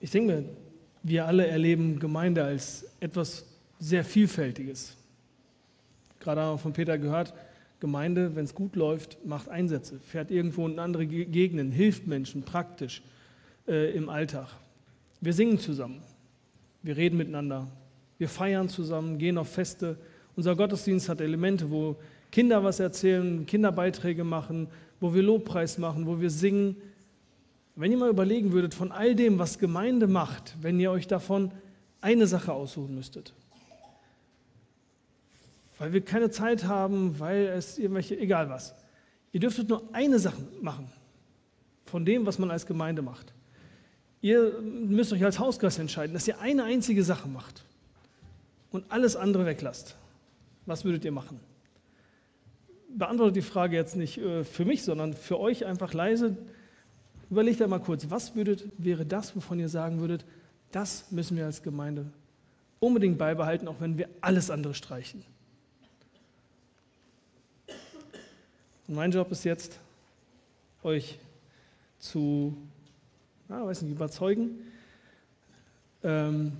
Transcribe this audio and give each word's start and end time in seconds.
Ich 0.00 0.10
denke 0.10 0.44
wir 1.02 1.26
alle 1.26 1.46
erleben 1.46 1.98
Gemeinde 1.98 2.44
als 2.44 2.86
etwas 3.00 3.46
sehr 3.78 4.04
Vielfältiges. 4.04 4.96
Gerade 6.18 6.42
haben 6.42 6.54
wir 6.54 6.58
von 6.58 6.72
Peter 6.72 6.98
gehört, 6.98 7.32
Gemeinde, 7.80 8.36
wenn 8.36 8.44
es 8.44 8.54
gut 8.54 8.76
läuft, 8.76 9.24
macht 9.24 9.48
Einsätze, 9.48 9.98
fährt 9.98 10.30
irgendwo 10.30 10.68
in 10.68 10.78
andere 10.78 11.06
Gegenden, 11.06 11.72
hilft 11.72 12.06
Menschen 12.06 12.42
praktisch 12.42 13.02
äh, 13.66 13.90
im 13.96 14.10
Alltag. 14.10 14.48
Wir 15.22 15.32
singen 15.32 15.58
zusammen, 15.58 16.02
wir 16.82 16.98
reden 16.98 17.16
miteinander, 17.16 17.68
wir 18.18 18.28
feiern 18.28 18.68
zusammen, 18.68 19.16
gehen 19.16 19.38
auf 19.38 19.50
Feste. 19.50 19.96
Unser 20.36 20.54
Gottesdienst 20.54 21.08
hat 21.08 21.22
Elemente, 21.22 21.70
wo 21.70 21.96
Kinder 22.30 22.62
was 22.62 22.80
erzählen, 22.80 23.46
Kinderbeiträge 23.46 24.24
machen, 24.24 24.68
wo 25.00 25.14
wir 25.14 25.22
Lobpreis 25.22 25.78
machen, 25.78 26.06
wo 26.06 26.20
wir 26.20 26.28
singen. 26.28 26.76
Wenn 27.80 27.92
ihr 27.92 27.96
mal 27.96 28.10
überlegen 28.10 28.52
würdet, 28.52 28.74
von 28.74 28.92
all 28.92 29.14
dem, 29.14 29.38
was 29.38 29.58
Gemeinde 29.58 30.06
macht, 30.06 30.54
wenn 30.60 30.78
ihr 30.78 30.90
euch 30.90 31.06
davon 31.06 31.50
eine 32.02 32.26
Sache 32.26 32.52
aussuchen 32.52 32.94
müsstet, 32.94 33.32
weil 35.78 35.94
wir 35.94 36.04
keine 36.04 36.30
Zeit 36.30 36.64
haben, 36.64 37.18
weil 37.18 37.46
es 37.46 37.78
irgendwelche, 37.78 38.18
egal 38.18 38.50
was. 38.50 38.74
Ihr 39.32 39.40
dürftet 39.40 39.70
nur 39.70 39.82
eine 39.94 40.18
Sache 40.18 40.42
machen 40.60 40.92
von 41.86 42.04
dem, 42.04 42.26
was 42.26 42.38
man 42.38 42.50
als 42.50 42.66
Gemeinde 42.66 43.00
macht. 43.00 43.32
Ihr 44.20 44.60
müsst 44.60 45.14
euch 45.14 45.24
als 45.24 45.38
Hausgast 45.38 45.78
entscheiden, 45.78 46.12
dass 46.12 46.28
ihr 46.28 46.38
eine 46.38 46.64
einzige 46.64 47.02
Sache 47.02 47.28
macht 47.28 47.64
und 48.72 48.84
alles 48.92 49.16
andere 49.16 49.46
weglasst. 49.46 49.96
Was 50.66 50.84
würdet 50.84 51.06
ihr 51.06 51.12
machen? 51.12 51.40
Beantwortet 52.94 53.36
die 53.36 53.40
Frage 53.40 53.74
jetzt 53.74 53.96
nicht 53.96 54.18
äh, 54.18 54.44
für 54.44 54.66
mich, 54.66 54.82
sondern 54.82 55.14
für 55.14 55.40
euch 55.40 55.64
einfach 55.64 55.94
leise. 55.94 56.36
Überlegt 57.30 57.62
einmal 57.62 57.80
kurz, 57.80 58.10
was 58.10 58.34
würdet, 58.34 58.64
wäre 58.76 59.06
das, 59.06 59.36
wovon 59.36 59.60
ihr 59.60 59.68
sagen 59.68 60.00
würdet, 60.00 60.24
das 60.72 61.10
müssen 61.12 61.36
wir 61.36 61.46
als 61.46 61.62
Gemeinde 61.62 62.06
unbedingt 62.80 63.18
beibehalten, 63.18 63.68
auch 63.68 63.80
wenn 63.80 63.98
wir 63.98 64.08
alles 64.20 64.50
andere 64.50 64.74
streichen. 64.74 65.22
Und 68.88 68.96
mein 68.96 69.12
Job 69.12 69.30
ist 69.30 69.44
jetzt, 69.44 69.78
euch 70.82 71.18
zu, 72.00 72.56
na, 73.48 73.64
weiß 73.64 73.82
nicht, 73.82 73.92
überzeugen 73.92 74.58
ähm, 76.02 76.52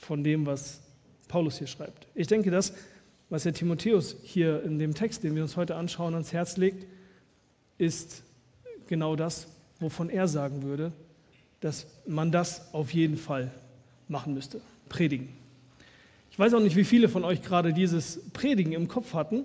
von 0.00 0.24
dem, 0.24 0.46
was 0.46 0.80
Paulus 1.28 1.58
hier 1.58 1.66
schreibt. 1.68 2.08
Ich 2.14 2.26
denke, 2.26 2.50
das, 2.50 2.72
was 3.30 3.44
der 3.44 3.54
Timotheus 3.54 4.16
hier 4.24 4.62
in 4.64 4.78
dem 4.78 4.94
Text, 4.94 5.22
den 5.22 5.36
wir 5.36 5.42
uns 5.42 5.56
heute 5.56 5.76
anschauen, 5.76 6.14
ans 6.14 6.32
Herz 6.32 6.56
legt, 6.56 6.86
ist 7.78 8.24
genau 8.92 9.16
das, 9.16 9.46
wovon 9.80 10.10
er 10.10 10.28
sagen 10.28 10.64
würde, 10.64 10.92
dass 11.60 11.86
man 12.06 12.30
das 12.30 12.74
auf 12.74 12.92
jeden 12.92 13.16
Fall 13.16 13.50
machen 14.06 14.34
müsste. 14.34 14.60
Predigen. 14.90 15.30
Ich 16.30 16.38
weiß 16.38 16.52
auch 16.52 16.60
nicht, 16.60 16.76
wie 16.76 16.84
viele 16.84 17.08
von 17.08 17.24
euch 17.24 17.40
gerade 17.40 17.72
dieses 17.72 18.20
Predigen 18.34 18.74
im 18.74 18.88
Kopf 18.88 19.14
hatten. 19.14 19.44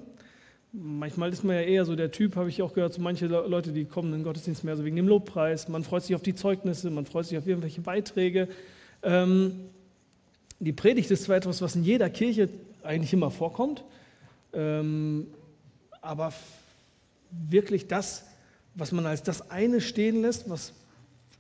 Manchmal 0.74 1.32
ist 1.32 1.46
man 1.46 1.56
ja 1.56 1.62
eher 1.62 1.86
so 1.86 1.96
der 1.96 2.12
Typ, 2.12 2.36
habe 2.36 2.50
ich 2.50 2.62
auch 2.62 2.74
gehört, 2.74 2.94
so 2.94 3.02
manche 3.02 3.28
Leute, 3.28 3.72
die 3.72 3.86
kommen 3.86 4.10
in 4.10 4.20
den 4.20 4.24
Gottesdienst 4.26 4.66
mehr 4.66 4.76
so 4.76 4.84
wegen 4.84 4.98
dem 4.98 5.08
Lobpreis. 5.08 5.70
Man 5.70 5.86
freut 5.86 6.04
sich 6.04 6.14
auf 6.14 6.22
die 6.22 6.36
Zeugnisse, 6.36 6.90
man 6.90 7.06
freut 7.06 7.26
sich 7.26 7.38
auf 7.38 7.48
irgendwelche 7.48 7.80
Beiträge. 7.80 8.50
Ähm, 9.02 9.70
die 10.60 10.74
Predigt 10.74 11.10
ist 11.10 11.24
zwar 11.24 11.38
etwas, 11.38 11.62
was 11.62 11.78
in 11.78 11.86
jeder 11.86 12.10
Kirche 12.10 12.50
eigentlich 12.84 13.14
immer 13.14 13.32
vorkommt, 13.32 13.86
ähm, 14.52 15.28
aber 16.02 16.34
wirklich 17.32 17.88
das, 17.88 18.26
was 18.78 18.92
man 18.92 19.06
als 19.06 19.24
das 19.24 19.50
eine 19.50 19.82
stehen 19.82 20.22
lässt, 20.22 20.50
was 20.50 20.74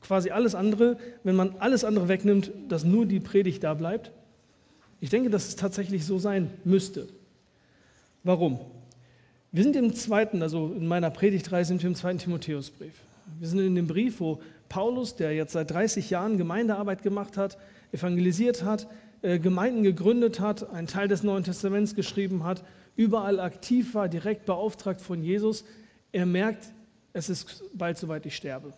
quasi 0.01 0.31
alles 0.31 0.55
andere, 0.55 0.97
wenn 1.23 1.35
man 1.35 1.55
alles 1.59 1.83
andere 1.83 2.07
wegnimmt, 2.07 2.51
dass 2.67 2.83
nur 2.83 3.05
die 3.05 3.19
Predigt 3.19 3.63
da 3.63 3.73
bleibt. 3.73 4.11
Ich 4.99 5.09
denke, 5.09 5.29
dass 5.29 5.47
es 5.47 5.55
tatsächlich 5.55 6.05
so 6.05 6.17
sein 6.17 6.49
müsste. 6.63 7.07
Warum? 8.23 8.59
Wir 9.51 9.63
sind 9.63 9.75
im 9.75 9.93
zweiten, 9.93 10.41
also 10.41 10.73
in 10.75 10.87
meiner 10.87 11.09
Predigtreihe 11.09 11.63
sind 11.63 11.81
wir 11.81 11.89
im 11.89 11.95
zweiten 11.95 12.19
Timotheusbrief. 12.19 12.93
Wir 13.39 13.47
sind 13.47 13.59
in 13.59 13.75
dem 13.75 13.87
Brief, 13.87 14.19
wo 14.19 14.41
Paulus, 14.69 15.15
der 15.15 15.33
jetzt 15.33 15.53
seit 15.53 15.71
30 15.71 16.09
Jahren 16.09 16.37
Gemeindearbeit 16.37 17.03
gemacht 17.03 17.37
hat, 17.37 17.57
evangelisiert 17.91 18.63
hat, 18.63 18.87
äh, 19.21 19.39
Gemeinden 19.39 19.83
gegründet 19.83 20.39
hat, 20.39 20.69
einen 20.71 20.87
Teil 20.87 21.07
des 21.07 21.23
Neuen 21.23 21.43
Testaments 21.43 21.95
geschrieben 21.95 22.43
hat, 22.43 22.63
überall 22.95 23.39
aktiv 23.39 23.93
war, 23.93 24.09
direkt 24.09 24.45
beauftragt 24.45 25.01
von 25.01 25.23
Jesus. 25.23 25.63
Er 26.11 26.25
merkt, 26.25 26.65
es 27.17 27.29
ist 27.29 27.63
bald 27.73 27.97
soweit, 27.97 28.25
ich 28.25 28.35
sterbe. 28.35 28.73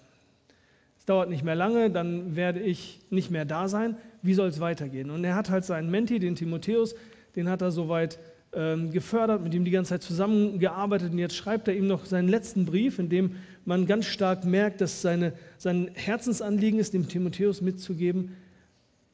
Es 0.98 1.06
dauert 1.06 1.30
nicht 1.30 1.44
mehr 1.44 1.56
lange, 1.56 1.90
dann 1.90 2.36
werde 2.36 2.60
ich 2.60 3.00
nicht 3.10 3.32
mehr 3.32 3.46
da 3.46 3.68
sein. 3.68 3.98
Wie 4.22 4.34
soll 4.34 4.48
es 4.48 4.60
weitergehen? 4.60 5.12
Und 5.12 5.24
er 5.24 5.36
hat 5.36 5.50
halt 5.50 5.66
seinen 5.66 5.92
Menti, 5.92 6.20
den 6.20 6.36
Timotheus, 6.36 6.96
den 7.36 7.50
hat 7.50 7.62
er 7.62 7.72
soweit 7.72 8.20
ähm, 8.54 8.92
gefördert, 8.92 9.44
mit 9.44 9.54
ihm 9.54 9.64
die 9.64 9.72
ganze 9.72 9.90
Zeit 9.90 10.04
zusammengearbeitet 10.04 11.12
und 11.12 11.20
jetzt 11.20 11.36
schreibt 11.36 11.68
er 11.68 11.76
ihm 11.76 11.88
noch 11.88 12.06
seinen 12.06 12.30
letzten 12.30 12.66
Brief, 12.66 12.98
in 12.98 13.10
dem 13.10 13.36
man 13.66 13.86
ganz 13.86 14.06
stark 14.06 14.46
merkt, 14.46 14.82
dass 14.82 15.02
seine, 15.02 15.34
sein 15.58 15.92
Herzensanliegen 15.94 16.80
ist, 16.80 16.94
dem 16.94 17.08
Timotheus 17.08 17.62
mitzugeben, 17.62 18.36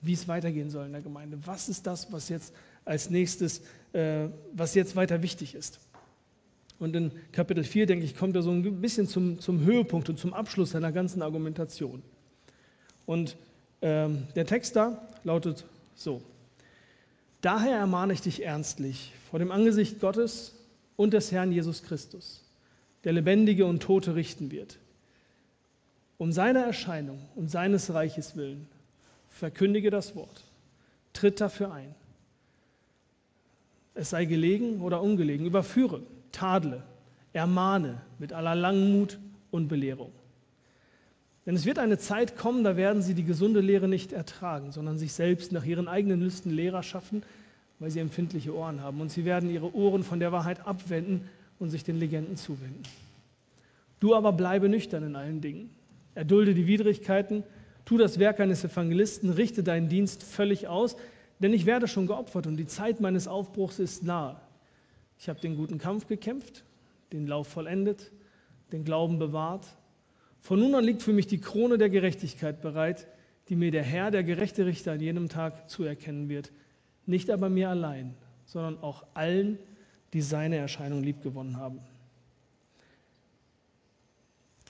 wie 0.01 0.13
es 0.13 0.27
weitergehen 0.27 0.69
soll 0.69 0.85
in 0.85 0.93
der 0.93 1.01
Gemeinde. 1.01 1.37
Was 1.45 1.67
ist 1.67 1.85
das, 1.85 2.11
was 2.13 2.29
jetzt 2.29 2.53
als 2.85 3.09
nächstes, 3.09 3.61
äh, 3.91 4.27
was 4.53 4.75
jetzt 4.75 4.95
weiter 4.95 5.21
wichtig 5.21 5.55
ist? 5.55 5.79
Und 6.79 6.95
in 6.95 7.11
Kapitel 7.31 7.63
4, 7.63 7.85
denke 7.85 8.05
ich, 8.05 8.15
kommt 8.15 8.35
er 8.35 8.41
so 8.41 8.51
ein 8.51 8.81
bisschen 8.81 9.07
zum, 9.07 9.39
zum 9.39 9.61
Höhepunkt 9.63 10.09
und 10.09 10.19
zum 10.19 10.33
Abschluss 10.33 10.71
seiner 10.71 10.91
ganzen 10.91 11.21
Argumentation. 11.21 12.01
Und 13.05 13.37
ähm, 13.81 14.27
der 14.35 14.45
Text 14.45 14.75
da 14.75 15.07
lautet 15.23 15.65
so. 15.95 16.21
Daher 17.41 17.77
ermahne 17.77 18.13
ich 18.13 18.21
dich 18.21 18.43
ernstlich 18.43 19.13
vor 19.29 19.39
dem 19.39 19.51
Angesicht 19.51 19.99
Gottes 19.99 20.53
und 20.95 21.13
des 21.13 21.31
Herrn 21.31 21.51
Jesus 21.51 21.83
Christus, 21.83 22.43
der 23.03 23.13
Lebendige 23.13 23.65
und 23.65 23.81
Tote 23.81 24.15
richten 24.15 24.51
wird. 24.51 24.79
Um 26.17 26.31
seiner 26.31 26.61
Erscheinung 26.61 27.19
und 27.35 27.51
seines 27.51 27.93
Reiches 27.93 28.35
willen 28.35 28.67
verkündige 29.29 29.89
das 29.89 30.15
Wort, 30.15 30.43
tritt 31.13 31.41
dafür 31.41 31.73
ein. 31.73 31.93
Es 33.93 34.09
sei 34.09 34.25
gelegen 34.25 34.81
oder 34.81 35.01
ungelegen, 35.01 35.45
überführe, 35.45 36.01
tadle, 36.35 36.83
ermahne 37.33 38.01
mit 38.19 38.33
aller 38.33 38.55
Langmut 38.55 39.17
und 39.51 39.67
Belehrung. 39.67 40.11
Denn 41.45 41.55
es 41.55 41.65
wird 41.65 41.77
eine 41.77 41.97
Zeit 41.97 42.37
kommen, 42.37 42.63
da 42.63 42.75
werden 42.75 43.01
sie 43.01 43.13
die 43.13 43.23
gesunde 43.23 43.59
Lehre 43.59 43.87
nicht 43.87 44.13
ertragen, 44.13 44.71
sondern 44.71 44.97
sich 44.97 45.13
selbst 45.13 45.51
nach 45.51 45.63
ihren 45.63 45.87
eigenen 45.87 46.21
Lüsten 46.21 46.51
Lehrer 46.51 46.81
schaffen, 46.81 47.23
weil 47.79 47.91
sie 47.91 47.99
empfindliche 47.99 48.55
Ohren 48.55 48.81
haben. 48.81 48.99
Und 48.99 49.11
sie 49.11 49.25
werden 49.25 49.49
ihre 49.49 49.75
Ohren 49.75 50.03
von 50.03 50.19
der 50.19 50.31
Wahrheit 50.31 50.65
abwenden 50.65 51.29
und 51.59 51.69
sich 51.69 51.83
den 51.83 51.99
Legenden 51.99 52.35
zuwenden. 52.35 52.83
Du 53.99 54.15
aber 54.15 54.33
bleibe 54.33 54.69
nüchtern 54.69 55.03
in 55.03 55.15
allen 55.15 55.41
Dingen. 55.41 55.69
Erdulde 56.15 56.55
die 56.55 56.67
Widrigkeiten, 56.67 57.43
tu 57.85 57.97
das 57.97 58.17
Werk 58.17 58.39
eines 58.39 58.63
Evangelisten, 58.63 59.29
richte 59.29 59.63
deinen 59.63 59.87
Dienst 59.87 60.23
völlig 60.23 60.67
aus, 60.67 60.95
denn 61.39 61.53
ich 61.53 61.65
werde 61.65 61.87
schon 61.87 62.07
geopfert 62.07 62.47
und 62.47 62.57
die 62.57 62.65
Zeit 62.65 63.01
meines 63.01 63.27
Aufbruchs 63.27 63.79
ist 63.79 64.03
nahe. 64.03 64.37
Ich 65.17 65.29
habe 65.29 65.39
den 65.39 65.55
guten 65.55 65.77
Kampf 65.77 66.07
gekämpft, 66.07 66.63
den 67.11 67.27
Lauf 67.27 67.47
vollendet, 67.47 68.11
den 68.71 68.83
Glauben 68.83 69.19
bewahrt. 69.19 69.65
Von 70.41 70.59
nun 70.59 70.75
an 70.75 70.83
liegt 70.83 71.01
für 71.01 71.13
mich 71.13 71.27
die 71.27 71.39
Krone 71.39 71.77
der 71.77 71.89
Gerechtigkeit 71.89 72.61
bereit, 72.61 73.07
die 73.49 73.55
mir 73.55 73.71
der 73.71 73.83
Herr, 73.83 74.11
der 74.11 74.23
gerechte 74.23 74.65
Richter, 74.65 74.93
an 74.93 74.99
jenem 74.99 75.29
Tag 75.29 75.69
zuerkennen 75.69 76.29
wird. 76.29 76.51
Nicht 77.05 77.29
aber 77.29 77.49
mir 77.49 77.69
allein, 77.69 78.15
sondern 78.45 78.77
auch 78.79 79.05
allen, 79.13 79.59
die 80.13 80.21
seine 80.21 80.57
Erscheinung 80.57 81.03
liebgewonnen 81.03 81.57
haben. 81.57 81.79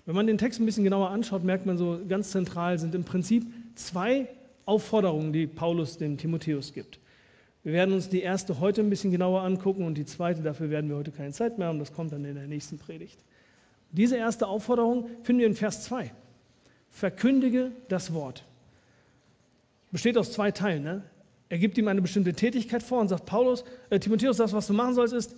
Wenn 0.06 0.16
man 0.16 0.28
den 0.28 0.38
Text 0.38 0.60
ein 0.60 0.66
bisschen 0.66 0.84
genauer 0.84 1.10
anschaut, 1.10 1.44
merkt 1.44 1.66
man 1.66 1.78
so, 1.78 2.00
ganz 2.08 2.32
zentral 2.32 2.78
sind 2.78 2.94
im 2.94 3.04
Prinzip 3.04 3.46
zwei 3.76 4.28
Aufforderungen, 4.66 5.34
die 5.34 5.48
Paulus 5.48 5.98
dem 5.98 6.18
Timotheus 6.18 6.74
gibt. 6.74 7.00
Wir 7.66 7.74
werden 7.74 7.96
uns 7.96 8.10
die 8.10 8.22
erste 8.22 8.60
heute 8.60 8.82
ein 8.82 8.92
bisschen 8.92 9.10
genauer 9.10 9.42
angucken 9.42 9.86
und 9.86 9.98
die 9.98 10.06
zweite, 10.06 10.44
dafür 10.44 10.70
werden 10.70 10.88
wir 10.88 10.98
heute 10.98 11.10
keine 11.10 11.32
Zeit 11.32 11.58
mehr 11.58 11.68
haben, 11.68 11.80
das 11.80 11.92
kommt 11.92 12.12
dann 12.12 12.24
in 12.24 12.36
der 12.36 12.46
nächsten 12.46 12.78
Predigt. 12.78 13.18
Diese 13.92 14.18
erste 14.18 14.46
Aufforderung 14.46 15.10
finden 15.24 15.40
wir 15.40 15.48
in 15.48 15.56
Vers 15.56 15.84
2. 15.86 16.12
Verkündige 16.92 17.72
das 17.88 18.14
Wort. 18.14 18.46
Besteht 19.92 20.16
aus 20.16 20.32
zwei 20.32 20.52
Teilen. 20.52 20.84
Ne? 20.84 21.02
Er 21.50 21.58
gibt 21.58 21.76
ihm 21.80 21.88
eine 21.88 22.04
bestimmte 22.04 22.34
Tätigkeit 22.34 22.84
vor 22.84 23.02
und 23.02 23.08
sagt, 23.08 23.26
Paulus, 23.26 23.66
äh, 23.90 23.98
Timotheus, 24.00 24.38
das, 24.38 24.54
was 24.54 24.68
du 24.68 24.74
machen 24.74 24.94
sollst, 24.94 25.16
ist, 25.16 25.36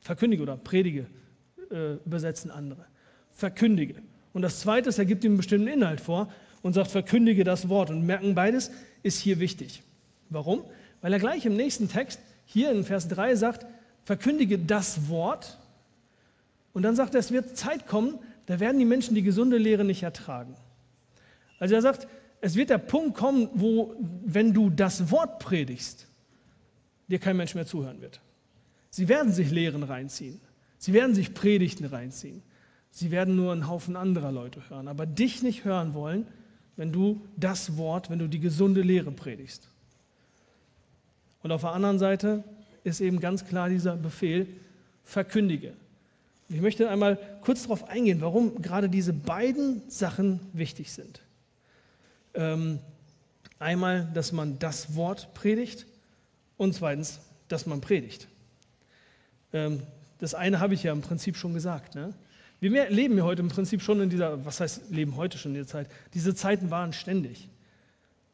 verkündige 0.00 0.42
oder 0.42 0.56
predige, 0.56 1.06
äh, 1.70 1.92
übersetzen 2.04 2.50
andere. 2.50 2.86
Verkündige. 3.30 3.94
Und 4.32 4.42
das 4.42 4.58
zweite 4.58 4.88
ist, 4.88 4.98
er 4.98 5.04
gibt 5.04 5.22
ihm 5.22 5.30
einen 5.30 5.36
bestimmten 5.36 5.68
Inhalt 5.68 6.00
vor 6.00 6.28
und 6.62 6.72
sagt, 6.72 6.90
verkündige 6.90 7.44
das 7.44 7.68
Wort. 7.68 7.90
Und 7.90 8.04
merken, 8.04 8.34
beides 8.34 8.72
ist 9.04 9.20
hier 9.20 9.38
wichtig. 9.38 9.84
Warum? 10.28 10.64
Weil 11.00 11.12
er 11.12 11.18
gleich 11.18 11.46
im 11.46 11.56
nächsten 11.56 11.88
Text, 11.88 12.20
hier 12.44 12.70
in 12.70 12.84
Vers 12.84 13.08
3, 13.08 13.36
sagt, 13.36 13.66
verkündige 14.04 14.58
das 14.58 15.08
Wort 15.08 15.58
und 16.72 16.82
dann 16.82 16.96
sagt 16.96 17.14
er, 17.14 17.20
es 17.20 17.32
wird 17.32 17.56
Zeit 17.56 17.86
kommen, 17.86 18.18
da 18.46 18.60
werden 18.60 18.78
die 18.78 18.84
Menschen 18.84 19.14
die 19.14 19.22
gesunde 19.22 19.58
Lehre 19.58 19.84
nicht 19.84 20.02
ertragen. 20.02 20.54
Also 21.58 21.74
er 21.74 21.82
sagt, 21.82 22.06
es 22.40 22.54
wird 22.54 22.70
der 22.70 22.78
Punkt 22.78 23.16
kommen, 23.16 23.48
wo, 23.52 23.94
wenn 24.24 24.54
du 24.54 24.70
das 24.70 25.10
Wort 25.10 25.40
predigst, 25.40 26.06
dir 27.08 27.18
kein 27.18 27.36
Mensch 27.36 27.54
mehr 27.54 27.66
zuhören 27.66 28.00
wird. 28.00 28.20
Sie 28.90 29.08
werden 29.08 29.32
sich 29.32 29.50
Lehren 29.50 29.82
reinziehen. 29.82 30.40
Sie 30.78 30.92
werden 30.92 31.14
sich 31.14 31.34
Predigten 31.34 31.84
reinziehen. 31.84 32.42
Sie 32.90 33.10
werden 33.10 33.36
nur 33.36 33.52
einen 33.52 33.68
Haufen 33.68 33.96
anderer 33.96 34.32
Leute 34.32 34.62
hören, 34.70 34.88
aber 34.88 35.04
dich 35.04 35.42
nicht 35.42 35.64
hören 35.64 35.94
wollen, 35.94 36.26
wenn 36.76 36.92
du 36.92 37.20
das 37.36 37.76
Wort, 37.76 38.08
wenn 38.08 38.18
du 38.18 38.28
die 38.28 38.40
gesunde 38.40 38.82
Lehre 38.82 39.10
predigst. 39.10 39.68
Und 41.42 41.52
auf 41.52 41.62
der 41.62 41.72
anderen 41.72 41.98
Seite 41.98 42.44
ist 42.84 43.00
eben 43.00 43.20
ganz 43.20 43.44
klar 43.44 43.68
dieser 43.68 43.96
Befehl, 43.96 44.46
verkündige. 45.04 45.72
Ich 46.48 46.60
möchte 46.60 46.88
einmal 46.88 47.18
kurz 47.42 47.62
darauf 47.62 47.88
eingehen, 47.88 48.20
warum 48.20 48.62
gerade 48.62 48.88
diese 48.88 49.12
beiden 49.12 49.82
Sachen 49.88 50.40
wichtig 50.52 50.92
sind. 50.92 51.20
Ähm, 52.34 52.78
einmal, 53.58 54.08
dass 54.14 54.32
man 54.32 54.58
das 54.58 54.94
Wort 54.94 55.34
predigt 55.34 55.86
und 56.56 56.74
zweitens, 56.74 57.20
dass 57.48 57.66
man 57.66 57.80
predigt. 57.80 58.28
Ähm, 59.52 59.82
das 60.18 60.34
eine 60.34 60.60
habe 60.60 60.74
ich 60.74 60.82
ja 60.82 60.92
im 60.92 61.02
Prinzip 61.02 61.36
schon 61.36 61.54
gesagt. 61.54 61.94
Ne? 61.94 62.14
Wir 62.60 62.90
leben 62.90 63.16
ja 63.16 63.24
heute 63.24 63.42
im 63.42 63.48
Prinzip 63.48 63.82
schon 63.82 64.00
in 64.00 64.10
dieser, 64.10 64.44
was 64.44 64.60
heißt 64.60 64.90
leben 64.90 65.16
heute 65.16 65.38
schon 65.38 65.52
in 65.52 65.56
dieser 65.56 65.68
Zeit? 65.68 65.88
Diese 66.14 66.34
Zeiten 66.34 66.70
waren 66.70 66.92
ständig. 66.92 67.48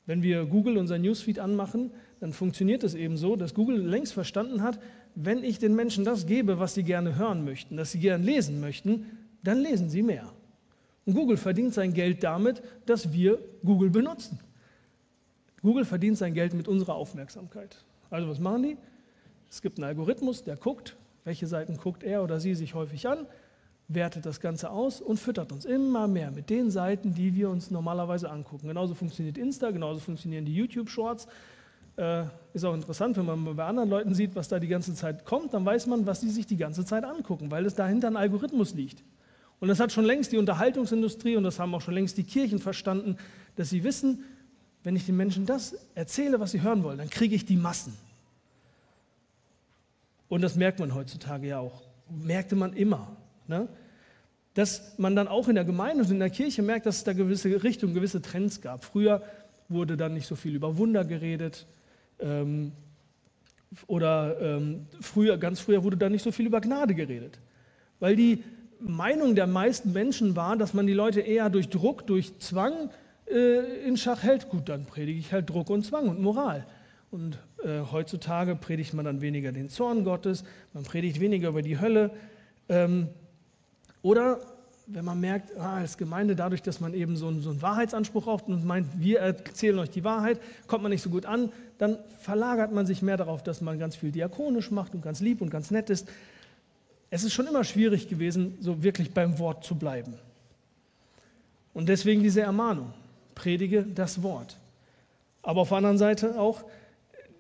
Wenn 0.07 0.23
wir 0.23 0.45
Google 0.45 0.79
unser 0.79 0.99
Newsfeed 0.99 1.39
anmachen, 1.39 1.91
dann 2.25 2.32
funktioniert 2.32 2.82
es 2.85 2.94
eben 2.94 3.19
so, 3.19 3.37
dass 3.37 3.53
Google 3.53 3.76
längst 3.87 4.15
verstanden 4.15 4.62
hat, 4.62 4.79
wenn 5.15 5.44
ich 5.44 5.59
den 5.59 5.76
Menschen 5.76 6.06
das 6.06 6.25
gebe, 6.25 6.59
was 6.59 6.73
sie 6.73 6.82
gerne 6.82 7.17
hören 7.17 7.44
möchten, 7.44 7.76
das 7.76 7.93
sie 7.93 7.99
gerne 7.99 8.25
lesen 8.25 8.62
möchten, 8.62 9.05
dann 9.43 9.59
lesen 9.59 9.91
sie 9.91 10.00
mehr. 10.00 10.32
Und 11.05 11.12
Google 11.12 11.37
verdient 11.37 11.75
sein 11.75 11.93
Geld 11.93 12.25
damit, 12.25 12.62
dass 12.87 13.12
wir 13.12 13.38
Google 13.62 13.91
benutzen. 13.91 14.41
Google 15.61 15.85
verdient 15.85 16.17
sein 16.17 16.32
Geld 16.32 16.55
mit 16.55 16.67
unserer 16.67 16.94
Aufmerksamkeit. 16.94 17.85
Also 18.09 18.26
was 18.26 18.38
machen 18.38 18.62
die? 18.62 18.79
Es 19.50 19.61
gibt 19.61 19.76
einen 19.76 19.85
Algorithmus, 19.85 20.44
der 20.44 20.56
guckt, 20.56 20.97
welche 21.25 21.47
Seiten 21.47 21.76
guckt 21.76 22.03
er 22.03 22.23
oder 22.23 22.41
sie 22.41 22.55
sich 22.55 22.73
häufig 22.73 23.06
an, 23.06 23.26
wertet 23.88 24.25
das 24.25 24.41
Ganze 24.41 24.71
aus 24.71 25.03
und 25.03 25.21
füttert 25.21 25.53
uns 25.53 25.67
immer 25.67 26.09
mehr 26.09 26.31
mit 26.31 26.49
den 26.49 26.71
Seiten, 26.71 27.12
die 27.12 27.35
wir 27.35 27.50
uns 27.50 27.71
normalerweise 27.71 28.31
angucken. 28.31 28.69
Genauso 28.69 28.94
funktioniert 28.94 29.37
Insta, 29.37 29.73
genauso 29.73 30.00
funktionieren 30.00 30.47
die 30.47 30.55
YouTube-Shorts. 30.55 31.29
Äh, 31.96 32.25
ist 32.52 32.64
auch 32.64 32.75
interessant, 32.75 33.17
wenn 33.17 33.26
man 33.26 33.56
bei 33.56 33.64
anderen 33.64 33.88
Leuten 33.88 34.14
sieht, 34.14 34.35
was 34.35 34.49
da 34.49 34.58
die 34.58 34.69
ganze 34.69 34.94
Zeit 34.94 35.25
kommt, 35.25 35.55
dann 35.55 35.64
weiß 35.64 35.87
man, 35.87 36.06
was 36.06 36.20
sie 36.20 36.31
sich 36.31 36.46
die 36.46 36.56
ganze 36.56 36.85
Zeit 36.85 37.05
angucken, 37.05 37.50
weil 37.50 37.67
es 37.67 37.75
dahinter 37.75 38.08
ein 38.08 38.17
Algorithmus 38.17 38.75
liegt. 38.75 39.02
Und 39.61 39.69
das 39.69 39.81
hat 39.81 39.93
schon 39.93 40.05
längst 40.05 40.32
die 40.32 40.38
Unterhaltungsindustrie 40.38 41.37
und 41.37 41.44
das 41.44 41.58
haben 41.58 41.75
auch 41.75 41.81
schon 41.81 41.94
längst 41.94 42.17
die 42.19 42.25
Kirchen 42.25 42.58
verstanden, 42.58 43.17
dass 43.56 43.70
sie 43.70 43.85
wissen, 43.85 44.25
wenn 44.82 44.96
ich 44.96 45.06
den 45.06 45.17
Menschen 45.17 45.46
das 45.46 45.76
erzähle, 45.94 46.38
was 46.41 46.50
sie 46.50 46.62
hören 46.62 46.82
wollen, 46.82 46.99
dann 46.99 47.11
kriege 47.11 47.35
ich 47.35 47.44
die 47.44 47.56
Massen. 47.56 47.97
Und 50.29 50.43
das 50.43 50.56
merkt 50.56 50.81
man 50.81 50.94
heutzutage 50.94 51.49
ja 51.49 51.58
auch. 51.58 51.82
Merkte 52.11 52.56
man 52.56 52.75
immer. 52.75 53.17
Ne? 53.47 53.69
Dass 54.55 54.99
man 54.99 55.17
dann 55.17 55.29
auch 55.29 55.49
in 55.49 55.55
der 55.55 55.64
Gemeinde 55.64 56.05
und 56.05 56.11
in 56.11 56.19
der 56.19 56.31
Kirche 56.31 56.62
merkt, 56.62 56.87
dass 56.87 56.99
es 56.99 57.05
da 57.05 57.12
gewisse 57.12 57.62
Richtungen, 57.62 57.94
gewisse 57.94 58.20
Trends 58.20 58.61
gab. 58.61 58.85
Früher 58.85 59.23
wurde 59.69 59.97
dann 59.97 60.14
nicht 60.14 60.26
so 60.26 60.37
viel 60.37 60.55
über 60.55 60.76
Wunder 60.76 61.05
geredet. 61.05 61.67
Ähm, 62.25 62.73
oder 63.87 64.41
ähm, 64.41 64.87
früher, 65.00 65.37
ganz 65.37 65.61
früher 65.61 65.85
wurde 65.85 65.97
dann 65.97 66.12
nicht 66.12 66.23
so 66.23 66.32
viel 66.32 66.47
über 66.47 66.61
Gnade 66.61 66.94
geredet. 66.94 67.38
Weil 68.00 68.17
die 68.17 68.43
Meinung 68.81 69.35
der 69.35 69.47
meisten 69.47 69.93
Menschen 69.93 70.37
war, 70.37 70.56
dass 70.56 70.75
man 70.75 70.87
die 70.87 70.93
Leute 70.93 71.21
eher 71.21 71.50
durch 71.50 71.69
Druck, 71.69 72.06
durch 72.06 72.38
Zwang 72.38 72.91
äh, 73.31 73.87
in 73.87 73.97
Schach 73.97 74.23
hält. 74.23 74.49
Gut, 74.49 74.69
dann 74.69 74.87
predige 74.87 75.19
ich 75.19 75.32
halt 75.32 75.50
Druck 75.50 75.71
und 75.71 75.85
Zwang 75.85 76.09
und 76.09 76.21
Moral. 76.21 76.67
Und 77.11 77.38
äh, 77.62 77.81
heutzutage 77.93 78.56
predigt 78.56 78.94
man 78.94 79.05
dann 79.05 79.21
weniger 79.21 79.53
den 79.53 79.69
Zorn 79.69 80.05
Gottes, 80.05 80.44
man 80.73 80.85
predigt 80.85 81.21
weniger 81.21 81.50
über 81.50 81.62
die 81.62 81.79
Hölle. 81.81 82.11
Ähm, 82.69 83.09
oder 84.03 84.41
wenn 84.87 85.05
man 85.05 85.19
merkt, 85.21 85.57
ah, 85.57 85.77
als 85.77 85.97
Gemeinde, 85.97 86.37
dadurch, 86.37 86.63
dass 86.63 86.81
man 86.81 86.93
eben 86.93 87.17
so 87.17 87.29
einen, 87.29 87.41
so 87.41 87.51
einen 87.51 87.63
Wahrheitsanspruch 87.63 88.25
braucht 88.25 88.49
und 88.49 88.65
meint, 88.65 88.87
wir 88.99 89.21
erzählen 89.21 89.79
euch 89.79 89.91
die 89.91 90.05
Wahrheit, 90.05 90.41
kommt 90.67 90.83
man 90.83 90.91
nicht 90.91 91.03
so 91.03 91.11
gut 91.11 91.25
an, 91.25 91.51
dann 91.79 91.99
verlagert 92.21 92.73
man 92.73 92.87
sich 92.87 93.01
mehr 93.01 93.17
darauf, 93.17 93.43
dass 93.43 93.61
man 93.61 93.79
ganz 93.79 93.97
viel 93.97 94.13
diakonisch 94.13 94.71
macht 94.71 94.95
und 94.95 95.03
ganz 95.03 95.21
lieb 95.21 95.41
und 95.41 95.51
ganz 95.51 95.71
nett 95.71 95.89
ist. 95.89 96.09
Es 97.11 97.25
ist 97.25 97.33
schon 97.33 97.47
immer 97.47 97.65
schwierig 97.65 98.09
gewesen, 98.09 98.59
so 98.61 98.83
wirklich 98.83 99.13
beim 99.13 99.39
Wort 99.39 99.65
zu 99.65 99.75
bleiben. 99.77 100.15
Und 101.73 101.89
deswegen 101.89 102.23
diese 102.23 102.43
Ermahnung, 102.43 102.93
predige 103.35 103.83
das 103.83 104.23
Wort. 104.23 104.59
Aber 105.43 105.63
auf 105.63 105.69
der 105.69 105.79
anderen 105.79 105.99
Seite 105.99 106.39
auch, 106.39 106.65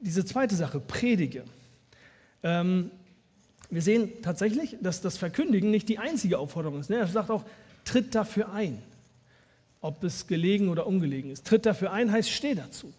diese 0.00 0.24
zweite 0.24 0.54
Sache, 0.54 0.80
predige. 0.80 1.44
Ähm, 2.42 2.90
wir 3.74 3.82
sehen 3.82 4.12
tatsächlich, 4.22 4.76
dass 4.80 5.00
das 5.00 5.16
Verkündigen 5.16 5.70
nicht 5.70 5.88
die 5.88 5.98
einzige 5.98 6.38
Aufforderung 6.38 6.78
ist. 6.78 6.90
Ne? 6.90 6.96
Er 6.96 7.08
sagt 7.08 7.28
auch, 7.28 7.44
tritt 7.84 8.14
dafür 8.14 8.52
ein. 8.52 8.80
Ob 9.80 10.02
es 10.04 10.28
gelegen 10.28 10.68
oder 10.68 10.86
ungelegen 10.86 11.30
ist. 11.30 11.44
Tritt 11.44 11.66
dafür 11.66 11.92
ein 11.92 12.12
heißt, 12.12 12.30
steh 12.30 12.54
dazu. 12.54 12.92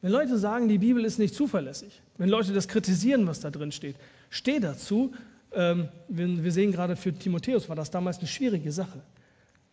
Wenn 0.00 0.10
Leute 0.10 0.38
sagen, 0.38 0.68
die 0.68 0.78
Bibel 0.78 1.04
ist 1.04 1.18
nicht 1.18 1.34
zuverlässig, 1.34 2.00
wenn 2.16 2.28
Leute 2.28 2.52
das 2.52 2.68
kritisieren, 2.68 3.26
was 3.26 3.40
da 3.40 3.50
drin 3.50 3.70
steht, 3.70 3.96
steh 4.30 4.60
dazu. 4.60 5.12
Ähm, 5.52 5.88
wir 6.08 6.52
sehen 6.52 6.72
gerade 6.72 6.96
für 6.96 7.12
Timotheus 7.12 7.68
war 7.68 7.76
das 7.76 7.90
damals 7.90 8.18
eine 8.18 8.28
schwierige 8.28 8.72
Sache. 8.72 9.02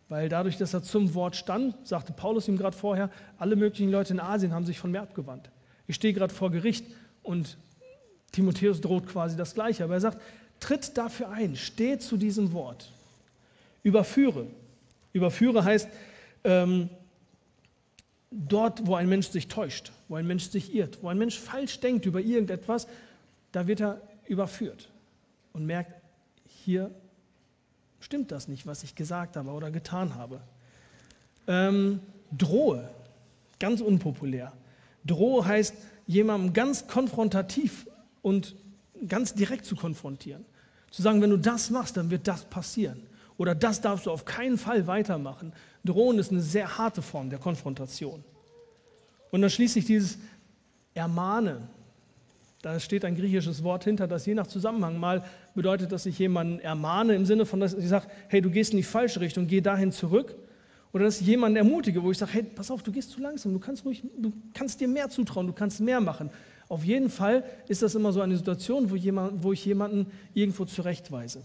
Weil 0.08 0.28
dadurch, 0.28 0.58
dass 0.58 0.74
er 0.74 0.82
zum 0.82 1.14
Wort 1.14 1.34
stand, 1.34 1.74
sagte 1.86 2.12
Paulus 2.12 2.46
ihm 2.46 2.58
gerade 2.58 2.76
vorher, 2.76 3.10
alle 3.38 3.56
möglichen 3.56 3.90
Leute 3.90 4.12
in 4.12 4.20
Asien 4.20 4.52
haben 4.52 4.66
sich 4.66 4.78
von 4.78 4.90
mir 4.90 5.00
abgewandt. 5.00 5.50
Ich 5.86 5.96
stehe 5.96 6.12
gerade 6.12 6.34
vor 6.34 6.50
Gericht 6.50 6.84
und 7.22 7.56
Timotheus 8.36 8.80
droht 8.80 9.06
quasi 9.06 9.36
das 9.36 9.54
Gleiche. 9.54 9.84
Aber 9.84 9.94
er 9.94 10.00
sagt, 10.00 10.20
tritt 10.60 10.96
dafür 10.96 11.30
ein, 11.30 11.56
steh 11.56 11.98
zu 11.98 12.16
diesem 12.16 12.52
Wort. 12.52 12.92
Überführe. 13.82 14.46
Überführe 15.12 15.64
heißt, 15.64 15.88
ähm, 16.44 16.90
dort, 18.30 18.86
wo 18.86 18.94
ein 18.94 19.08
Mensch 19.08 19.28
sich 19.28 19.48
täuscht, 19.48 19.92
wo 20.08 20.16
ein 20.16 20.26
Mensch 20.26 20.44
sich 20.50 20.74
irrt, 20.74 20.98
wo 21.02 21.08
ein 21.08 21.18
Mensch 21.18 21.38
falsch 21.38 21.80
denkt 21.80 22.04
über 22.04 22.20
irgendetwas, 22.20 22.86
da 23.52 23.66
wird 23.66 23.80
er 23.80 24.00
überführt 24.26 24.90
und 25.54 25.64
merkt, 25.64 25.92
hier 26.44 26.90
stimmt 28.00 28.32
das 28.32 28.48
nicht, 28.48 28.66
was 28.66 28.82
ich 28.82 28.94
gesagt 28.94 29.36
habe 29.36 29.50
oder 29.50 29.70
getan 29.70 30.14
habe. 30.14 30.40
Ähm, 31.48 32.00
drohe, 32.36 32.90
ganz 33.58 33.80
unpopulär. 33.80 34.52
Drohe 35.04 35.46
heißt, 35.46 35.74
jemandem 36.06 36.52
ganz 36.52 36.86
konfrontativ 36.86 37.86
und 38.26 38.56
ganz 39.06 39.34
direkt 39.34 39.64
zu 39.66 39.76
konfrontieren. 39.76 40.44
Zu 40.90 41.00
sagen, 41.00 41.22
wenn 41.22 41.30
du 41.30 41.36
das 41.36 41.70
machst, 41.70 41.96
dann 41.96 42.10
wird 42.10 42.26
das 42.26 42.44
passieren. 42.44 43.02
Oder 43.36 43.54
das 43.54 43.80
darfst 43.80 44.06
du 44.06 44.10
auf 44.10 44.24
keinen 44.24 44.58
Fall 44.58 44.88
weitermachen. 44.88 45.52
Drohen 45.84 46.18
ist 46.18 46.32
eine 46.32 46.40
sehr 46.40 46.76
harte 46.76 47.02
Form 47.02 47.30
der 47.30 47.38
Konfrontation. 47.38 48.24
Und 49.30 49.42
dann 49.42 49.50
schließlich 49.50 49.84
dieses 49.84 50.18
Ermahne. 50.92 51.68
Da 52.62 52.80
steht 52.80 53.04
ein 53.04 53.14
griechisches 53.14 53.62
Wort 53.62 53.84
hinter, 53.84 54.08
das 54.08 54.26
je 54.26 54.34
nach 54.34 54.48
Zusammenhang 54.48 54.98
mal 54.98 55.22
bedeutet, 55.54 55.92
dass 55.92 56.04
ich 56.04 56.18
jemanden 56.18 56.58
ermahne 56.58 57.14
im 57.14 57.26
Sinne 57.26 57.46
von, 57.46 57.60
dass 57.60 57.74
ich 57.74 57.86
sage, 57.86 58.08
hey, 58.26 58.40
du 58.40 58.50
gehst 58.50 58.72
in 58.72 58.78
die 58.78 58.82
falsche 58.82 59.20
Richtung, 59.20 59.46
geh 59.46 59.60
dahin 59.60 59.92
zurück. 59.92 60.34
Oder 60.92 61.04
dass 61.04 61.20
ich 61.20 61.28
jemanden 61.28 61.58
ermutige, 61.58 62.02
wo 62.02 62.10
ich 62.10 62.18
sage, 62.18 62.32
hey, 62.32 62.42
pass 62.42 62.72
auf, 62.72 62.82
du 62.82 62.90
gehst 62.90 63.12
zu 63.12 63.20
langsam, 63.20 63.52
du 63.52 63.60
kannst, 63.60 63.84
ruhig, 63.84 64.02
du 64.18 64.32
kannst 64.52 64.80
dir 64.80 64.88
mehr 64.88 65.08
zutrauen, 65.10 65.46
du 65.46 65.52
kannst 65.52 65.78
mehr 65.78 66.00
machen. 66.00 66.28
Auf 66.68 66.84
jeden 66.84 67.10
Fall 67.10 67.44
ist 67.68 67.82
das 67.82 67.94
immer 67.94 68.12
so 68.12 68.20
eine 68.20 68.36
Situation, 68.36 68.90
wo, 68.90 68.96
jemand, 68.96 69.42
wo 69.42 69.52
ich 69.52 69.64
jemanden 69.64 70.10
irgendwo 70.34 70.64
zurechtweise. 70.64 71.42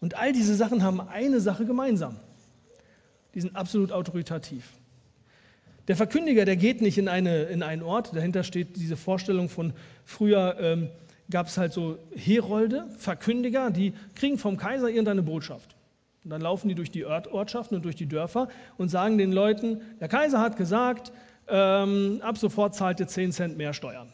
Und 0.00 0.16
all 0.16 0.32
diese 0.32 0.54
Sachen 0.54 0.82
haben 0.82 1.00
eine 1.00 1.40
Sache 1.40 1.64
gemeinsam. 1.64 2.16
Die 3.34 3.40
sind 3.40 3.56
absolut 3.56 3.92
autoritativ. 3.92 4.68
Der 5.88 5.96
Verkündiger, 5.96 6.44
der 6.44 6.56
geht 6.56 6.80
nicht 6.80 6.98
in, 6.98 7.08
eine, 7.08 7.44
in 7.44 7.62
einen 7.62 7.82
Ort, 7.82 8.14
dahinter 8.14 8.44
steht 8.44 8.76
diese 8.76 8.96
Vorstellung 8.96 9.48
von 9.48 9.72
früher 10.04 10.56
ähm, 10.60 10.88
gab 11.30 11.46
es 11.46 11.58
halt 11.58 11.72
so 11.72 11.98
Herolde, 12.14 12.86
Verkündiger, 12.98 13.70
die 13.70 13.94
kriegen 14.14 14.38
vom 14.38 14.56
Kaiser 14.56 14.88
irgendeine 14.88 15.22
Botschaft. 15.22 15.74
Und 16.24 16.30
dann 16.30 16.40
laufen 16.40 16.68
die 16.68 16.76
durch 16.76 16.90
die 16.90 17.04
Ortschaften 17.04 17.74
und 17.74 17.84
durch 17.84 17.96
die 17.96 18.06
Dörfer 18.06 18.48
und 18.76 18.90
sagen 18.90 19.18
den 19.18 19.32
Leuten, 19.32 19.80
der 20.00 20.08
Kaiser 20.08 20.38
hat 20.40 20.56
gesagt, 20.56 21.10
ähm, 21.48 22.20
ab 22.22 22.38
sofort 22.38 22.76
zahlt 22.76 23.00
ihr 23.00 23.08
10 23.08 23.32
Cent 23.32 23.56
mehr 23.56 23.72
Steuern. 23.72 24.12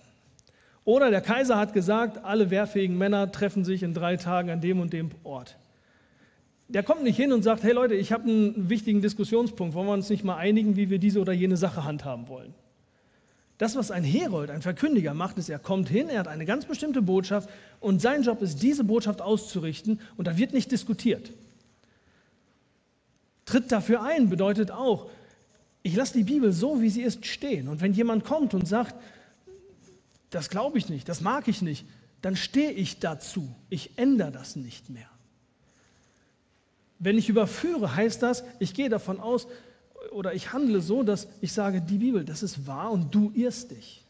Oder 0.89 1.11
der 1.11 1.21
Kaiser 1.21 1.59
hat 1.59 1.75
gesagt, 1.75 2.25
alle 2.25 2.49
wehrfähigen 2.49 2.97
Männer 2.97 3.31
treffen 3.31 3.63
sich 3.63 3.83
in 3.83 3.93
drei 3.93 4.17
Tagen 4.17 4.49
an 4.49 4.63
dem 4.63 4.81
und 4.81 4.95
dem 4.95 5.11
Ort. 5.23 5.59
Der 6.69 6.83
kommt 6.83 7.03
nicht 7.03 7.19
hin 7.19 7.31
und 7.31 7.43
sagt, 7.43 7.63
hey 7.63 7.73
Leute, 7.73 7.93
ich 7.95 8.11
habe 8.11 8.23
einen 8.23 8.71
wichtigen 8.71 9.03
Diskussionspunkt, 9.03 9.75
wollen 9.75 9.87
wir 9.87 9.93
uns 9.93 10.09
nicht 10.09 10.25
mal 10.25 10.37
einigen, 10.37 10.77
wie 10.77 10.89
wir 10.89 10.99
diese 10.99 11.21
oder 11.21 11.35
jene 11.35 11.59
Sache 11.59 11.85
handhaben 11.85 12.27
wollen. 12.29 12.55
Das, 13.59 13.77
was 13.77 13.91
ein 13.91 14.03
Herold, 14.03 14.49
ein 14.49 14.63
Verkündiger 14.63 15.13
macht, 15.13 15.37
ist, 15.37 15.51
er 15.51 15.59
kommt 15.59 15.91
hin, 15.91 16.09
er 16.09 16.21
hat 16.21 16.29
eine 16.29 16.47
ganz 16.47 16.65
bestimmte 16.65 17.03
Botschaft 17.03 17.51
und 17.81 18.01
sein 18.01 18.23
Job 18.23 18.41
ist, 18.41 18.63
diese 18.63 18.83
Botschaft 18.83 19.21
auszurichten 19.21 20.01
und 20.17 20.27
da 20.27 20.39
wird 20.39 20.55
nicht 20.55 20.73
diskutiert. 20.73 21.33
Tritt 23.45 23.71
dafür 23.71 24.03
ein 24.03 24.31
bedeutet 24.31 24.71
auch, 24.71 25.11
Ich 25.83 25.95
lasse 25.95 26.15
die 26.15 26.25
Bibel 26.25 26.51
so, 26.53 26.81
wie 26.81 26.89
sie 26.89 27.03
ist, 27.03 27.27
stehen. 27.27 27.69
Und 27.69 27.83
wenn 27.83 27.93
jemand 27.93 28.25
kommt 28.25 28.55
und 28.55 28.67
sagt, 28.67 28.95
das 30.31 30.51
glaube 30.51 30.79
ich 30.79 30.89
nicht, 30.89 31.09
das 31.09 31.21
mag 31.21 31.49
ich 31.49 31.63
nicht, 31.63 31.87
dann 32.23 32.37
stehe 32.37 32.73
ich 32.73 32.99
dazu. 32.99 33.55
Ich 33.71 33.97
ändere 33.97 34.33
das 34.33 34.57
nicht 34.57 34.91
mehr. 34.91 35.09
Wenn 36.99 37.17
ich 37.17 37.29
überführe, 37.29 37.95
heißt 37.95 38.23
das, 38.23 38.45
ich 38.59 38.75
gehe 38.75 38.89
davon 38.89 39.21
aus 39.21 39.47
oder 40.11 40.35
ich 40.35 40.53
handle 40.53 40.81
so, 40.81 41.03
dass 41.03 41.29
ich 41.41 41.53
sage, 41.53 41.81
die 41.81 41.99
Bibel, 41.99 42.25
das 42.25 42.43
ist 42.43 42.67
wahr 42.67 42.91
und 42.91 43.15
du 43.15 43.31
irrst 43.35 43.71
dich. 43.71 44.05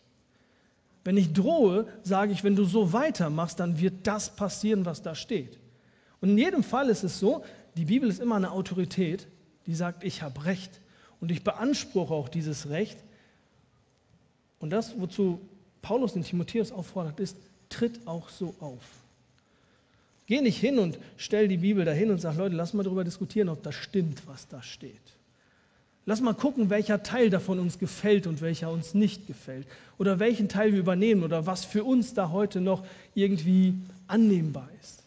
Wenn 1.04 1.16
ich 1.16 1.32
drohe, 1.32 1.86
sage 2.02 2.32
ich, 2.32 2.44
wenn 2.44 2.56
du 2.56 2.64
so 2.64 2.92
weitermachst, 2.92 3.60
dann 3.60 3.78
wird 3.78 4.06
das 4.06 4.34
passieren, 4.34 4.84
was 4.84 5.02
da 5.02 5.14
steht. 5.14 5.58
Und 6.20 6.30
in 6.30 6.38
jedem 6.38 6.62
Fall 6.62 6.88
ist 6.88 7.04
es 7.04 7.18
so, 7.18 7.44
die 7.76 7.84
Bibel 7.84 8.08
ist 8.08 8.20
immer 8.20 8.36
eine 8.36 8.50
Autorität, 8.50 9.26
die 9.66 9.74
sagt, 9.74 10.02
ich 10.02 10.22
habe 10.22 10.44
Recht. 10.44 10.80
Und 11.20 11.30
ich 11.30 11.44
beanspruche 11.44 12.12
auch 12.12 12.28
dieses 12.28 12.68
Recht. 12.68 12.98
Und 14.58 14.70
das, 14.70 14.98
wozu 14.98 15.40
Paulus 15.82 16.14
den 16.14 16.24
Timotheus 16.24 16.72
auffordert, 16.72 17.20
ist, 17.20 17.36
tritt 17.68 18.06
auch 18.06 18.28
so 18.28 18.54
auf. 18.60 18.82
Geh 20.26 20.40
nicht 20.40 20.58
hin 20.58 20.78
und 20.78 20.98
stell 21.16 21.48
die 21.48 21.56
Bibel 21.56 21.84
dahin 21.84 22.10
und 22.10 22.20
sag, 22.20 22.36
Leute, 22.36 22.54
lass 22.54 22.74
mal 22.74 22.82
darüber 22.82 23.04
diskutieren, 23.04 23.48
ob 23.48 23.62
das 23.62 23.74
stimmt, 23.74 24.26
was 24.26 24.46
da 24.46 24.62
steht. 24.62 25.00
Lass 26.04 26.20
mal 26.20 26.34
gucken, 26.34 26.70
welcher 26.70 27.02
Teil 27.02 27.28
davon 27.28 27.58
uns 27.58 27.78
gefällt 27.78 28.26
und 28.26 28.40
welcher 28.40 28.70
uns 28.70 28.94
nicht 28.94 29.26
gefällt. 29.26 29.66
Oder 29.98 30.18
welchen 30.18 30.48
Teil 30.48 30.72
wir 30.72 30.80
übernehmen 30.80 31.22
oder 31.22 31.46
was 31.46 31.64
für 31.64 31.84
uns 31.84 32.14
da 32.14 32.30
heute 32.30 32.60
noch 32.60 32.84
irgendwie 33.14 33.74
annehmbar 34.06 34.68
ist. 34.80 35.04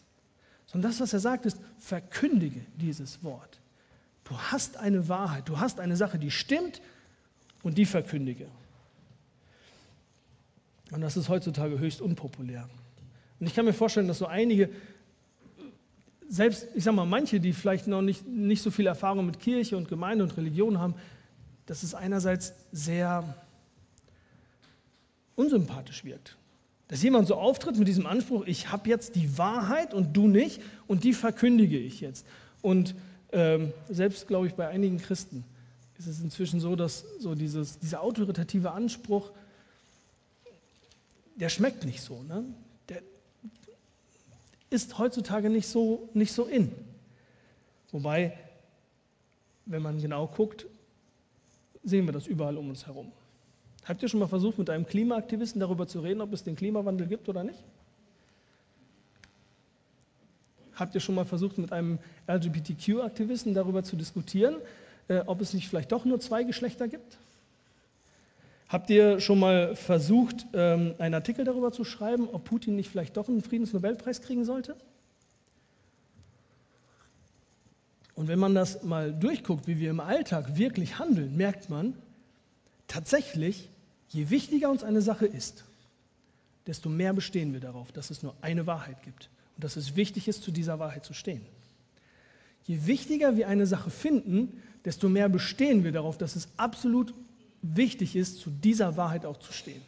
Sondern 0.66 0.90
das, 0.90 1.00
was 1.00 1.12
er 1.12 1.20
sagt, 1.20 1.44
ist, 1.46 1.58
verkündige 1.78 2.60
dieses 2.80 3.22
Wort. 3.24 3.58
Du 4.24 4.38
hast 4.38 4.76
eine 4.76 5.08
Wahrheit, 5.08 5.48
du 5.48 5.58
hast 5.58 5.80
eine 5.80 5.96
Sache, 5.96 6.18
die 6.18 6.30
stimmt 6.30 6.80
und 7.62 7.78
die 7.78 7.86
verkündige. 7.86 8.46
Und 10.92 11.00
das 11.00 11.16
ist 11.16 11.28
heutzutage 11.28 11.78
höchst 11.78 12.00
unpopulär. 12.00 12.68
Und 13.40 13.46
ich 13.46 13.54
kann 13.54 13.64
mir 13.64 13.72
vorstellen, 13.72 14.06
dass 14.06 14.18
so 14.18 14.26
einige, 14.26 14.68
selbst, 16.28 16.68
ich 16.74 16.84
sag 16.84 16.94
mal, 16.94 17.06
manche, 17.06 17.40
die 17.40 17.52
vielleicht 17.52 17.86
noch 17.86 18.02
nicht, 18.02 18.26
nicht 18.26 18.62
so 18.62 18.70
viel 18.70 18.86
Erfahrung 18.86 19.26
mit 19.26 19.40
Kirche 19.40 19.76
und 19.76 19.88
Gemeinde 19.88 20.22
und 20.22 20.36
Religion 20.36 20.78
haben, 20.78 20.94
dass 21.66 21.82
es 21.82 21.94
einerseits 21.94 22.54
sehr 22.72 23.34
unsympathisch 25.34 26.04
wirkt. 26.04 26.36
Dass 26.88 27.02
jemand 27.02 27.26
so 27.26 27.36
auftritt 27.36 27.78
mit 27.78 27.88
diesem 27.88 28.06
Anspruch, 28.06 28.44
ich 28.46 28.70
habe 28.70 28.88
jetzt 28.88 29.14
die 29.14 29.38
Wahrheit 29.38 29.94
und 29.94 30.14
du 30.14 30.28
nicht 30.28 30.60
und 30.86 31.04
die 31.04 31.14
verkündige 31.14 31.78
ich 31.78 32.00
jetzt. 32.00 32.26
Und 32.60 32.94
ähm, 33.32 33.72
selbst, 33.88 34.28
glaube 34.28 34.46
ich, 34.46 34.54
bei 34.54 34.68
einigen 34.68 34.98
Christen 34.98 35.44
ist 35.98 36.06
es 36.06 36.20
inzwischen 36.20 36.60
so, 36.60 36.76
dass 36.76 37.04
so 37.18 37.34
dieses, 37.34 37.78
dieser 37.78 38.02
autoritative 38.02 38.72
Anspruch 38.72 39.30
der 41.36 41.48
schmeckt 41.48 41.84
nicht 41.84 42.02
so. 42.02 42.22
Ne? 42.22 42.44
Der 42.88 43.02
ist 44.70 44.98
heutzutage 44.98 45.50
nicht 45.50 45.66
so, 45.66 46.08
nicht 46.14 46.32
so 46.32 46.44
in. 46.44 46.72
Wobei, 47.90 48.38
wenn 49.66 49.82
man 49.82 50.00
genau 50.00 50.26
guckt, 50.26 50.66
sehen 51.84 52.06
wir 52.06 52.12
das 52.12 52.26
überall 52.26 52.56
um 52.56 52.70
uns 52.70 52.86
herum. 52.86 53.12
Habt 53.84 54.02
ihr 54.02 54.08
schon 54.08 54.20
mal 54.20 54.28
versucht, 54.28 54.58
mit 54.58 54.70
einem 54.70 54.86
Klimaaktivisten 54.86 55.60
darüber 55.60 55.86
zu 55.86 56.00
reden, 56.00 56.20
ob 56.20 56.32
es 56.32 56.44
den 56.44 56.54
Klimawandel 56.56 57.06
gibt 57.06 57.28
oder 57.28 57.42
nicht? 57.42 57.58
Habt 60.74 60.94
ihr 60.94 61.00
schon 61.00 61.14
mal 61.14 61.24
versucht, 61.24 61.58
mit 61.58 61.72
einem 61.72 61.98
LGBTQ-Aktivisten 62.28 63.54
darüber 63.54 63.82
zu 63.82 63.96
diskutieren, 63.96 64.56
äh, 65.08 65.20
ob 65.26 65.40
es 65.40 65.52
nicht 65.52 65.68
vielleicht 65.68 65.92
doch 65.92 66.04
nur 66.04 66.20
zwei 66.20 66.44
Geschlechter 66.44 66.88
gibt? 66.88 67.18
Habt 68.72 68.88
ihr 68.88 69.20
schon 69.20 69.38
mal 69.38 69.76
versucht, 69.76 70.46
ähm, 70.54 70.94
einen 70.98 71.12
Artikel 71.12 71.44
darüber 71.44 71.72
zu 71.72 71.84
schreiben, 71.84 72.26
ob 72.32 72.44
Putin 72.44 72.74
nicht 72.74 72.88
vielleicht 72.88 73.18
doch 73.18 73.28
einen 73.28 73.42
Friedensnobelpreis 73.42 74.22
kriegen 74.22 74.46
sollte? 74.46 74.76
Und 78.14 78.28
wenn 78.28 78.38
man 78.38 78.54
das 78.54 78.82
mal 78.82 79.12
durchguckt, 79.12 79.66
wie 79.66 79.78
wir 79.78 79.90
im 79.90 80.00
Alltag 80.00 80.56
wirklich 80.56 80.98
handeln, 80.98 81.36
merkt 81.36 81.68
man 81.68 81.92
tatsächlich, 82.88 83.68
je 84.08 84.30
wichtiger 84.30 84.70
uns 84.70 84.82
eine 84.82 85.02
Sache 85.02 85.26
ist, 85.26 85.64
desto 86.66 86.88
mehr 86.88 87.12
bestehen 87.12 87.52
wir 87.52 87.60
darauf, 87.60 87.92
dass 87.92 88.08
es 88.08 88.22
nur 88.22 88.34
eine 88.40 88.66
Wahrheit 88.66 89.02
gibt 89.02 89.28
und 89.54 89.64
dass 89.64 89.76
es 89.76 89.96
wichtig 89.96 90.28
ist, 90.28 90.42
zu 90.42 90.50
dieser 90.50 90.78
Wahrheit 90.78 91.04
zu 91.04 91.12
stehen. 91.12 91.42
Je 92.64 92.86
wichtiger 92.86 93.36
wir 93.36 93.48
eine 93.48 93.66
Sache 93.66 93.90
finden, 93.90 94.62
desto 94.86 95.10
mehr 95.10 95.28
bestehen 95.28 95.84
wir 95.84 95.92
darauf, 95.92 96.16
dass 96.16 96.36
es 96.36 96.48
absolut 96.56 97.12
wichtig 97.62 98.16
ist, 98.16 98.40
zu 98.40 98.50
dieser 98.50 98.96
Wahrheit 98.96 99.24
auch 99.24 99.38
zu 99.38 99.52
stehen. 99.52 99.82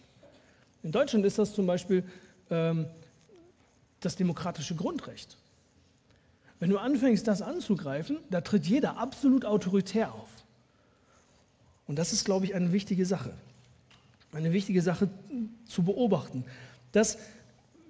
In 0.82 0.92
Deutschland 0.92 1.26
ist 1.26 1.38
das 1.38 1.54
zum 1.54 1.66
Beispiel 1.66 2.04
ähm, 2.50 2.86
das 4.00 4.16
demokratische 4.16 4.74
Grundrecht. 4.74 5.36
Wenn 6.60 6.70
du 6.70 6.78
anfängst, 6.78 7.26
das 7.26 7.42
anzugreifen, 7.42 8.18
da 8.30 8.40
tritt 8.40 8.66
jeder 8.66 8.96
absolut 8.96 9.44
autoritär 9.44 10.14
auf. 10.14 10.28
Und 11.86 11.98
das 11.98 12.12
ist, 12.12 12.24
glaube 12.24 12.46
ich, 12.46 12.54
eine 12.54 12.72
wichtige 12.72 13.04
Sache. 13.04 13.34
Eine 14.32 14.52
wichtige 14.52 14.82
Sache 14.82 15.08
zu 15.66 15.82
beobachten, 15.82 16.44
dass 16.92 17.18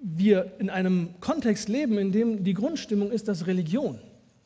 wir 0.01 0.53
in 0.59 0.69
einem 0.69 1.19
Kontext 1.19 1.69
leben, 1.69 1.97
in 1.97 2.11
dem 2.11 2.43
die 2.43 2.53
Grundstimmung 2.53 3.11
ist, 3.11 3.27
dass 3.27 3.47
Religion, 3.47 3.99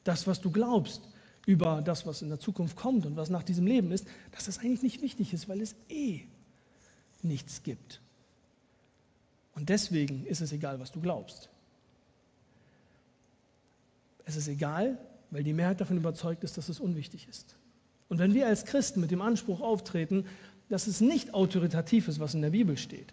das, 0.03 0.27
was 0.27 0.39
du 0.41 0.51
glaubst, 0.51 1.01
über 1.49 1.81
das, 1.81 2.05
was 2.05 2.21
in 2.21 2.29
der 2.29 2.39
Zukunft 2.39 2.75
kommt 2.75 3.07
und 3.07 3.15
was 3.15 3.31
nach 3.31 3.41
diesem 3.41 3.65
Leben 3.65 3.91
ist, 3.91 4.05
dass 4.33 4.45
das 4.45 4.59
eigentlich 4.59 4.83
nicht 4.83 5.01
wichtig 5.01 5.33
ist, 5.33 5.49
weil 5.49 5.61
es 5.61 5.75
eh 5.89 6.21
nichts 7.23 7.63
gibt. 7.63 8.01
Und 9.55 9.69
deswegen 9.69 10.27
ist 10.27 10.41
es 10.41 10.51
egal, 10.51 10.79
was 10.79 10.91
du 10.91 11.01
glaubst. 11.01 11.49
Es 14.25 14.35
ist 14.35 14.47
egal, 14.47 14.99
weil 15.31 15.43
die 15.43 15.53
Mehrheit 15.53 15.81
davon 15.81 15.97
überzeugt 15.97 16.43
ist, 16.43 16.55
dass 16.55 16.69
es 16.69 16.79
unwichtig 16.79 17.27
ist. 17.27 17.55
Und 18.09 18.19
wenn 18.19 18.35
wir 18.35 18.45
als 18.45 18.65
Christen 18.65 19.01
mit 19.01 19.09
dem 19.09 19.23
Anspruch 19.23 19.59
auftreten, 19.59 20.27
dass 20.69 20.85
es 20.85 21.01
nicht 21.01 21.33
autoritativ 21.33 22.09
ist, 22.09 22.19
was 22.19 22.35
in 22.35 22.43
der 22.43 22.51
Bibel 22.51 22.77
steht, 22.77 23.11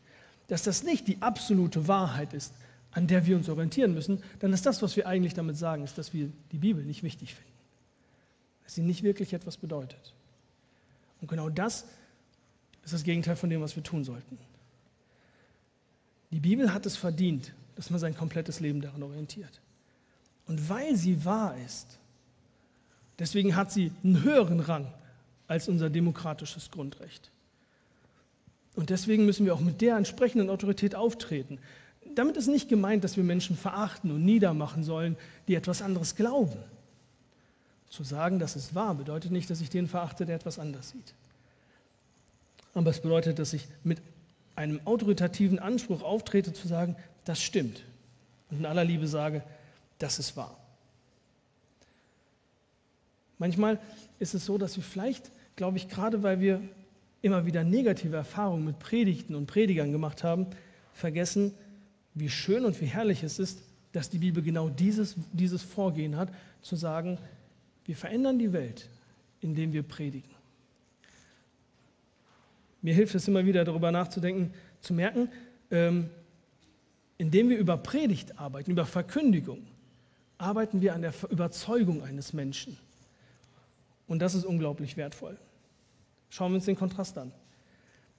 dass 0.48 0.62
das 0.62 0.82
nicht 0.82 1.08
die 1.08 1.22
absolute 1.22 1.88
Wahrheit 1.88 2.34
ist, 2.34 2.52
an 2.90 3.06
der 3.06 3.24
wir 3.24 3.34
uns 3.34 3.48
orientieren 3.48 3.94
müssen, 3.94 4.22
dann 4.40 4.52
ist 4.52 4.66
das, 4.66 4.82
was 4.82 4.94
wir 4.94 5.06
eigentlich 5.06 5.32
damit 5.32 5.56
sagen, 5.56 5.84
ist, 5.84 5.96
dass 5.96 6.12
wir 6.12 6.30
die 6.52 6.58
Bibel 6.58 6.84
nicht 6.84 7.02
wichtig 7.02 7.34
finden 7.34 7.55
dass 8.66 8.74
sie 8.74 8.82
nicht 8.82 9.04
wirklich 9.04 9.32
etwas 9.32 9.56
bedeutet. 9.56 10.12
Und 11.20 11.28
genau 11.28 11.48
das 11.48 11.86
ist 12.84 12.92
das 12.92 13.04
Gegenteil 13.04 13.36
von 13.36 13.48
dem, 13.48 13.60
was 13.60 13.76
wir 13.76 13.82
tun 13.84 14.02
sollten. 14.02 14.38
Die 16.32 16.40
Bibel 16.40 16.74
hat 16.74 16.84
es 16.84 16.96
verdient, 16.96 17.54
dass 17.76 17.90
man 17.90 18.00
sein 18.00 18.16
komplettes 18.16 18.58
Leben 18.58 18.80
daran 18.80 19.04
orientiert. 19.04 19.60
Und 20.48 20.68
weil 20.68 20.96
sie 20.96 21.24
wahr 21.24 21.56
ist, 21.64 21.98
deswegen 23.20 23.54
hat 23.54 23.70
sie 23.70 23.92
einen 24.02 24.24
höheren 24.24 24.58
Rang 24.58 24.92
als 25.46 25.68
unser 25.68 25.88
demokratisches 25.88 26.72
Grundrecht. 26.72 27.30
Und 28.74 28.90
deswegen 28.90 29.26
müssen 29.26 29.46
wir 29.46 29.54
auch 29.54 29.60
mit 29.60 29.80
der 29.80 29.96
entsprechenden 29.96 30.50
Autorität 30.50 30.96
auftreten. 30.96 31.60
Damit 32.16 32.36
ist 32.36 32.48
nicht 32.48 32.68
gemeint, 32.68 33.04
dass 33.04 33.16
wir 33.16 33.22
Menschen 33.22 33.56
verachten 33.56 34.10
und 34.10 34.24
niedermachen 34.24 34.82
sollen, 34.82 35.16
die 35.46 35.54
etwas 35.54 35.82
anderes 35.82 36.16
glauben. 36.16 36.58
Zu 37.96 38.04
sagen, 38.04 38.38
das 38.38 38.56
ist 38.56 38.74
wahr, 38.74 38.94
bedeutet 38.94 39.32
nicht, 39.32 39.48
dass 39.48 39.62
ich 39.62 39.70
den 39.70 39.88
verachte, 39.88 40.26
der 40.26 40.36
etwas 40.36 40.58
anders 40.58 40.90
sieht. 40.90 41.14
Aber 42.74 42.90
es 42.90 43.00
bedeutet, 43.00 43.38
dass 43.38 43.54
ich 43.54 43.66
mit 43.84 44.02
einem 44.54 44.82
autoritativen 44.84 45.58
Anspruch 45.58 46.02
auftrete, 46.02 46.52
zu 46.52 46.68
sagen, 46.68 46.94
das 47.24 47.40
stimmt. 47.40 47.84
Und 48.50 48.58
in 48.58 48.66
aller 48.66 48.84
Liebe 48.84 49.06
sage, 49.06 49.42
das 49.98 50.18
ist 50.18 50.36
wahr. 50.36 50.58
Manchmal 53.38 53.78
ist 54.18 54.34
es 54.34 54.44
so, 54.44 54.58
dass 54.58 54.76
wir 54.76 54.84
vielleicht, 54.84 55.30
glaube 55.56 55.78
ich, 55.78 55.88
gerade 55.88 56.22
weil 56.22 56.38
wir 56.40 56.60
immer 57.22 57.46
wieder 57.46 57.64
negative 57.64 58.16
Erfahrungen 58.16 58.66
mit 58.66 58.78
Predigten 58.78 59.34
und 59.34 59.46
Predigern 59.46 59.90
gemacht 59.90 60.22
haben, 60.22 60.48
vergessen, 60.92 61.54
wie 62.12 62.28
schön 62.28 62.66
und 62.66 62.78
wie 62.82 62.86
herrlich 62.86 63.22
es 63.22 63.38
ist, 63.38 63.62
dass 63.92 64.10
die 64.10 64.18
Bibel 64.18 64.42
genau 64.42 64.68
dieses, 64.68 65.16
dieses 65.32 65.62
Vorgehen 65.62 66.18
hat, 66.18 66.28
zu 66.60 66.76
sagen, 66.76 67.16
wir 67.86 67.96
verändern 67.96 68.38
die 68.38 68.52
Welt, 68.52 68.88
indem 69.40 69.72
wir 69.72 69.82
predigen. 69.82 70.30
Mir 72.82 72.94
hilft 72.94 73.14
es 73.14 73.26
immer 73.26 73.44
wieder 73.46 73.64
darüber 73.64 73.90
nachzudenken, 73.90 74.52
zu 74.80 74.92
merken, 74.92 75.28
ähm, 75.70 76.10
indem 77.18 77.48
wir 77.48 77.58
über 77.58 77.76
Predigt 77.76 78.38
arbeiten, 78.38 78.70
über 78.70 78.86
Verkündigung, 78.86 79.66
arbeiten 80.38 80.80
wir 80.80 80.94
an 80.94 81.02
der 81.02 81.14
Überzeugung 81.30 82.02
eines 82.02 82.32
Menschen. 82.32 82.76
Und 84.06 84.20
das 84.20 84.34
ist 84.34 84.44
unglaublich 84.44 84.96
wertvoll. 84.96 85.38
Schauen 86.30 86.52
wir 86.52 86.56
uns 86.56 86.66
den 86.66 86.76
Kontrast 86.76 87.16
an. 87.18 87.32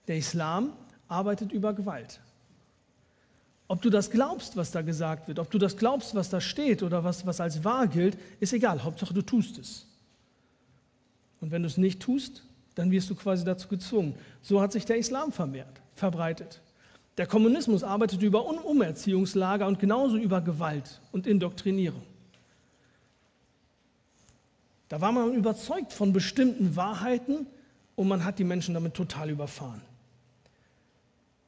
Der 0.07 0.17
Islam 0.17 0.73
arbeitet 1.07 1.51
über 1.51 1.73
Gewalt. 1.73 2.19
Ob 3.67 3.81
du 3.81 3.89
das 3.89 4.09
glaubst, 4.09 4.55
was 4.55 4.71
da 4.71 4.81
gesagt 4.81 5.27
wird, 5.27 5.39
ob 5.39 5.51
du 5.51 5.57
das 5.57 5.75
glaubst, 5.75 6.15
was 6.15 6.29
da 6.29 6.39
steht 6.39 6.83
oder 6.83 7.03
was, 7.03 7.25
was 7.25 7.41
als 7.41 7.63
wahr 7.63 7.87
gilt, 7.87 8.17
ist 8.39 8.53
egal. 8.53 8.83
Hauptsache, 8.83 9.13
du 9.13 9.21
tust 9.21 9.57
es. 9.57 9.85
Und 11.41 11.51
wenn 11.51 11.63
du 11.63 11.67
es 11.67 11.77
nicht 11.77 12.01
tust, 12.01 12.43
dann 12.75 12.91
wirst 12.91 13.09
du 13.09 13.15
quasi 13.15 13.43
dazu 13.43 13.67
gezwungen. 13.67 14.15
So 14.41 14.61
hat 14.61 14.71
sich 14.71 14.85
der 14.85 14.97
Islam 14.97 15.31
vermehrt, 15.31 15.81
verbreitet. 15.95 16.61
Der 17.17 17.25
Kommunismus 17.25 17.83
arbeitet 17.83 18.21
über 18.21 18.45
Umerziehungslager 18.45 19.67
und 19.67 19.79
genauso 19.79 20.17
über 20.17 20.39
Gewalt 20.41 21.01
und 21.11 21.27
Indoktrinierung. 21.27 22.03
Da 24.89 25.01
war 25.01 25.11
man 25.11 25.33
überzeugt 25.33 25.91
von 25.91 26.13
bestimmten 26.13 26.75
Wahrheiten 26.75 27.47
und 27.95 28.07
man 28.07 28.23
hat 28.23 28.39
die 28.39 28.43
Menschen 28.43 28.75
damit 28.75 28.93
total 28.93 29.29
überfahren. 29.29 29.81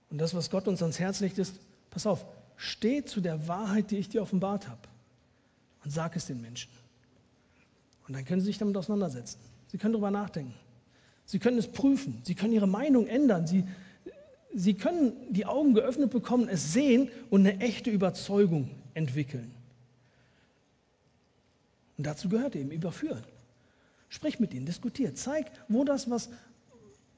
Und 0.10 0.18
das, 0.18 0.34
was 0.34 0.50
Gott 0.50 0.68
uns 0.68 0.82
ans 0.82 1.00
Herz 1.00 1.20
legt, 1.20 1.38
ist, 1.38 1.56
pass 1.90 2.06
auf, 2.06 2.26
steh 2.56 3.04
zu 3.04 3.22
der 3.22 3.48
Wahrheit, 3.48 3.92
die 3.92 3.98
ich 3.98 4.10
dir 4.10 4.22
offenbart 4.22 4.68
habe 4.68 4.82
und 5.84 5.92
sag 5.92 6.16
es 6.16 6.26
den 6.26 6.42
Menschen. 6.42 6.70
Und 8.08 8.16
dann 8.16 8.26
können 8.26 8.42
sie 8.42 8.48
sich 8.48 8.58
damit 8.58 8.76
auseinandersetzen. 8.76 9.40
Sie 9.68 9.78
können 9.78 9.94
darüber 9.94 10.12
nachdenken. 10.12 10.54
Sie 11.26 11.40
können 11.40 11.60
es 11.60 11.72
prüfen. 11.72 12.22
Sie 12.24 12.34
können 12.36 12.54
ihre 12.54 12.68
Meinung 12.68 13.06
ändern. 13.08 13.46
Sie, 13.46 13.64
sie 14.54 14.74
können 14.74 15.14
die 15.30 15.46
Augen 15.46 15.76
geöffnet 15.76 16.10
bekommen, 16.10 16.50
es 16.50 16.74
sehen 16.74 17.10
und 17.30 17.42
eine 17.42 17.60
echte 17.60 17.92
Überzeugung 17.92 18.72
entwickeln. 18.96 19.52
Und 21.98 22.08
dazu 22.08 22.30
gehört 22.30 22.56
eben 22.56 22.72
überführen. 22.72 23.24
Sprich 24.10 24.40
mit 24.40 24.54
ihnen, 24.54 24.66
diskutiert, 24.66 25.18
zeig, 25.18 25.52
wo 25.68 25.84
das, 25.84 26.10
was 26.10 26.30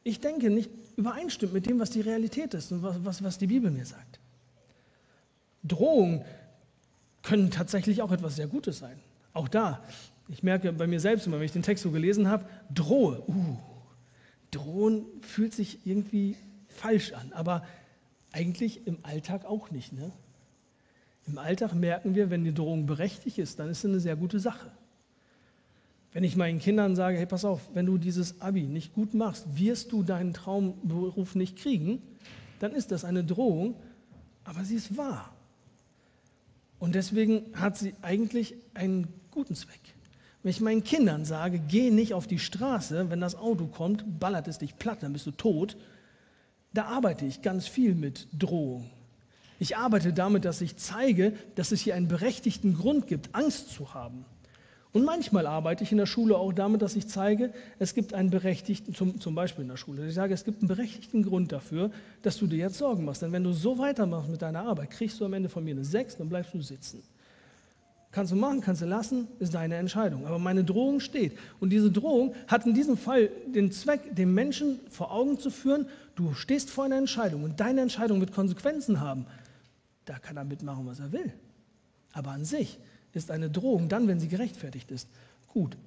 ich 0.03 0.19
denke, 0.19 0.49
nicht 0.49 0.71
übereinstimmt 0.97 1.53
mit 1.53 1.65
dem, 1.67 1.79
was 1.79 1.91
die 1.91 2.01
Realität 2.01 2.53
ist 2.53 2.71
und 2.71 2.83
was, 2.83 3.03
was, 3.05 3.23
was 3.23 3.37
die 3.37 3.47
Bibel 3.47 3.71
mir 3.71 3.85
sagt. 3.85 4.19
Drohungen 5.63 6.23
können 7.23 7.51
tatsächlich 7.51 8.01
auch 8.01 8.11
etwas 8.11 8.35
sehr 8.35 8.47
Gutes 8.47 8.79
sein. 8.79 8.99
Auch 9.33 9.47
da, 9.47 9.83
ich 10.27 10.43
merke 10.43 10.71
bei 10.73 10.87
mir 10.87 10.99
selbst 10.99 11.27
immer, 11.27 11.37
wenn 11.37 11.45
ich 11.45 11.51
den 11.51 11.63
Text 11.63 11.83
so 11.83 11.91
gelesen 11.91 12.27
habe, 12.27 12.45
drohe. 12.73 13.21
Uh, 13.27 13.57
drohen 14.51 15.05
fühlt 15.21 15.53
sich 15.53 15.85
irgendwie 15.85 16.35
falsch 16.67 17.13
an, 17.13 17.31
aber 17.33 17.65
eigentlich 18.31 18.87
im 18.87 18.99
Alltag 19.03 19.45
auch 19.45 19.71
nicht. 19.71 19.93
Ne? 19.93 20.11
Im 21.27 21.37
Alltag 21.37 21.73
merken 21.73 22.15
wir, 22.15 22.29
wenn 22.29 22.43
die 22.43 22.53
Drohung 22.53 22.85
berechtigt 22.85 23.37
ist, 23.37 23.59
dann 23.59 23.69
ist 23.69 23.79
es 23.79 23.85
eine 23.85 23.99
sehr 23.99 24.15
gute 24.15 24.39
Sache. 24.39 24.71
Wenn 26.13 26.23
ich 26.23 26.35
meinen 26.35 26.59
Kindern 26.59 26.95
sage, 26.95 27.17
hey, 27.17 27.25
pass 27.25 27.45
auf, 27.45 27.69
wenn 27.73 27.85
du 27.85 27.97
dieses 27.97 28.41
Abi 28.41 28.63
nicht 28.63 28.93
gut 28.93 29.13
machst, 29.13 29.45
wirst 29.57 29.91
du 29.93 30.03
deinen 30.03 30.33
Traumberuf 30.33 31.35
nicht 31.35 31.57
kriegen, 31.57 32.01
dann 32.59 32.73
ist 32.73 32.91
das 32.91 33.05
eine 33.05 33.23
Drohung, 33.23 33.75
aber 34.43 34.65
sie 34.65 34.75
ist 34.75 34.97
wahr. 34.97 35.33
Und 36.81 36.95
deswegen 36.95 37.43
hat 37.53 37.77
sie 37.77 37.93
eigentlich 38.01 38.55
einen 38.73 39.07
guten 39.29 39.53
Zweck. 39.53 39.79
Wenn 40.41 40.49
ich 40.49 40.61
meinen 40.61 40.83
Kindern 40.83 41.25
sage, 41.25 41.59
geh 41.59 41.91
nicht 41.91 42.15
auf 42.15 42.25
die 42.25 42.39
Straße, 42.39 43.11
wenn 43.11 43.21
das 43.21 43.35
Auto 43.35 43.67
kommt, 43.67 44.19
ballert 44.19 44.47
es 44.47 44.57
dich 44.57 44.75
platt, 44.77 45.03
dann 45.03 45.13
bist 45.13 45.27
du 45.27 45.31
tot, 45.31 45.77
da 46.73 46.85
arbeite 46.85 47.23
ich 47.27 47.43
ganz 47.43 47.67
viel 47.67 47.93
mit 47.93 48.27
Drohung. 48.33 48.89
Ich 49.59 49.77
arbeite 49.77 50.11
damit, 50.11 50.43
dass 50.43 50.59
ich 50.59 50.75
zeige, 50.77 51.33
dass 51.53 51.71
es 51.71 51.81
hier 51.81 51.93
einen 51.93 52.07
berechtigten 52.07 52.75
Grund 52.75 53.05
gibt, 53.05 53.35
Angst 53.35 53.69
zu 53.69 53.93
haben. 53.93 54.25
Und 54.93 55.05
manchmal 55.05 55.45
arbeite 55.47 55.83
ich 55.85 55.91
in 55.91 55.97
der 55.97 56.05
Schule 56.05 56.37
auch 56.37 56.51
damit, 56.51 56.81
dass 56.81 56.97
ich 56.97 57.07
zeige, 57.07 57.53
es 57.79 57.93
gibt 57.93 58.13
einen 58.13 58.29
berechtigten, 58.29 58.93
zum, 58.93 59.21
zum 59.21 59.35
Beispiel 59.35 59.61
in 59.61 59.69
der 59.69 59.77
Schule, 59.77 60.05
ich 60.07 60.13
sage, 60.13 60.33
es 60.33 60.43
gibt 60.43 60.61
einen 60.61 60.67
berechtigten 60.67 61.23
Grund 61.23 61.53
dafür, 61.53 61.91
dass 62.23 62.37
du 62.37 62.45
dir 62.45 62.57
jetzt 62.57 62.77
Sorgen 62.77 63.05
machst. 63.05 63.21
Denn 63.21 63.31
wenn 63.31 63.43
du 63.43 63.53
so 63.53 63.77
weitermachst 63.77 64.29
mit 64.29 64.41
deiner 64.41 64.63
Arbeit, 64.63 64.91
kriegst 64.91 65.19
du 65.19 65.25
am 65.25 65.33
Ende 65.33 65.47
von 65.47 65.63
mir 65.63 65.71
eine 65.71 65.85
6, 65.85 66.17
dann 66.17 66.27
bleibst 66.27 66.53
du 66.53 66.61
sitzen. 66.61 67.01
Kannst 68.11 68.33
du 68.33 68.35
machen, 68.35 68.59
kannst 68.59 68.81
du 68.81 68.85
lassen, 68.85 69.29
ist 69.39 69.53
deine 69.53 69.75
Entscheidung. 69.75 70.27
Aber 70.27 70.37
meine 70.37 70.65
Drohung 70.65 70.99
steht. 70.99 71.37
Und 71.61 71.69
diese 71.69 71.89
Drohung 71.89 72.35
hat 72.47 72.65
in 72.65 72.73
diesem 72.73 72.97
Fall 72.97 73.29
den 73.47 73.71
Zweck, 73.71 74.13
dem 74.13 74.33
Menschen 74.33 74.81
vor 74.89 75.13
Augen 75.13 75.39
zu 75.39 75.49
führen, 75.49 75.85
du 76.15 76.33
stehst 76.33 76.69
vor 76.69 76.83
einer 76.83 76.97
Entscheidung 76.97 77.45
und 77.45 77.61
deine 77.61 77.79
Entscheidung 77.79 78.19
wird 78.19 78.33
Konsequenzen 78.33 78.99
haben. 78.99 79.25
Da 80.03 80.19
kann 80.19 80.35
er 80.35 80.43
mitmachen, 80.43 80.85
was 80.85 80.99
er 80.99 81.13
will. 81.13 81.31
Aber 82.11 82.31
an 82.31 82.43
sich 82.43 82.77
ist 83.13 83.31
eine 83.31 83.49
Drohung 83.49 83.89
dann, 83.89 84.07
wenn 84.07 84.19
sie 84.19 84.27
gerechtfertigt 84.27 84.91
ist, 84.91 85.07
gut. 85.47 85.77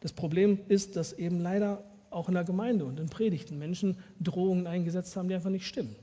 Das 0.00 0.12
Problem 0.12 0.58
ist, 0.68 0.96
dass 0.96 1.12
eben 1.12 1.40
leider 1.40 1.82
auch 2.10 2.28
in 2.28 2.34
der 2.34 2.44
Gemeinde 2.44 2.84
und 2.84 2.98
in 2.98 3.08
Predigten 3.08 3.58
Menschen 3.58 3.96
Drohungen 4.20 4.66
eingesetzt 4.66 5.16
haben, 5.16 5.28
die 5.28 5.34
einfach 5.34 5.50
nicht 5.50 5.66
stimmen. 5.66 5.94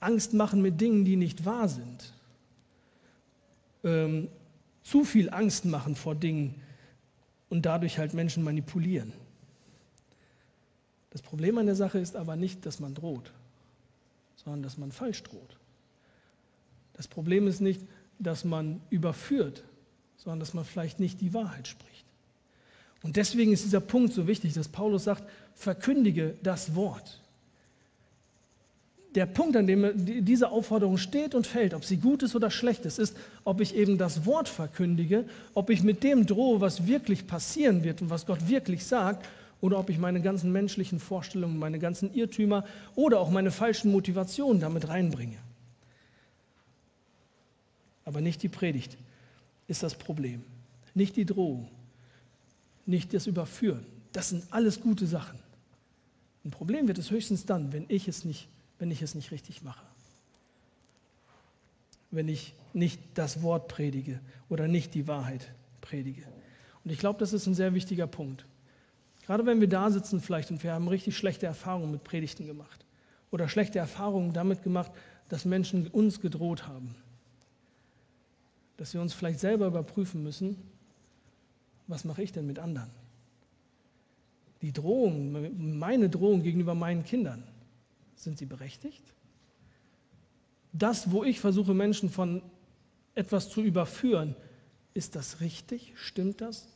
Angst 0.00 0.34
machen 0.34 0.62
mit 0.62 0.80
Dingen, 0.80 1.04
die 1.04 1.16
nicht 1.16 1.44
wahr 1.44 1.68
sind. 1.68 2.12
Ähm, 3.84 4.28
zu 4.82 5.04
viel 5.04 5.30
Angst 5.30 5.64
machen 5.64 5.94
vor 5.94 6.14
Dingen 6.14 6.54
und 7.48 7.66
dadurch 7.66 7.98
halt 7.98 8.14
Menschen 8.14 8.42
manipulieren. 8.42 9.12
Das 11.10 11.22
Problem 11.22 11.58
an 11.58 11.66
der 11.66 11.74
Sache 11.74 11.98
ist 11.98 12.16
aber 12.16 12.36
nicht, 12.36 12.64
dass 12.66 12.80
man 12.80 12.94
droht, 12.94 13.32
sondern 14.36 14.62
dass 14.62 14.78
man 14.78 14.92
falsch 14.92 15.22
droht. 15.22 15.58
Das 16.94 17.08
Problem 17.08 17.46
ist 17.46 17.60
nicht, 17.60 17.82
dass 18.20 18.44
man 18.44 18.80
überführt, 18.90 19.64
sondern 20.16 20.40
dass 20.40 20.54
man 20.54 20.64
vielleicht 20.64 21.00
nicht 21.00 21.20
die 21.20 21.34
Wahrheit 21.34 21.66
spricht. 21.66 22.04
Und 23.02 23.16
deswegen 23.16 23.52
ist 23.52 23.64
dieser 23.64 23.80
Punkt 23.80 24.12
so 24.12 24.26
wichtig, 24.26 24.52
dass 24.52 24.68
Paulus 24.68 25.04
sagt, 25.04 25.24
verkündige 25.54 26.36
das 26.42 26.74
Wort 26.74 27.20
der 29.14 29.26
Punkt, 29.26 29.56
an 29.56 29.66
dem 29.66 29.90
diese 30.24 30.50
Aufforderung 30.50 30.96
steht 30.96 31.34
und 31.34 31.46
fällt, 31.46 31.74
ob 31.74 31.84
sie 31.84 31.96
gut 31.96 32.22
ist 32.22 32.36
oder 32.36 32.50
schlecht 32.50 32.84
ist, 32.84 32.98
ist, 32.98 33.16
ob 33.44 33.60
ich 33.60 33.74
eben 33.74 33.98
das 33.98 34.24
Wort 34.24 34.48
verkündige, 34.48 35.24
ob 35.54 35.70
ich 35.70 35.82
mit 35.82 36.04
dem 36.04 36.26
drohe, 36.26 36.60
was 36.60 36.86
wirklich 36.86 37.26
passieren 37.26 37.82
wird 37.82 38.02
und 38.02 38.10
was 38.10 38.26
Gott 38.26 38.48
wirklich 38.48 38.84
sagt, 38.84 39.26
oder 39.60 39.78
ob 39.78 39.90
ich 39.90 39.98
meine 39.98 40.22
ganzen 40.22 40.52
menschlichen 40.52 41.00
Vorstellungen, 41.00 41.58
meine 41.58 41.78
ganzen 41.78 42.14
Irrtümer 42.14 42.64
oder 42.94 43.20
auch 43.20 43.30
meine 43.30 43.50
falschen 43.50 43.90
Motivationen 43.90 44.60
damit 44.60 44.88
reinbringe. 44.88 45.36
Aber 48.10 48.20
nicht 48.20 48.42
die 48.42 48.48
Predigt 48.48 48.98
ist 49.68 49.84
das 49.84 49.94
Problem, 49.94 50.42
nicht 50.94 51.14
die 51.14 51.24
Drohung, 51.24 51.70
nicht 52.86 53.14
das 53.14 53.28
Überführen. 53.28 53.86
Das 54.10 54.30
sind 54.30 54.44
alles 54.50 54.80
gute 54.80 55.06
Sachen. 55.06 55.38
Ein 56.44 56.50
Problem 56.50 56.88
wird 56.88 56.98
es 56.98 57.12
höchstens 57.12 57.46
dann, 57.46 57.72
wenn 57.72 57.84
ich 57.88 58.08
es 58.08 58.24
nicht 58.24 58.48
wenn 58.80 58.90
ich 58.90 59.02
es 59.02 59.14
nicht 59.14 59.30
richtig 59.30 59.62
mache. 59.62 59.84
Wenn 62.10 62.28
ich 62.28 62.54
nicht 62.72 63.00
das 63.14 63.42
Wort 63.42 63.68
predige 63.68 64.18
oder 64.48 64.66
nicht 64.66 64.94
die 64.94 65.06
Wahrheit 65.06 65.52
predige. 65.80 66.22
Und 66.82 66.90
ich 66.90 66.98
glaube, 66.98 67.20
das 67.20 67.32
ist 67.32 67.46
ein 67.46 67.54
sehr 67.54 67.74
wichtiger 67.74 68.08
Punkt. 68.08 68.46
Gerade 69.26 69.46
wenn 69.46 69.60
wir 69.60 69.68
da 69.68 69.90
sitzen 69.90 70.20
vielleicht 70.20 70.50
und 70.50 70.64
wir 70.64 70.72
haben 70.72 70.88
richtig 70.88 71.16
schlechte 71.16 71.46
Erfahrungen 71.46 71.92
mit 71.92 72.02
Predigten 72.02 72.46
gemacht 72.46 72.84
oder 73.30 73.48
schlechte 73.48 73.78
Erfahrungen 73.78 74.32
damit 74.32 74.62
gemacht, 74.62 74.90
dass 75.28 75.44
Menschen 75.44 75.86
uns 75.86 76.20
gedroht 76.20 76.66
haben. 76.66 76.96
Dass 78.80 78.94
wir 78.94 79.02
uns 79.02 79.12
vielleicht 79.12 79.40
selber 79.40 79.66
überprüfen 79.66 80.22
müssen, 80.22 80.56
was 81.86 82.06
mache 82.06 82.22
ich 82.22 82.32
denn 82.32 82.46
mit 82.46 82.58
anderen? 82.58 82.88
Die 84.62 84.72
Drohung, 84.72 85.78
meine 85.78 86.08
Drohung 86.08 86.42
gegenüber 86.42 86.74
meinen 86.74 87.04
Kindern, 87.04 87.42
sind 88.16 88.38
sie 88.38 88.46
berechtigt? 88.46 89.02
Das, 90.72 91.10
wo 91.10 91.24
ich 91.24 91.40
versuche, 91.40 91.74
Menschen 91.74 92.08
von 92.08 92.40
etwas 93.14 93.50
zu 93.50 93.60
überführen, 93.60 94.34
ist 94.94 95.14
das 95.14 95.42
richtig? 95.42 95.92
Stimmt 95.96 96.40
das? 96.40 96.66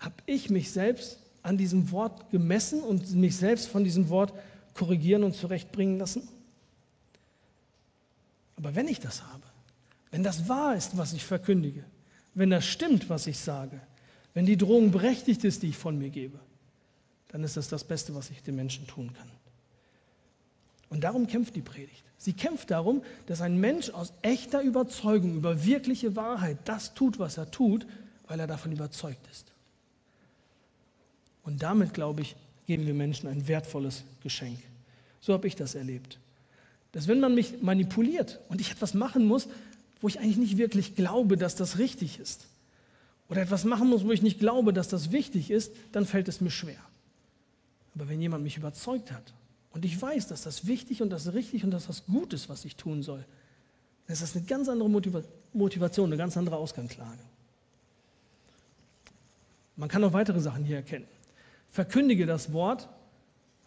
Habe 0.00 0.16
ich 0.26 0.50
mich 0.50 0.72
selbst 0.72 1.20
an 1.44 1.56
diesem 1.56 1.92
Wort 1.92 2.32
gemessen 2.32 2.82
und 2.82 3.14
mich 3.14 3.36
selbst 3.36 3.68
von 3.68 3.84
diesem 3.84 4.08
Wort 4.08 4.34
korrigieren 4.74 5.22
und 5.22 5.36
zurechtbringen 5.36 6.00
lassen? 6.00 6.26
Aber 8.56 8.74
wenn 8.74 8.88
ich 8.88 8.98
das 8.98 9.22
habe, 9.22 9.53
wenn 10.14 10.22
das 10.22 10.48
wahr 10.48 10.76
ist, 10.76 10.96
was 10.96 11.12
ich 11.12 11.24
verkündige, 11.24 11.82
wenn 12.34 12.50
das 12.50 12.64
stimmt, 12.64 13.10
was 13.10 13.26
ich 13.26 13.36
sage, 13.36 13.80
wenn 14.32 14.46
die 14.46 14.56
Drohung 14.56 14.92
berechtigt 14.92 15.42
ist, 15.42 15.64
die 15.64 15.70
ich 15.70 15.76
von 15.76 15.98
mir 15.98 16.08
gebe, 16.08 16.38
dann 17.26 17.42
ist 17.42 17.56
das 17.56 17.66
das 17.66 17.82
Beste, 17.82 18.14
was 18.14 18.30
ich 18.30 18.40
den 18.40 18.54
Menschen 18.54 18.86
tun 18.86 19.12
kann. 19.12 19.28
Und 20.88 21.02
darum 21.02 21.26
kämpft 21.26 21.56
die 21.56 21.62
Predigt. 21.62 22.04
Sie 22.16 22.32
kämpft 22.32 22.70
darum, 22.70 23.02
dass 23.26 23.40
ein 23.40 23.58
Mensch 23.58 23.90
aus 23.90 24.12
echter 24.22 24.62
Überzeugung 24.62 25.34
über 25.34 25.64
wirkliche 25.64 26.14
Wahrheit 26.14 26.58
das 26.64 26.94
tut, 26.94 27.18
was 27.18 27.36
er 27.36 27.50
tut, 27.50 27.84
weil 28.28 28.38
er 28.38 28.46
davon 28.46 28.70
überzeugt 28.70 29.26
ist. 29.32 29.50
Und 31.42 31.64
damit, 31.64 31.92
glaube 31.92 32.22
ich, 32.22 32.36
geben 32.68 32.86
wir 32.86 32.94
Menschen 32.94 33.28
ein 33.28 33.48
wertvolles 33.48 34.04
Geschenk. 34.22 34.60
So 35.20 35.32
habe 35.32 35.48
ich 35.48 35.56
das 35.56 35.74
erlebt. 35.74 36.20
Dass 36.92 37.08
wenn 37.08 37.18
man 37.18 37.34
mich 37.34 37.60
manipuliert 37.62 38.38
und 38.48 38.60
ich 38.60 38.70
etwas 38.70 38.94
machen 38.94 39.26
muss, 39.26 39.48
wo 40.00 40.08
ich 40.08 40.18
eigentlich 40.18 40.36
nicht 40.36 40.58
wirklich 40.58 40.96
glaube, 40.96 41.36
dass 41.36 41.54
das 41.56 41.78
richtig 41.78 42.18
ist, 42.18 42.46
oder 43.28 43.42
etwas 43.42 43.64
machen 43.64 43.88
muss, 43.88 44.04
wo 44.04 44.12
ich 44.12 44.22
nicht 44.22 44.38
glaube, 44.38 44.72
dass 44.72 44.88
das 44.88 45.10
wichtig 45.10 45.50
ist, 45.50 45.72
dann 45.92 46.06
fällt 46.06 46.28
es 46.28 46.40
mir 46.40 46.50
schwer. 46.50 46.78
Aber 47.94 48.08
wenn 48.08 48.20
jemand 48.20 48.44
mich 48.44 48.56
überzeugt 48.56 49.12
hat 49.12 49.32
und 49.72 49.84
ich 49.84 50.00
weiß, 50.00 50.28
dass 50.28 50.42
das 50.42 50.66
wichtig 50.66 51.00
und 51.00 51.10
das 51.10 51.32
richtig 51.32 51.64
und 51.64 51.70
dass 51.70 51.86
das 51.86 52.04
gut 52.06 52.32
ist, 52.32 52.48
was 52.48 52.64
ich 52.64 52.76
tun 52.76 53.02
soll, 53.02 53.24
dann 54.06 54.14
ist 54.14 54.22
das 54.22 54.36
eine 54.36 54.44
ganz 54.44 54.68
andere 54.68 54.90
Motivation, 55.52 56.10
eine 56.10 56.18
ganz 56.18 56.36
andere 56.36 56.56
Ausgangslage. 56.56 57.22
Man 59.76 59.88
kann 59.88 60.02
noch 60.02 60.12
weitere 60.12 60.40
Sachen 60.40 60.64
hier 60.64 60.76
erkennen. 60.76 61.06
Verkündige 61.70 62.26
das 62.26 62.52
Wort 62.52 62.88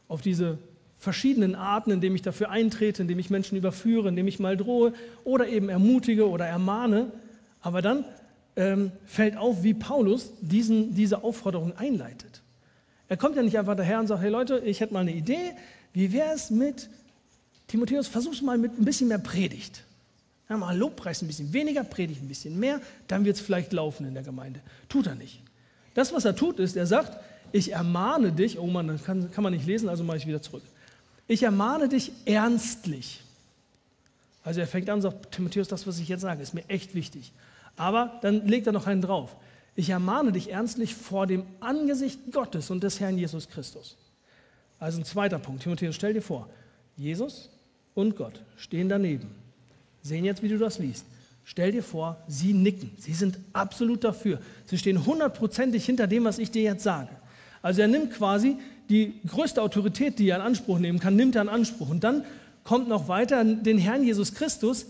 auf 0.07 0.21
diese 0.21 0.59
verschiedenen 0.97 1.55
Arten, 1.55 1.91
indem 1.91 2.15
ich 2.15 2.21
dafür 2.21 2.49
eintrete, 2.49 3.03
indem 3.03 3.19
ich 3.19 3.29
Menschen 3.29 3.57
überführe, 3.57 4.09
indem 4.09 4.27
ich 4.27 4.39
mal 4.39 4.57
drohe 4.57 4.93
oder 5.23 5.47
eben 5.47 5.69
ermutige 5.69 6.27
oder 6.29 6.45
ermahne. 6.45 7.11
Aber 7.61 7.81
dann 7.81 8.03
ähm, 8.55 8.91
fällt 9.05 9.37
auf, 9.37 9.63
wie 9.63 9.73
Paulus 9.73 10.31
diesen, 10.41 10.95
diese 10.95 11.23
Aufforderung 11.23 11.77
einleitet. 11.77 12.41
Er 13.07 13.17
kommt 13.17 13.35
ja 13.35 13.43
nicht 13.43 13.57
einfach 13.57 13.75
daher 13.75 13.99
und 13.99 14.07
sagt, 14.07 14.21
hey 14.21 14.29
Leute, 14.29 14.59
ich 14.65 14.81
hätte 14.81 14.93
mal 14.93 15.01
eine 15.01 15.13
Idee, 15.13 15.53
wie 15.93 16.11
wäre 16.11 16.33
es 16.33 16.49
mit 16.49 16.89
Timotheus, 17.67 18.07
versuch's 18.07 18.41
mal 18.41 18.57
mit 18.57 18.77
ein 18.79 18.85
bisschen 18.85 19.07
mehr 19.07 19.19
Predigt. 19.19 19.83
Ja, 20.49 20.57
mal 20.57 20.75
Lobpreis 20.77 21.21
ein 21.21 21.27
bisschen 21.27 21.53
weniger, 21.53 21.83
Predigt 21.83 22.21
ein 22.21 22.27
bisschen 22.27 22.59
mehr, 22.59 22.81
dann 23.07 23.25
wird 23.25 23.35
es 23.35 23.41
vielleicht 23.41 23.71
laufen 23.73 24.07
in 24.07 24.13
der 24.13 24.23
Gemeinde. 24.23 24.61
Tut 24.89 25.07
er 25.07 25.15
nicht. 25.15 25.41
Das, 25.93 26.13
was 26.13 26.25
er 26.25 26.35
tut, 26.35 26.59
ist, 26.59 26.75
er 26.77 26.87
sagt, 26.87 27.17
ich 27.51 27.73
ermahne 27.73 28.31
dich, 28.31 28.59
oh 28.59 28.67
Mann, 28.67 28.87
das 28.87 29.03
kann, 29.03 29.31
kann 29.31 29.43
man 29.43 29.53
nicht 29.53 29.65
lesen, 29.65 29.89
also 29.89 30.03
mache 30.03 30.17
ich 30.17 30.27
wieder 30.27 30.41
zurück. 30.41 30.63
Ich 31.27 31.43
ermahne 31.43 31.89
dich 31.89 32.11
ernstlich. 32.25 33.21
Also 34.43 34.61
er 34.61 34.67
fängt 34.67 34.89
an 34.89 34.95
und 34.95 35.01
sagt, 35.01 35.31
Timotheus, 35.33 35.67
das, 35.67 35.85
was 35.85 35.99
ich 35.99 36.07
jetzt 36.07 36.21
sage, 36.21 36.41
ist 36.41 36.53
mir 36.53 36.67
echt 36.69 36.95
wichtig. 36.95 37.33
Aber 37.75 38.17
dann 38.21 38.47
legt 38.47 38.65
er 38.67 38.73
noch 38.73 38.87
einen 38.87 39.01
drauf. 39.01 39.35
Ich 39.75 39.89
ermahne 39.89 40.31
dich 40.31 40.51
ernstlich 40.51 40.95
vor 40.95 41.27
dem 41.27 41.43
Angesicht 41.59 42.31
Gottes 42.31 42.71
und 42.71 42.81
des 42.81 42.99
Herrn 42.99 43.17
Jesus 43.17 43.49
Christus. 43.49 43.97
Also 44.79 44.99
ein 44.99 45.05
zweiter 45.05 45.37
Punkt. 45.37 45.63
Timotheus, 45.63 45.95
stell 45.95 46.13
dir 46.13 46.21
vor, 46.21 46.49
Jesus 46.95 47.49
und 47.93 48.15
Gott 48.15 48.41
stehen 48.55 48.89
daneben, 48.89 49.29
sehen 50.01 50.25
jetzt, 50.25 50.41
wie 50.41 50.49
du 50.49 50.57
das 50.57 50.79
liest. 50.79 51.05
Stell 51.43 51.71
dir 51.71 51.83
vor, 51.83 52.17
sie 52.27 52.53
nicken. 52.53 52.91
Sie 52.97 53.13
sind 53.13 53.39
absolut 53.53 54.03
dafür. 54.03 54.41
Sie 54.65 54.77
stehen 54.77 55.05
hundertprozentig 55.05 55.85
hinter 55.85 56.05
dem, 56.05 56.25
was 56.25 56.39
ich 56.39 56.51
dir 56.51 56.63
jetzt 56.63 56.83
sage. 56.83 57.09
Also 57.61 57.81
er 57.81 57.87
nimmt 57.87 58.13
quasi 58.13 58.57
die 58.89 59.13
größte 59.27 59.61
Autorität, 59.61 60.19
die 60.19 60.29
er 60.29 60.37
in 60.37 60.41
Anspruch 60.41 60.79
nehmen 60.79 60.99
kann, 60.99 61.15
nimmt 61.15 61.35
er 61.35 61.41
in 61.41 61.49
Anspruch. 61.49 61.89
Und 61.89 62.03
dann 62.03 62.23
kommt 62.63 62.87
noch 62.87 63.07
weiter 63.07 63.43
den 63.43 63.77
Herrn 63.77 64.03
Jesus 64.03 64.33
Christus, 64.33 64.85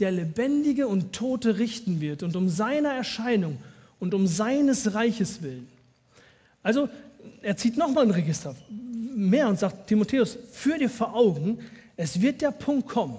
der 0.00 0.10
Lebendige 0.10 0.88
und 0.88 1.12
Tote 1.12 1.58
richten 1.58 2.00
wird 2.00 2.22
und 2.22 2.34
um 2.36 2.48
seiner 2.48 2.90
Erscheinung 2.90 3.58
und 4.00 4.14
um 4.14 4.26
seines 4.26 4.94
Reiches 4.94 5.42
willen. 5.42 5.68
Also 6.62 6.88
er 7.42 7.56
zieht 7.56 7.76
nochmal 7.76 8.04
ein 8.04 8.10
Register 8.10 8.54
mehr 9.14 9.48
und 9.48 9.58
sagt, 9.58 9.88
Timotheus, 9.88 10.36
führ 10.52 10.78
dir 10.78 10.90
vor 10.90 11.14
Augen, 11.14 11.58
es 11.96 12.20
wird 12.20 12.40
der 12.40 12.50
Punkt 12.50 12.88
kommen, 12.88 13.16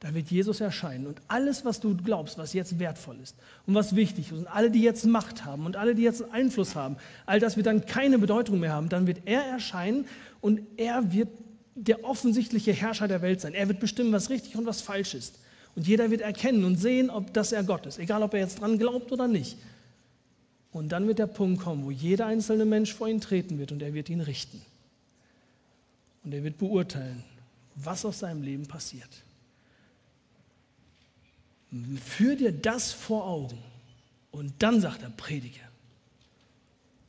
da 0.00 0.14
wird 0.14 0.30
Jesus 0.30 0.62
erscheinen 0.62 1.06
und 1.06 1.20
alles, 1.28 1.66
was 1.66 1.78
du 1.78 1.94
glaubst, 1.94 2.38
was 2.38 2.54
jetzt 2.54 2.78
wertvoll 2.78 3.18
ist 3.22 3.36
und 3.66 3.74
was 3.74 3.94
wichtig 3.94 4.32
ist 4.32 4.38
und 4.38 4.46
alle, 4.46 4.70
die 4.70 4.80
jetzt 4.80 5.04
Macht 5.04 5.44
haben 5.44 5.66
und 5.66 5.76
alle, 5.76 5.94
die 5.94 6.02
jetzt 6.02 6.24
Einfluss 6.32 6.74
haben, 6.74 6.96
all 7.26 7.38
das 7.38 7.56
wird 7.56 7.66
dann 7.66 7.84
keine 7.84 8.18
Bedeutung 8.18 8.60
mehr 8.60 8.72
haben. 8.72 8.88
Dann 8.88 9.06
wird 9.06 9.20
er 9.26 9.42
erscheinen 9.42 10.06
und 10.40 10.62
er 10.78 11.12
wird 11.12 11.28
der 11.74 12.02
offensichtliche 12.02 12.72
Herrscher 12.72 13.08
der 13.08 13.20
Welt 13.20 13.42
sein. 13.42 13.52
Er 13.52 13.68
wird 13.68 13.78
bestimmen, 13.78 14.10
was 14.12 14.30
richtig 14.30 14.56
und 14.56 14.64
was 14.64 14.80
falsch 14.80 15.14
ist. 15.14 15.38
Und 15.76 15.86
jeder 15.86 16.10
wird 16.10 16.22
erkennen 16.22 16.64
und 16.64 16.76
sehen, 16.76 17.10
ob 17.10 17.32
das 17.34 17.52
er 17.52 17.62
Gott 17.62 17.84
ist, 17.84 17.98
egal 17.98 18.22
ob 18.22 18.32
er 18.32 18.40
jetzt 18.40 18.60
dran 18.60 18.78
glaubt 18.78 19.12
oder 19.12 19.28
nicht. 19.28 19.58
Und 20.72 20.90
dann 20.92 21.06
wird 21.06 21.18
der 21.18 21.26
Punkt 21.26 21.62
kommen, 21.62 21.84
wo 21.84 21.90
jeder 21.90 22.26
einzelne 22.26 22.64
Mensch 22.64 22.94
vor 22.94 23.06
ihn 23.08 23.20
treten 23.20 23.58
wird 23.58 23.70
und 23.70 23.82
er 23.82 23.92
wird 23.92 24.08
ihn 24.08 24.20
richten. 24.20 24.62
Und 26.24 26.32
er 26.32 26.42
wird 26.42 26.56
beurteilen, 26.56 27.22
was 27.76 28.04
aus 28.04 28.20
seinem 28.20 28.42
Leben 28.42 28.66
passiert. 28.66 29.08
Führ 32.04 32.36
dir 32.36 32.52
das 32.52 32.92
vor 32.92 33.26
Augen 33.26 33.58
und 34.30 34.52
dann 34.58 34.80
sagt 34.80 35.02
er, 35.02 35.10
predige. 35.10 35.60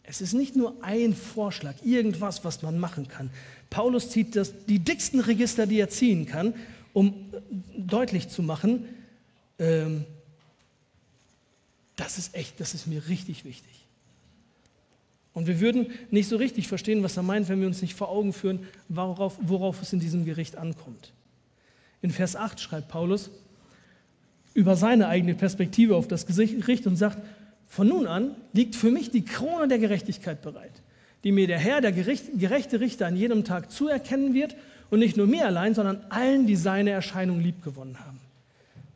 Es 0.03 0.21
ist 0.21 0.33
nicht 0.33 0.55
nur 0.55 0.83
ein 0.83 1.15
Vorschlag, 1.15 1.75
irgendwas, 1.83 2.43
was 2.43 2.61
man 2.61 2.79
machen 2.79 3.07
kann. 3.07 3.29
Paulus 3.69 4.09
zieht 4.09 4.35
das, 4.35 4.65
die 4.65 4.79
dicksten 4.79 5.19
Register, 5.19 5.65
die 5.65 5.79
er 5.79 5.89
ziehen 5.89 6.25
kann, 6.25 6.53
um 6.93 7.31
deutlich 7.77 8.27
zu 8.27 8.43
machen, 8.43 8.85
ähm, 9.57 10.05
das 11.95 12.17
ist 12.17 12.35
echt, 12.35 12.59
das 12.59 12.73
ist 12.73 12.87
mir 12.87 13.07
richtig 13.07 13.45
wichtig. 13.45 13.85
Und 15.33 15.47
wir 15.47 15.59
würden 15.61 15.91
nicht 16.09 16.27
so 16.27 16.35
richtig 16.35 16.67
verstehen, 16.67 17.03
was 17.03 17.15
er 17.15 17.23
meint, 17.23 17.47
wenn 17.47 17.61
wir 17.61 17.67
uns 17.67 17.81
nicht 17.81 17.93
vor 17.93 18.09
Augen 18.09 18.33
führen, 18.33 18.67
worauf, 18.89 19.37
worauf 19.39 19.81
es 19.81 19.93
in 19.93 19.99
diesem 19.99 20.25
Gericht 20.25 20.57
ankommt. 20.57 21.13
In 22.01 22.11
Vers 22.11 22.35
8 22.35 22.59
schreibt 22.59 22.89
Paulus 22.89 23.29
über 24.53 24.75
seine 24.75 25.07
eigene 25.07 25.35
Perspektive 25.35 25.95
auf 25.95 26.07
das 26.07 26.25
Gericht 26.25 26.87
und 26.87 26.95
sagt, 26.95 27.19
von 27.67 27.87
nun 27.87 28.05
an 28.05 28.35
liegt 28.53 28.75
für 28.75 28.91
mich 28.91 29.11
die 29.11 29.23
Krone 29.23 29.67
der 29.67 29.79
Gerechtigkeit 29.79 30.41
bereit, 30.41 30.81
die 31.23 31.31
mir 31.31 31.47
der 31.47 31.59
Herr, 31.59 31.79
der 31.79 31.93
gerechte 31.93 32.79
Richter, 32.79 33.07
an 33.07 33.15
jedem 33.15 33.45
Tag 33.45 33.71
zuerkennen 33.71 34.33
wird 34.33 34.55
und 34.89 34.99
nicht 34.99 35.15
nur 35.15 35.25
mir 35.25 35.45
allein, 35.45 35.73
sondern 35.73 36.01
allen, 36.09 36.47
die 36.47 36.57
seine 36.57 36.89
Erscheinung 36.89 37.39
liebgewonnen 37.39 37.99
haben. 37.99 38.19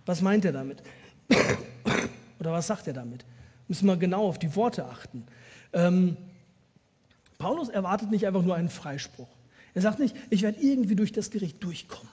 Was 0.06 0.22
meint 0.22 0.44
er 0.46 0.52
damit? 0.52 0.84
Oder 2.39 2.52
was 2.52 2.68
sagt 2.68 2.88
er 2.88 2.94
damit? 2.94 3.24
Müssen 3.68 3.88
wir 3.88 3.96
genau 3.96 4.28
auf 4.28 4.38
die 4.38 4.54
Worte 4.56 4.86
achten. 4.86 5.24
Ähm, 5.72 6.18
Paulus 7.38 7.70
erwartet 7.70 8.12
nicht 8.12 8.28
einfach 8.28 8.44
nur 8.44 8.56
einen 8.56 8.70
Freispruch. 8.70 9.30
Er 9.74 9.82
sagt 9.82 10.00
nicht, 10.00 10.15
ich 10.30 10.41
werde 10.41 10.62
irgendwie 10.62 10.96
durch 10.96 11.12
das 11.12 11.32
Gericht 11.32 11.63
durchkommen. 11.63 12.12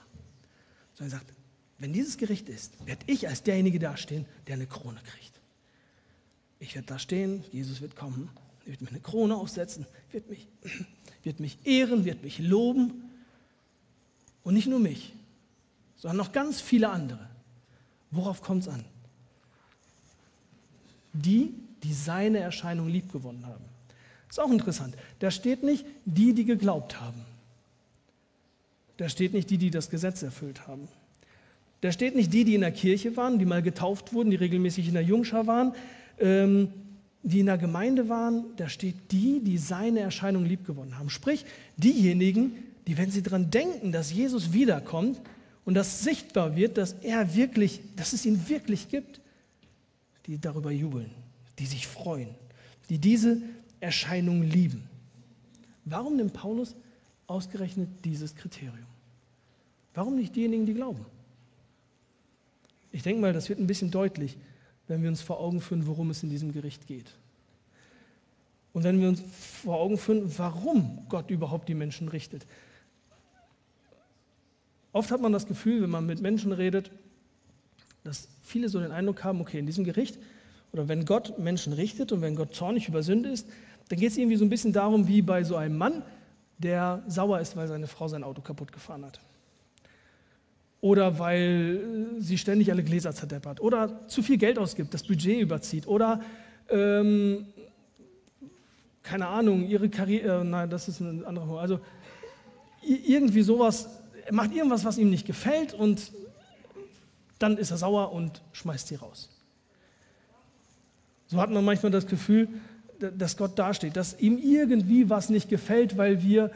Sondern 0.93 1.13
er 1.13 1.19
sagt, 1.19 1.33
wenn 1.83 1.91
dieses 1.91 2.17
Gericht 2.17 2.47
ist, 2.47 2.71
werde 2.87 3.03
ich 3.07 3.27
als 3.27 3.43
derjenige 3.43 3.77
dastehen, 3.77 4.25
der 4.47 4.55
eine 4.55 4.67
Krone 4.67 5.01
kriegt. 5.03 5.33
Ich 6.61 6.75
werde 6.75 6.87
da 6.87 6.97
stehen, 6.97 7.43
Jesus 7.51 7.81
wird 7.81 7.97
kommen, 7.97 8.29
wird 8.63 8.79
mir 8.79 8.87
eine 8.87 9.01
Krone 9.01 9.35
aufsetzen, 9.35 9.85
wird 10.13 10.29
mich, 10.29 10.47
wird 11.23 11.41
mich 11.41 11.57
ehren, 11.65 12.05
wird 12.05 12.23
mich 12.23 12.39
loben. 12.39 13.11
Und 14.45 14.53
nicht 14.53 14.67
nur 14.67 14.79
mich, 14.79 15.11
sondern 15.97 16.15
noch 16.15 16.31
ganz 16.31 16.61
viele 16.61 16.87
andere. 16.87 17.29
Worauf 18.11 18.41
kommt 18.41 18.61
es 18.61 18.69
an? 18.69 18.85
Die, 21.11 21.53
die 21.83 21.93
seine 21.93 22.39
Erscheinung 22.39 22.87
liebgewonnen 22.87 23.45
haben. 23.45 23.65
Ist 24.29 24.39
auch 24.39 24.51
interessant. 24.51 24.95
Da 25.19 25.31
steht 25.31 25.63
nicht 25.63 25.85
die, 26.05 26.33
die 26.33 26.45
geglaubt 26.45 27.01
haben. 27.01 27.25
Da 28.95 29.09
steht 29.09 29.33
nicht 29.33 29.49
die, 29.49 29.57
die 29.57 29.69
das 29.69 29.89
Gesetz 29.89 30.23
erfüllt 30.23 30.65
haben. 30.65 30.87
Da 31.83 31.91
steht 31.91 32.15
nicht 32.15 32.31
die, 32.31 32.45
die 32.45 32.55
in 32.55 32.61
der 32.61 32.71
Kirche 32.71 33.17
waren, 33.17 33.39
die 33.39 33.45
mal 33.45 33.61
getauft 33.61 34.13
wurden, 34.13 34.29
die 34.29 34.37
regelmäßig 34.37 34.87
in 34.87 34.93
der 34.93 35.03
Jungschar 35.03 35.47
waren, 35.47 35.73
ähm, 36.17 36.69
die 37.23 37.41
in 37.41 37.47
der 37.47 37.57
Gemeinde 37.57 38.07
waren. 38.07 38.45
Da 38.55 38.69
steht 38.69 38.95
die, 39.11 39.41
die 39.41 39.57
seine 39.57 39.99
Erscheinung 39.99 40.45
liebgewonnen 40.45 40.97
haben. 40.97 41.09
Sprich, 41.09 41.45
diejenigen, 41.75 42.53
die, 42.87 42.97
wenn 42.97 43.11
sie 43.11 43.21
daran 43.21 43.51
denken, 43.51 43.91
dass 43.91 44.13
Jesus 44.13 44.53
wiederkommt 44.53 45.19
und 45.65 45.73
das 45.73 46.03
sichtbar 46.03 46.55
wird, 46.55 46.77
dass 46.77 46.93
er 47.01 47.35
wirklich, 47.35 47.81
dass 47.97 48.13
es 48.13 48.25
ihn 48.25 48.47
wirklich 48.47 48.87
gibt, 48.87 49.19
die 50.25 50.39
darüber 50.39 50.71
jubeln 50.71 51.11
die 51.59 51.65
sich 51.65 51.87
freuen, 51.87 52.29
die 52.89 52.97
diese 52.97 53.41
Erscheinung 53.79 54.43
lieben. 54.43 54.83
Warum 55.85 56.15
nimmt 56.15 56.33
Paulus 56.33 56.75
ausgerechnet 57.27 57.89
dieses 58.03 58.35
Kriterium? 58.35 58.87
Warum 59.93 60.15
nicht 60.15 60.35
diejenigen, 60.35 60.65
die 60.65 60.73
glauben? 60.73 61.05
Ich 62.93 63.01
denke 63.01 63.21
mal, 63.21 63.33
das 63.33 63.49
wird 63.49 63.59
ein 63.59 63.67
bisschen 63.67 63.91
deutlich, 63.91 64.37
wenn 64.87 65.01
wir 65.01 65.09
uns 65.09 65.21
vor 65.21 65.39
Augen 65.39 65.59
führen, 65.59 65.87
worum 65.87 66.11
es 66.11 66.23
in 66.23 66.29
diesem 66.29 66.53
Gericht 66.53 66.87
geht. 66.87 67.11
Und 68.71 68.83
wenn 68.83 69.01
wir 69.01 69.09
uns 69.09 69.21
vor 69.63 69.79
Augen 69.79 69.97
führen, 69.97 70.31
warum 70.37 71.05
Gott 71.09 71.29
überhaupt 71.29 71.67
die 71.67 71.73
Menschen 71.73 72.07
richtet. 72.07 72.45
Oft 74.91 75.11
hat 75.11 75.21
man 75.21 75.33
das 75.33 75.47
Gefühl, 75.47 75.81
wenn 75.81 75.89
man 75.89 76.05
mit 76.05 76.21
Menschen 76.21 76.51
redet, 76.51 76.91
dass 78.03 78.27
viele 78.43 78.69
so 78.69 78.79
den 78.79 78.91
Eindruck 78.91 79.23
haben, 79.23 79.41
okay, 79.41 79.57
in 79.57 79.65
diesem 79.65 79.85
Gericht 79.85 80.19
oder 80.71 80.87
wenn 80.87 81.05
Gott 81.05 81.39
Menschen 81.39 81.73
richtet 81.73 82.11
und 82.11 82.21
wenn 82.21 82.35
Gott 82.35 82.53
zornig 82.53 82.87
über 82.87 83.01
Sünde 83.01 83.29
ist, 83.29 83.47
dann 83.89 83.99
geht 83.99 84.11
es 84.11 84.17
irgendwie 84.17 84.37
so 84.37 84.45
ein 84.45 84.49
bisschen 84.49 84.73
darum, 84.73 85.07
wie 85.07 85.23
bei 85.23 85.43
so 85.43 85.55
einem 85.55 85.77
Mann, 85.77 86.03
der 86.59 87.03
sauer 87.07 87.39
ist, 87.39 87.55
weil 87.55 87.67
seine 87.67 87.87
Frau 87.87 88.07
sein 88.07 88.23
Auto 88.23 88.41
kaputt 88.41 88.71
gefahren 88.71 89.03
hat. 89.03 89.19
Oder 90.83 91.17
weil 91.17 91.79
sie 92.19 92.37
ständig 92.37 92.69
alle 92.69 92.83
Gläser 92.83 93.13
zerdeppert. 93.13 93.61
Oder 93.61 94.05
zu 94.09 94.21
viel 94.21 94.37
Geld 94.37 94.59
ausgibt, 94.59 94.93
das 94.93 95.03
Budget 95.03 95.39
überzieht. 95.39 95.87
Oder, 95.87 96.19
ähm, 96.69 97.45
keine 99.01 99.27
Ahnung, 99.27 99.65
ihre 99.65 99.87
Karriere, 99.87 100.41
äh, 100.41 100.43
nein, 100.43 100.69
das 100.69 100.89
ist 100.89 100.99
ein 100.99 101.23
anderer 101.23 101.57
Also 101.57 101.79
irgendwie 102.81 103.43
sowas, 103.43 103.87
er 104.25 104.33
macht 104.33 104.53
irgendwas, 104.53 104.83
was 104.83 104.97
ihm 104.97 105.09
nicht 105.09 105.25
gefällt 105.25 105.73
und 105.73 106.11
dann 107.39 107.57
ist 107.57 107.71
er 107.71 107.77
sauer 107.77 108.11
und 108.11 108.41
schmeißt 108.51 108.89
sie 108.89 108.95
raus. 108.95 109.29
So 111.27 111.39
hat 111.39 111.49
man 111.49 111.63
manchmal 111.63 111.93
das 111.93 112.07
Gefühl, 112.07 112.49
dass 112.99 113.37
Gott 113.37 113.57
dasteht, 113.57 113.95
dass 113.95 114.19
ihm 114.19 114.37
irgendwie 114.37 115.09
was 115.09 115.29
nicht 115.29 115.47
gefällt, 115.47 115.95
weil 115.95 116.23
wir 116.23 116.51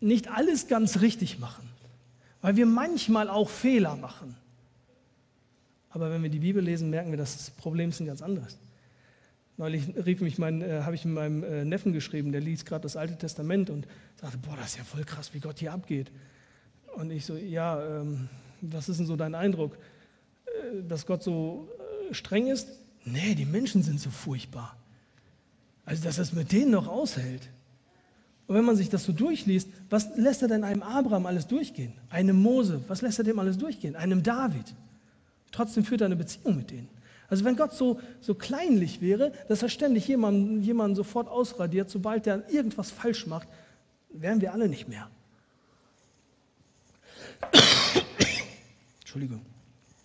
nicht 0.00 0.28
alles 0.28 0.68
ganz 0.68 1.00
richtig 1.00 1.38
machen, 1.38 1.66
weil 2.44 2.56
wir 2.56 2.66
manchmal 2.66 3.30
auch 3.30 3.48
Fehler 3.48 3.96
machen. 3.96 4.36
Aber 5.88 6.10
wenn 6.10 6.22
wir 6.22 6.28
die 6.28 6.40
Bibel 6.40 6.62
lesen, 6.62 6.90
merken 6.90 7.10
wir, 7.10 7.16
dass 7.16 7.38
das 7.38 7.50
Problem 7.50 7.88
ist 7.88 8.00
ein 8.00 8.06
ganz 8.06 8.20
anderes. 8.20 8.58
Neulich 9.56 9.84
rief 10.04 10.20
mich 10.20 10.36
mein, 10.36 10.60
äh, 10.60 10.82
habe 10.82 10.94
ich 10.94 11.06
mit 11.06 11.14
meinem 11.14 11.42
äh, 11.42 11.64
Neffen 11.64 11.94
geschrieben, 11.94 12.32
der 12.32 12.42
liest 12.42 12.66
gerade 12.66 12.82
das 12.82 12.96
Alte 12.98 13.16
Testament 13.16 13.70
und 13.70 13.86
sagte, 14.16 14.36
boah, 14.36 14.56
das 14.58 14.72
ist 14.72 14.76
ja 14.76 14.84
voll 14.84 15.04
krass, 15.04 15.32
wie 15.32 15.40
Gott 15.40 15.58
hier 15.58 15.72
abgeht. 15.72 16.12
Und 16.96 17.10
ich 17.10 17.24
so, 17.24 17.34
ja, 17.34 17.82
ähm, 17.82 18.28
was 18.60 18.90
ist 18.90 18.98
denn 18.98 19.06
so 19.06 19.16
dein 19.16 19.34
Eindruck? 19.34 19.78
Äh, 20.44 20.82
dass 20.86 21.06
Gott 21.06 21.22
so 21.22 21.66
äh, 22.10 22.12
streng 22.12 22.48
ist? 22.48 22.68
Nee, 23.06 23.34
die 23.34 23.46
Menschen 23.46 23.82
sind 23.82 23.98
so 24.00 24.10
furchtbar. 24.10 24.76
Also, 25.86 26.04
dass 26.04 26.18
es 26.18 26.34
mit 26.34 26.52
denen 26.52 26.72
noch 26.72 26.88
aushält. 26.88 27.48
Und 28.46 28.56
wenn 28.56 28.64
man 28.64 28.76
sich 28.76 28.90
das 28.90 29.04
so 29.04 29.12
durchliest, 29.12 29.68
was 29.88 30.16
lässt 30.16 30.42
er 30.42 30.48
denn 30.48 30.64
einem 30.64 30.82
Abraham 30.82 31.26
alles 31.26 31.46
durchgehen? 31.46 31.94
Einem 32.10 32.40
Mose, 32.42 32.82
was 32.88 33.00
lässt 33.00 33.18
er 33.18 33.24
dem 33.24 33.38
alles 33.38 33.56
durchgehen? 33.56 33.96
Einem 33.96 34.22
David. 34.22 34.74
Trotzdem 35.50 35.84
führt 35.84 36.02
er 36.02 36.06
eine 36.06 36.16
Beziehung 36.16 36.56
mit 36.56 36.70
denen. 36.70 36.88
Also 37.28 37.44
wenn 37.44 37.56
Gott 37.56 37.72
so, 37.72 38.00
so 38.20 38.34
kleinlich 38.34 39.00
wäre, 39.00 39.32
dass 39.48 39.62
er 39.62 39.70
ständig 39.70 40.06
jemanden, 40.08 40.62
jemanden 40.62 40.94
sofort 40.94 41.28
ausradiert, 41.28 41.88
sobald 41.88 42.26
er 42.26 42.48
irgendwas 42.50 42.90
falsch 42.90 43.26
macht, 43.26 43.48
wären 44.10 44.40
wir 44.40 44.52
alle 44.52 44.68
nicht 44.68 44.88
mehr. 44.88 45.08
Entschuldigung. 49.00 49.40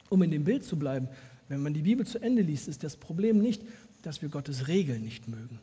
Um 0.09 0.23
in 0.23 0.31
dem 0.31 0.45
Bild 0.45 0.63
zu 0.63 0.79
bleiben, 0.79 1.09
wenn 1.49 1.61
man 1.61 1.73
die 1.73 1.81
Bibel 1.81 2.05
zu 2.05 2.19
Ende 2.19 2.41
liest, 2.41 2.67
ist 2.67 2.83
das 2.83 2.95
Problem 2.95 3.39
nicht, 3.39 3.63
dass 4.01 4.21
wir 4.21 4.29
Gottes 4.29 4.67
Regeln 4.67 5.03
nicht 5.03 5.27
mögen. 5.27 5.59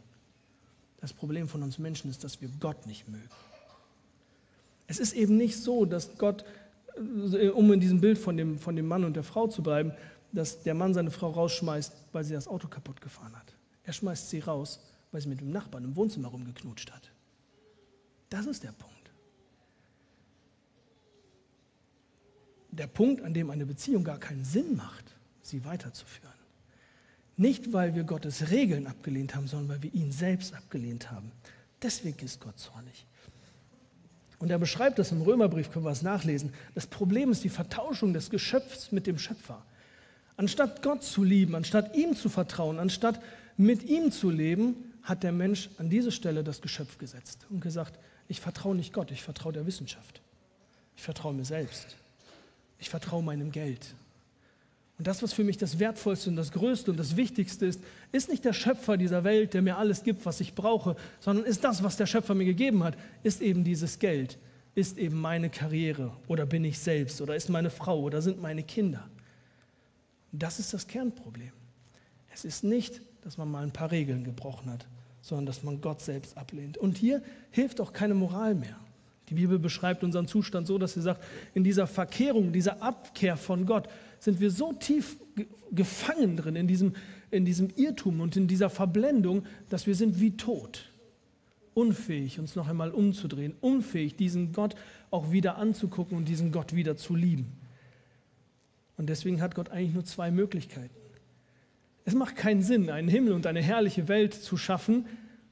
Das 1.00 1.12
Problem 1.12 1.48
von 1.48 1.62
uns 1.62 1.78
Menschen 1.78 2.10
ist, 2.10 2.24
dass 2.24 2.40
wir 2.40 2.48
Gott 2.60 2.86
nicht 2.86 3.08
mögen. 3.08 3.28
Es 4.86 4.98
ist 4.98 5.12
eben 5.12 5.36
nicht 5.36 5.56
so, 5.56 5.84
dass 5.84 6.16
Gott, 6.16 6.44
äh, 6.96 7.48
um 7.48 7.72
in 7.72 7.80
diesem 7.80 8.00
Bild 8.00 8.18
von 8.18 8.36
dem, 8.36 8.58
von 8.58 8.76
dem 8.76 8.86
Mann 8.86 9.04
und 9.04 9.14
der 9.14 9.24
Frau 9.24 9.46
zu 9.46 9.62
bleiben, 9.62 9.92
dass 10.32 10.62
der 10.62 10.74
Mann 10.74 10.94
seine 10.94 11.10
Frau 11.10 11.30
rausschmeißt, 11.30 11.92
weil 12.12 12.24
sie 12.24 12.34
das 12.34 12.48
Auto 12.48 12.68
kaputt 12.68 13.00
gefahren 13.00 13.34
hat. 13.34 13.52
Er 13.84 13.92
schmeißt 13.92 14.30
sie 14.30 14.40
raus, 14.40 14.80
weil 15.12 15.20
sie 15.20 15.28
mit 15.28 15.40
dem 15.40 15.50
Nachbarn 15.50 15.84
im 15.84 15.96
Wohnzimmer 15.96 16.28
rumgeknutscht 16.28 16.92
hat. 16.92 17.10
Das 18.28 18.46
ist 18.46 18.62
der 18.64 18.72
Punkt. 18.72 18.94
Der 22.70 22.86
Punkt, 22.86 23.22
an 23.22 23.32
dem 23.32 23.50
eine 23.50 23.64
Beziehung 23.64 24.04
gar 24.04 24.18
keinen 24.18 24.44
Sinn 24.44 24.76
macht, 24.76 25.04
sie 25.40 25.64
weiterzuführen. 25.64 26.35
Nicht, 27.36 27.72
weil 27.72 27.94
wir 27.94 28.04
Gottes 28.04 28.50
Regeln 28.50 28.86
abgelehnt 28.86 29.34
haben, 29.34 29.46
sondern 29.46 29.68
weil 29.68 29.82
wir 29.82 29.94
ihn 29.94 30.10
selbst 30.10 30.54
abgelehnt 30.54 31.10
haben. 31.10 31.32
Deswegen 31.82 32.24
ist 32.24 32.40
Gott 32.40 32.58
zornig. 32.58 33.06
Und 34.38 34.50
er 34.50 34.58
beschreibt 34.58 34.98
das 34.98 35.12
im 35.12 35.22
Römerbrief, 35.22 35.70
können 35.70 35.84
wir 35.84 35.90
es 35.90 36.02
nachlesen. 36.02 36.52
Das 36.74 36.86
Problem 36.86 37.30
ist 37.30 37.44
die 37.44 37.48
Vertauschung 37.48 38.12
des 38.12 38.30
Geschöpfs 38.30 38.92
mit 38.92 39.06
dem 39.06 39.18
Schöpfer. 39.18 39.62
Anstatt 40.36 40.82
Gott 40.82 41.02
zu 41.02 41.24
lieben, 41.24 41.54
anstatt 41.54 41.96
ihm 41.96 42.14
zu 42.14 42.28
vertrauen, 42.28 42.78
anstatt 42.78 43.22
mit 43.56 43.82
ihm 43.84 44.12
zu 44.12 44.30
leben, 44.30 44.92
hat 45.02 45.22
der 45.22 45.32
Mensch 45.32 45.70
an 45.78 45.88
diese 45.88 46.12
Stelle 46.12 46.44
das 46.44 46.60
Geschöpf 46.60 46.98
gesetzt 46.98 47.46
und 47.48 47.60
gesagt, 47.60 47.98
ich 48.28 48.40
vertraue 48.40 48.74
nicht 48.74 48.92
Gott, 48.92 49.10
ich 49.10 49.22
vertraue 49.22 49.52
der 49.52 49.66
Wissenschaft. 49.66 50.20
Ich 50.96 51.02
vertraue 51.02 51.32
mir 51.32 51.44
selbst. 51.44 51.96
Ich 52.78 52.90
vertraue 52.90 53.22
meinem 53.22 53.52
Geld. 53.52 53.94
Und 54.98 55.06
das, 55.06 55.22
was 55.22 55.34
für 55.34 55.44
mich 55.44 55.58
das 55.58 55.78
Wertvollste 55.78 56.30
und 56.30 56.36
das 56.36 56.52
Größte 56.52 56.90
und 56.90 56.96
das 56.96 57.16
Wichtigste 57.16 57.66
ist, 57.66 57.82
ist 58.12 58.30
nicht 58.30 58.44
der 58.44 58.54
Schöpfer 58.54 58.96
dieser 58.96 59.24
Welt, 59.24 59.52
der 59.52 59.60
mir 59.60 59.76
alles 59.76 60.02
gibt, 60.02 60.24
was 60.24 60.40
ich 60.40 60.54
brauche, 60.54 60.96
sondern 61.20 61.44
ist 61.44 61.64
das, 61.64 61.82
was 61.82 61.96
der 61.96 62.06
Schöpfer 62.06 62.34
mir 62.34 62.46
gegeben 62.46 62.82
hat, 62.82 62.96
ist 63.22 63.42
eben 63.42 63.62
dieses 63.62 63.98
Geld, 63.98 64.38
ist 64.74 64.96
eben 64.96 65.20
meine 65.20 65.50
Karriere 65.50 66.12
oder 66.28 66.46
bin 66.46 66.64
ich 66.64 66.78
selbst 66.78 67.20
oder 67.20 67.36
ist 67.36 67.50
meine 67.50 67.70
Frau 67.70 68.00
oder 68.00 68.22
sind 68.22 68.40
meine 68.40 68.62
Kinder. 68.62 69.06
Das 70.32 70.58
ist 70.58 70.72
das 70.72 70.86
Kernproblem. 70.86 71.52
Es 72.32 72.44
ist 72.44 72.64
nicht, 72.64 73.02
dass 73.22 73.36
man 73.36 73.50
mal 73.50 73.62
ein 73.62 73.72
paar 73.72 73.90
Regeln 73.90 74.24
gebrochen 74.24 74.70
hat, 74.70 74.86
sondern 75.20 75.46
dass 75.46 75.62
man 75.62 75.80
Gott 75.80 76.00
selbst 76.00 76.38
ablehnt. 76.38 76.78
Und 76.78 76.96
hier 76.96 77.22
hilft 77.50 77.80
auch 77.80 77.92
keine 77.92 78.14
Moral 78.14 78.54
mehr. 78.54 78.78
Die 79.28 79.34
Bibel 79.34 79.58
beschreibt 79.58 80.04
unseren 80.04 80.28
Zustand 80.28 80.66
so, 80.66 80.78
dass 80.78 80.94
sie 80.94 81.00
sagt, 81.02 81.22
in 81.52 81.64
dieser 81.64 81.86
Verkehrung, 81.86 82.52
dieser 82.52 82.80
Abkehr 82.82 83.36
von 83.36 83.66
Gott 83.66 83.88
sind 84.18 84.40
wir 84.40 84.50
so 84.50 84.72
tief 84.72 85.16
gefangen 85.72 86.36
drin, 86.36 86.56
in 86.56 86.66
diesem, 86.66 86.94
in 87.30 87.44
diesem 87.44 87.70
Irrtum 87.76 88.20
und 88.20 88.36
in 88.36 88.48
dieser 88.48 88.70
Verblendung, 88.70 89.44
dass 89.68 89.86
wir 89.86 89.94
sind 89.94 90.20
wie 90.20 90.36
tot. 90.36 90.90
Unfähig, 91.74 92.38
uns 92.38 92.56
noch 92.56 92.68
einmal 92.68 92.90
umzudrehen, 92.90 93.54
unfähig, 93.60 94.16
diesen 94.16 94.52
Gott 94.52 94.74
auch 95.10 95.30
wieder 95.30 95.58
anzugucken 95.58 96.16
und 96.16 96.26
diesen 96.26 96.52
Gott 96.52 96.74
wieder 96.74 96.96
zu 96.96 97.14
lieben. 97.14 97.52
Und 98.96 99.10
deswegen 99.10 99.42
hat 99.42 99.54
Gott 99.54 99.68
eigentlich 99.68 99.94
nur 99.94 100.04
zwei 100.04 100.30
Möglichkeiten. 100.30 100.94
Es 102.06 102.14
macht 102.14 102.36
keinen 102.36 102.62
Sinn, 102.62 102.88
einen 102.88 103.08
Himmel 103.08 103.32
und 103.32 103.46
eine 103.46 103.60
herrliche 103.60 104.08
Welt 104.08 104.32
zu 104.32 104.56
schaffen, 104.56 105.06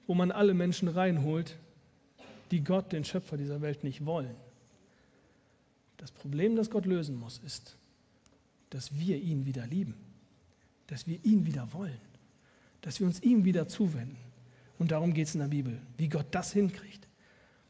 wo 0.07 0.15
man 0.15 0.31
alle 0.31 0.55
Menschen 0.55 0.89
reinholt, 0.89 1.57
die 2.51 2.63
Gott, 2.63 2.93
den 2.93 3.05
Schöpfer 3.05 3.37
dieser 3.37 3.61
Welt, 3.61 3.85
nicht 3.85 4.07
wollen. 4.07 4.35
Das 5.97 6.11
Problem, 6.11 6.57
das 6.57 6.71
Gott 6.71 6.87
lösen 6.87 7.17
muss, 7.17 7.39
ist, 7.45 7.77
dass 8.75 8.99
wir 8.99 9.23
ihn 9.23 9.47
wieder 9.47 9.65
lieben, 9.69 9.95
dass 10.89 11.07
wir 11.07 11.25
ihn 11.25 11.47
wieder 11.47 11.73
wollen, 11.73 12.01
dass 12.81 12.99
wir 12.99 13.07
uns 13.07 13.23
ihm 13.23 13.45
wieder 13.45 13.69
zuwenden. 13.69 14.17
Und 14.81 14.91
darum 14.91 15.15
geht 15.15 15.29
es 15.29 15.35
in 15.35 15.41
der 15.41 15.47
Bibel, 15.47 15.81
wie 15.97 16.09
Gott 16.09 16.27
das 16.33 16.53
hinkriegt. 16.53 17.07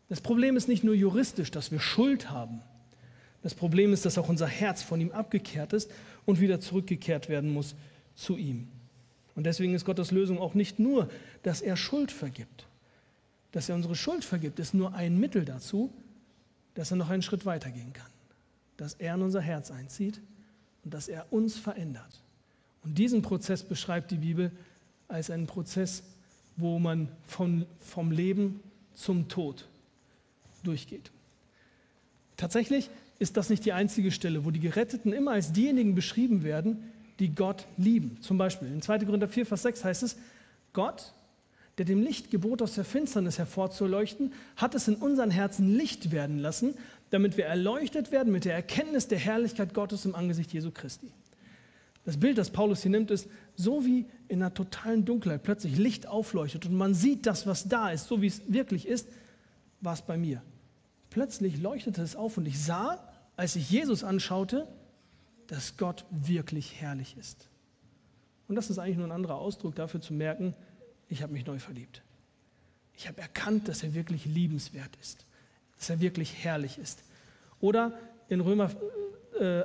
Das 0.09 0.23
Problem 0.23 0.57
ist 0.57 0.67
nicht 0.67 0.83
nur 0.83 0.95
juristisch, 0.95 1.51
dass 1.51 1.71
wir 1.71 1.79
Schuld 1.79 2.31
haben, 2.31 2.63
das 3.43 3.55
Problem 3.55 3.93
ist, 3.93 4.07
dass 4.07 4.17
auch 4.17 4.31
unser 4.31 4.47
Herz 4.47 4.83
von 4.83 4.99
ihm 4.99 5.13
abgekehrt 5.13 5.75
ist 5.75 5.91
und 6.25 6.41
wieder 6.41 6.59
zurückgekehrt 6.59 7.29
werden 7.29 7.53
muss 7.53 7.75
zu 8.15 8.39
ihm. 8.39 8.69
Und 9.35 9.45
deswegen 9.45 9.75
ist 9.75 9.85
Gottes 9.85 10.11
Lösung 10.11 10.39
auch 10.39 10.55
nicht 10.55 10.79
nur, 10.79 11.11
dass 11.43 11.61
er 11.61 11.77
Schuld 11.77 12.13
vergibt. 12.13 12.67
Dass 13.53 13.69
er 13.69 13.75
unsere 13.75 13.95
Schuld 13.95 14.25
vergibt, 14.25 14.59
ist 14.59 14.73
nur 14.73 14.95
ein 14.95 15.21
Mittel 15.21 15.45
dazu, 15.45 15.93
dass 16.73 16.93
er 16.93 16.97
noch 16.97 17.11
einen 17.11 17.21
Schritt 17.21 17.45
weitergehen 17.45 17.93
kann. 17.93 18.11
Dass 18.79 18.95
er 18.95 19.17
in 19.17 19.21
unser 19.21 19.43
Herz 19.43 19.71
einzieht 19.71 20.23
und 20.85 20.95
dass 20.95 21.09
er 21.09 21.33
uns 21.33 21.57
verändert. 21.57 22.21
Und 22.83 22.99
diesen 22.99 23.23
Prozess 23.23 23.63
beschreibt 23.63 24.11
die 24.11 24.17
Bibel 24.17 24.53
als 25.09 25.31
einen 25.31 25.47
Prozess, 25.47 26.03
wo 26.57 26.79
man 26.79 27.09
vom, 27.27 27.67
vom 27.81 28.11
Leben 28.11 28.61
zum 28.95 29.29
Tod 29.29 29.67
durchgeht. 30.63 31.11
Tatsächlich 32.37 32.91
ist 33.19 33.37
das 33.37 33.49
nicht 33.49 33.65
die 33.65 33.73
einzige 33.73 34.11
Stelle, 34.11 34.45
wo 34.45 34.51
die 34.51 34.61
Geretteten 34.61 35.13
immer 35.13 35.33
als 35.33 35.53
diejenigen 35.53 35.95
beschrieben 35.95 36.43
werden, 36.43 36.91
die 37.19 37.35
Gott 37.35 37.67
lieben. 37.77 38.21
Zum 38.21 38.39
Beispiel 38.39 38.69
in 38.69 38.83
2. 38.83 39.01
Korinther 39.01 39.29
4, 39.29 39.47
Vers 39.47 39.63
6 39.63 39.85
heißt 39.85 40.03
es, 40.03 40.17
Gott, 40.73 41.13
der 41.79 41.85
dem 41.85 42.03
Licht 42.03 42.31
gebot, 42.31 42.61
aus 42.61 42.75
der 42.75 42.85
Finsternis 42.85 43.39
hervorzuleuchten, 43.39 44.33
hat 44.57 44.75
es 44.75 44.89
in 44.89 44.97
unseren 44.97 45.31
Herzen 45.31 45.77
Licht 45.77 46.11
werden 46.11 46.39
lassen, 46.39 46.75
damit 47.15 47.37
wir 47.37 47.47
erleuchtet 47.47 48.11
werden 48.11 48.33
mit 48.33 48.45
der 48.45 48.55
Erkenntnis 48.55 49.07
der 49.07 49.19
Herrlichkeit 49.19 49.73
Gottes 49.73 50.05
im 50.05 50.17
Angesicht 50.17 50.53
Jesu 50.53 50.73
Christi. 50.73 51.13
Das 52.05 52.19
Bild, 52.19 52.37
das 52.37 52.51
Paulus 52.51 52.83
hier 52.83 52.91
nimmt, 52.91 53.13
ist 53.13 53.29
so 53.55 53.87
wie 53.87 54.07
in 54.27 54.43
einer 54.43 54.53
totalen 54.53 55.05
Dunkelheit 55.05 55.45
plötzlich 55.45 55.79
Licht 55.79 56.09
aufleuchtet 56.09 56.67
und 56.67 56.75
man 56.75 56.93
sieht 56.93 57.27
das, 57.27 57.47
was 57.47 57.69
da 57.69 57.91
ist, 57.91 58.09
so 58.09 58.21
wie 58.21 58.27
es 58.27 58.43
wirklich 58.53 58.89
ist, 58.89 59.09
war 59.81 59.95
es 59.95 60.03
bei 60.03 60.17
mir. 60.17 60.43
Plötzlich 61.11 61.63
leuchtete 61.63 62.03
es 62.03 62.17
auf 62.17 62.37
und 62.37 62.47
ich 62.47 62.61
sah, 62.61 63.09
als 63.37 63.55
ich 63.55 63.71
Jesus 63.71 64.03
anschaute, 64.03 64.67
dass 65.47 65.77
Gott 65.77 66.05
wirklich 66.11 66.81
herrlich 66.81 67.17
ist. 67.17 67.49
Und 68.49 68.57
das 68.57 68.71
ist 68.71 68.79
eigentlich 68.81 68.97
nur 68.97 69.07
ein 69.07 69.13
anderer 69.13 69.37
Ausdruck 69.37 69.77
dafür 69.77 70.01
zu 70.01 70.13
merken, 70.13 70.55
ich 71.09 71.23
habe 71.23 71.33
mich 71.33 71.47
neu 71.47 71.61
verliebt. 71.61 72.03
Ich 72.93 73.07
habe 73.07 73.21
erkannt, 73.21 73.69
dass 73.69 73.85
er 73.85 73.95
wirklich 73.95 74.25
liebenswert 74.25 74.97
ist, 75.01 75.27
dass 75.85 75.91
er 75.91 76.01
wirklich 76.01 76.33
herrlich 76.43 76.79
ist. 76.79 77.03
Oder 77.61 77.93
in 78.31 78.41
Römer 78.41 78.71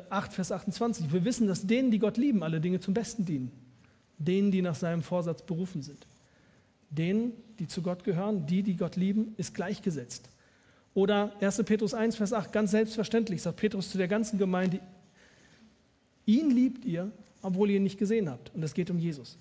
8, 0.10 0.32
äh, 0.32 0.36
Vers 0.36 0.52
28, 0.52 1.14
wir 1.14 1.24
wissen, 1.24 1.48
dass 1.48 1.66
denen, 1.66 1.92
die 1.92 2.00
Gott 2.00 2.18
lieben, 2.18 2.44
alle 2.44 2.60
Dinge 2.60 2.82
zum 2.82 2.94
Besten 2.94 3.24
dienen. 3.24 3.54
Denen, 4.18 4.52
die 4.52 4.62
nach 4.62 4.76
seinem 4.76 5.02
Vorsatz 5.02 5.44
berufen 5.44 5.82
sind. 5.82 6.06
Denen, 6.90 7.32
die 7.58 7.70
zu 7.70 7.82
Gott 7.82 8.04
gehören, 8.04 8.46
die, 8.48 8.64
die 8.64 8.76
Gott 8.76 8.98
lieben, 8.98 9.34
ist 9.38 9.56
gleichgesetzt. 9.56 10.28
Oder 10.94 11.32
1. 11.40 11.64
Petrus 11.64 11.94
1, 11.94 12.18
Vers 12.18 12.34
8, 12.34 12.52
ganz 12.52 12.72
selbstverständlich 12.72 13.42
sagt 13.42 13.56
Petrus 13.56 13.90
zu 13.90 13.98
der 13.98 14.10
ganzen 14.10 14.38
Gemeinde, 14.38 14.82
ihn 16.26 16.52
liebt 16.52 16.84
ihr, 16.84 17.12
obwohl 17.42 17.70
ihr 17.70 17.78
ihn 17.78 17.84
nicht 17.84 17.98
gesehen 17.98 18.30
habt. 18.30 18.54
Und 18.54 18.62
es 18.62 18.74
geht 18.74 18.90
um 18.90 19.00
Jesus. 19.00 19.38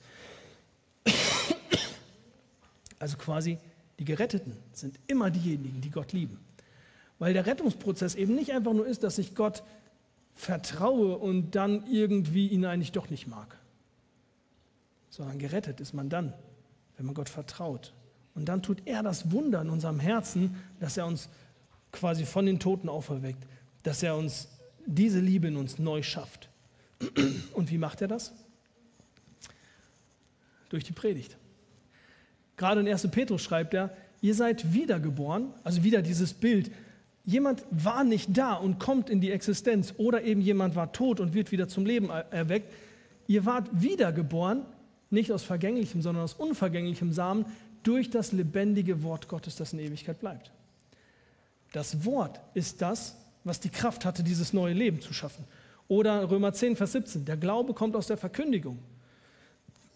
Also 3.00 3.16
quasi 3.16 3.58
die 3.98 4.04
Geretteten 4.04 4.52
sind 4.72 4.96
immer 5.08 5.28
diejenigen, 5.28 5.80
die 5.80 5.90
Gott 5.90 6.12
lieben. 6.12 6.38
Weil 7.18 7.32
der 7.32 7.46
Rettungsprozess 7.46 8.14
eben 8.14 8.34
nicht 8.34 8.52
einfach 8.52 8.72
nur 8.72 8.86
ist, 8.86 9.02
dass 9.02 9.18
ich 9.18 9.34
Gott 9.34 9.62
vertraue 10.34 11.18
und 11.18 11.56
dann 11.56 11.84
irgendwie 11.90 12.48
ihn 12.48 12.64
eigentlich 12.64 12.92
doch 12.92 13.10
nicht 13.10 13.26
mag. 13.26 13.56
Sondern 15.10 15.38
gerettet 15.38 15.80
ist 15.80 15.94
man 15.94 16.08
dann, 16.08 16.32
wenn 16.96 17.06
man 17.06 17.14
Gott 17.14 17.28
vertraut. 17.28 17.92
Und 18.34 18.44
dann 18.44 18.62
tut 18.62 18.82
er 18.84 19.02
das 19.02 19.32
Wunder 19.32 19.60
in 19.62 19.70
unserem 19.70 19.98
Herzen, 19.98 20.54
dass 20.78 20.96
er 20.96 21.06
uns 21.06 21.28
quasi 21.90 22.24
von 22.24 22.46
den 22.46 22.60
Toten 22.60 22.88
auferweckt, 22.88 23.44
dass 23.82 24.02
er 24.02 24.16
uns 24.16 24.48
diese 24.86 25.18
Liebe 25.18 25.48
in 25.48 25.56
uns 25.56 25.78
neu 25.78 26.02
schafft. 26.02 26.48
Und 27.52 27.70
wie 27.70 27.78
macht 27.78 28.00
er 28.00 28.08
das? 28.08 28.32
Durch 30.68 30.84
die 30.84 30.92
Predigt. 30.92 31.36
Gerade 32.56 32.80
in 32.80 32.88
1. 32.88 33.08
Petrus 33.10 33.42
schreibt 33.42 33.74
er, 33.74 33.96
ihr 34.20 34.34
seid 34.34 34.72
wiedergeboren, 34.72 35.52
also 35.64 35.82
wieder 35.82 36.02
dieses 36.02 36.34
Bild. 36.34 36.70
Jemand 37.28 37.62
war 37.70 38.04
nicht 38.04 38.38
da 38.38 38.54
und 38.54 38.80
kommt 38.80 39.10
in 39.10 39.20
die 39.20 39.30
Existenz 39.30 39.92
oder 39.98 40.22
eben 40.22 40.40
jemand 40.40 40.76
war 40.76 40.92
tot 40.92 41.20
und 41.20 41.34
wird 41.34 41.52
wieder 41.52 41.68
zum 41.68 41.84
Leben 41.84 42.08
erweckt. 42.08 42.72
Ihr 43.26 43.44
wart 43.44 43.68
wiedergeboren, 43.70 44.64
nicht 45.10 45.30
aus 45.30 45.42
vergänglichem, 45.42 46.00
sondern 46.00 46.24
aus 46.24 46.32
unvergänglichem 46.32 47.12
Samen 47.12 47.44
durch 47.82 48.08
das 48.08 48.32
lebendige 48.32 49.02
Wort 49.02 49.28
Gottes, 49.28 49.56
das 49.56 49.74
in 49.74 49.78
Ewigkeit 49.78 50.20
bleibt. 50.20 50.50
Das 51.72 52.02
Wort 52.06 52.40
ist 52.54 52.80
das, 52.80 53.14
was 53.44 53.60
die 53.60 53.68
Kraft 53.68 54.06
hatte, 54.06 54.22
dieses 54.22 54.54
neue 54.54 54.72
Leben 54.72 55.02
zu 55.02 55.12
schaffen. 55.12 55.44
Oder 55.86 56.30
Römer 56.30 56.54
10, 56.54 56.76
Vers 56.76 56.92
17, 56.92 57.26
der 57.26 57.36
Glaube 57.36 57.74
kommt 57.74 57.94
aus 57.94 58.06
der 58.06 58.16
Verkündigung. 58.16 58.78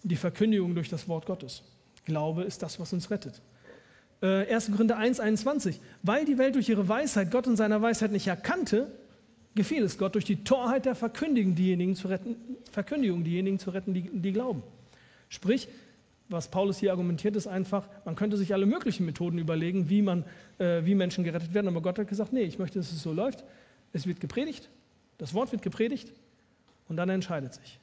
Die 0.03 0.17
Verkündigung 0.17 0.75
durch 0.75 0.91
das 0.91 1.09
Wort 1.09 1.25
Gottes. 1.25 1.63
Glaube 2.05 2.43
ist 2.43 2.63
das, 2.63 2.79
was 2.79 2.93
uns 2.93 3.11
rettet. 3.11 3.41
1. 4.23 4.69
Äh, 4.69 4.73
Korinther 4.73 4.97
1, 4.97 5.21
21. 5.21 5.81
Weil 6.03 6.25
die 6.25 6.39
Welt 6.39 6.55
durch 6.55 6.69
ihre 6.69 6.89
Weisheit 6.89 7.31
Gott 7.31 7.47
in 7.47 7.57
seiner 7.57 7.83
Weisheit 7.83 8.13
nicht 8.13 8.29
erkannte, 8.29 8.91
gefiel 9.55 9.83
es 9.83 9.99
Gott 9.99 10.15
durch 10.15 10.25
die 10.25 10.45
Torheit 10.45 10.87
der 10.87 10.95
Verkündigung 10.95 11.55
diejenigen 11.55 11.95
zu 11.95 12.09
retten, 12.09 12.37
Verkündigung 12.71 13.25
diejenigen 13.25 13.59
zu 13.59 13.71
retten, 13.71 13.93
die, 13.93 14.03
die 14.03 14.33
glauben. 14.33 14.63
Sprich, 15.29 15.69
was 16.29 16.49
Paulus 16.49 16.79
hier 16.79 16.93
argumentiert, 16.93 17.37
ist 17.37 17.47
einfach, 17.47 17.89
man 18.05 18.15
könnte 18.15 18.37
sich 18.37 18.55
alle 18.55 18.65
möglichen 18.65 19.05
Methoden 19.05 19.39
überlegen, 19.39 19.91
wie, 19.91 20.03
man, 20.03 20.25
äh, 20.59 20.85
wie 20.85 20.95
Menschen 20.95 21.25
gerettet 21.25 21.53
werden. 21.53 21.69
Aber 21.69 21.83
Gott 21.83 21.99
hat 21.99 22.09
gesagt, 22.09 22.33
nee, 22.33 22.43
ich 22.43 22.59
möchte, 22.59 22.79
dass 22.79 22.93
es 22.93 23.03
so 23.03 23.13
läuft. 23.13 23.45
Es 23.93 24.07
wird 24.07 24.21
gepredigt, 24.21 24.71
das 25.19 25.35
Wort 25.35 25.53
wird 25.53 25.63
gepredigt 25.63 26.11
und 26.89 26.97
dann 26.97 27.11
entscheidet 27.11 27.55
sich. 27.55 27.79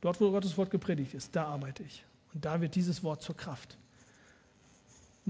Dort, 0.00 0.20
wo 0.20 0.30
Gottes 0.30 0.56
Wort 0.56 0.70
gepredigt 0.70 1.14
ist, 1.14 1.36
da 1.36 1.44
arbeite 1.44 1.82
ich. 1.82 2.04
Und 2.34 2.44
da 2.44 2.60
wird 2.60 2.74
dieses 2.74 3.04
Wort 3.04 3.22
zur 3.22 3.36
Kraft. 3.36 3.76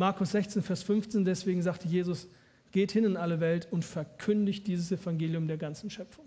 Markus 0.00 0.30
16, 0.30 0.62
Vers 0.62 0.82
15, 0.82 1.26
deswegen 1.26 1.60
sagte 1.60 1.86
Jesus, 1.86 2.26
geht 2.72 2.90
hin 2.90 3.04
in 3.04 3.18
alle 3.18 3.38
Welt 3.38 3.68
und 3.70 3.84
verkündigt 3.84 4.66
dieses 4.66 4.90
Evangelium 4.90 5.46
der 5.46 5.58
ganzen 5.58 5.90
Schöpfung. 5.90 6.24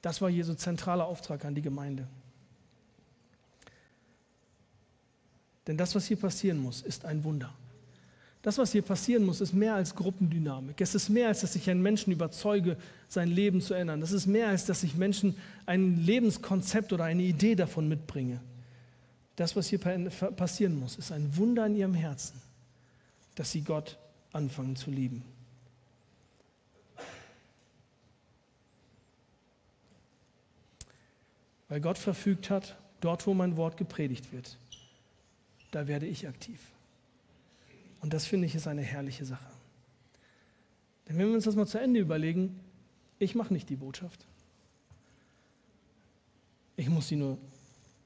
Das 0.00 0.20
war 0.20 0.28
Jesu 0.28 0.54
zentraler 0.54 1.06
Auftrag 1.06 1.44
an 1.44 1.54
die 1.54 1.62
Gemeinde. 1.62 2.08
Denn 5.68 5.76
das, 5.76 5.94
was 5.94 6.06
hier 6.06 6.16
passieren 6.16 6.58
muss, 6.58 6.82
ist 6.82 7.04
ein 7.04 7.22
Wunder. 7.22 7.54
Das, 8.42 8.58
was 8.58 8.72
hier 8.72 8.82
passieren 8.82 9.22
muss, 9.22 9.40
ist 9.40 9.52
mehr 9.52 9.76
als 9.76 9.94
Gruppendynamik. 9.94 10.80
Es 10.80 10.96
ist 10.96 11.10
mehr, 11.10 11.28
als 11.28 11.42
dass 11.42 11.54
ich 11.54 11.70
einen 11.70 11.80
Menschen 11.80 12.12
überzeuge, 12.12 12.76
sein 13.06 13.28
Leben 13.28 13.60
zu 13.60 13.72
ändern. 13.72 14.00
Das 14.00 14.10
ist 14.10 14.26
mehr, 14.26 14.48
als 14.48 14.66
dass 14.66 14.82
ich 14.82 14.96
Menschen 14.96 15.36
ein 15.64 15.96
Lebenskonzept 15.96 16.92
oder 16.92 17.04
eine 17.04 17.22
Idee 17.22 17.54
davon 17.54 17.86
mitbringe. 17.86 18.40
Das, 19.36 19.56
was 19.56 19.68
hier 19.68 19.78
passieren 19.78 20.78
muss, 20.78 20.96
ist 20.96 21.10
ein 21.10 21.36
Wunder 21.36 21.66
in 21.66 21.76
ihrem 21.76 21.94
Herzen, 21.94 22.40
dass 23.34 23.50
sie 23.50 23.62
Gott 23.62 23.98
anfangen 24.32 24.76
zu 24.76 24.90
lieben. 24.90 25.24
Weil 31.68 31.80
Gott 31.80 31.96
verfügt 31.96 32.50
hat, 32.50 32.76
dort, 33.00 33.26
wo 33.26 33.32
mein 33.32 33.56
Wort 33.56 33.78
gepredigt 33.78 34.32
wird, 34.32 34.58
da 35.70 35.88
werde 35.88 36.06
ich 36.06 36.28
aktiv. 36.28 36.60
Und 38.02 38.12
das 38.12 38.26
finde 38.26 38.46
ich 38.46 38.54
ist 38.54 38.66
eine 38.66 38.82
herrliche 38.82 39.24
Sache. 39.24 39.46
Denn 41.08 41.16
wenn 41.16 41.28
wir 41.28 41.34
uns 41.34 41.44
das 41.44 41.56
mal 41.56 41.66
zu 41.66 41.78
Ende 41.78 42.00
überlegen, 42.00 42.60
ich 43.18 43.34
mache 43.34 43.52
nicht 43.52 43.70
die 43.70 43.76
Botschaft. 43.76 44.26
Ich 46.76 46.88
muss 46.88 47.08
sie 47.08 47.16
nur 47.16 47.38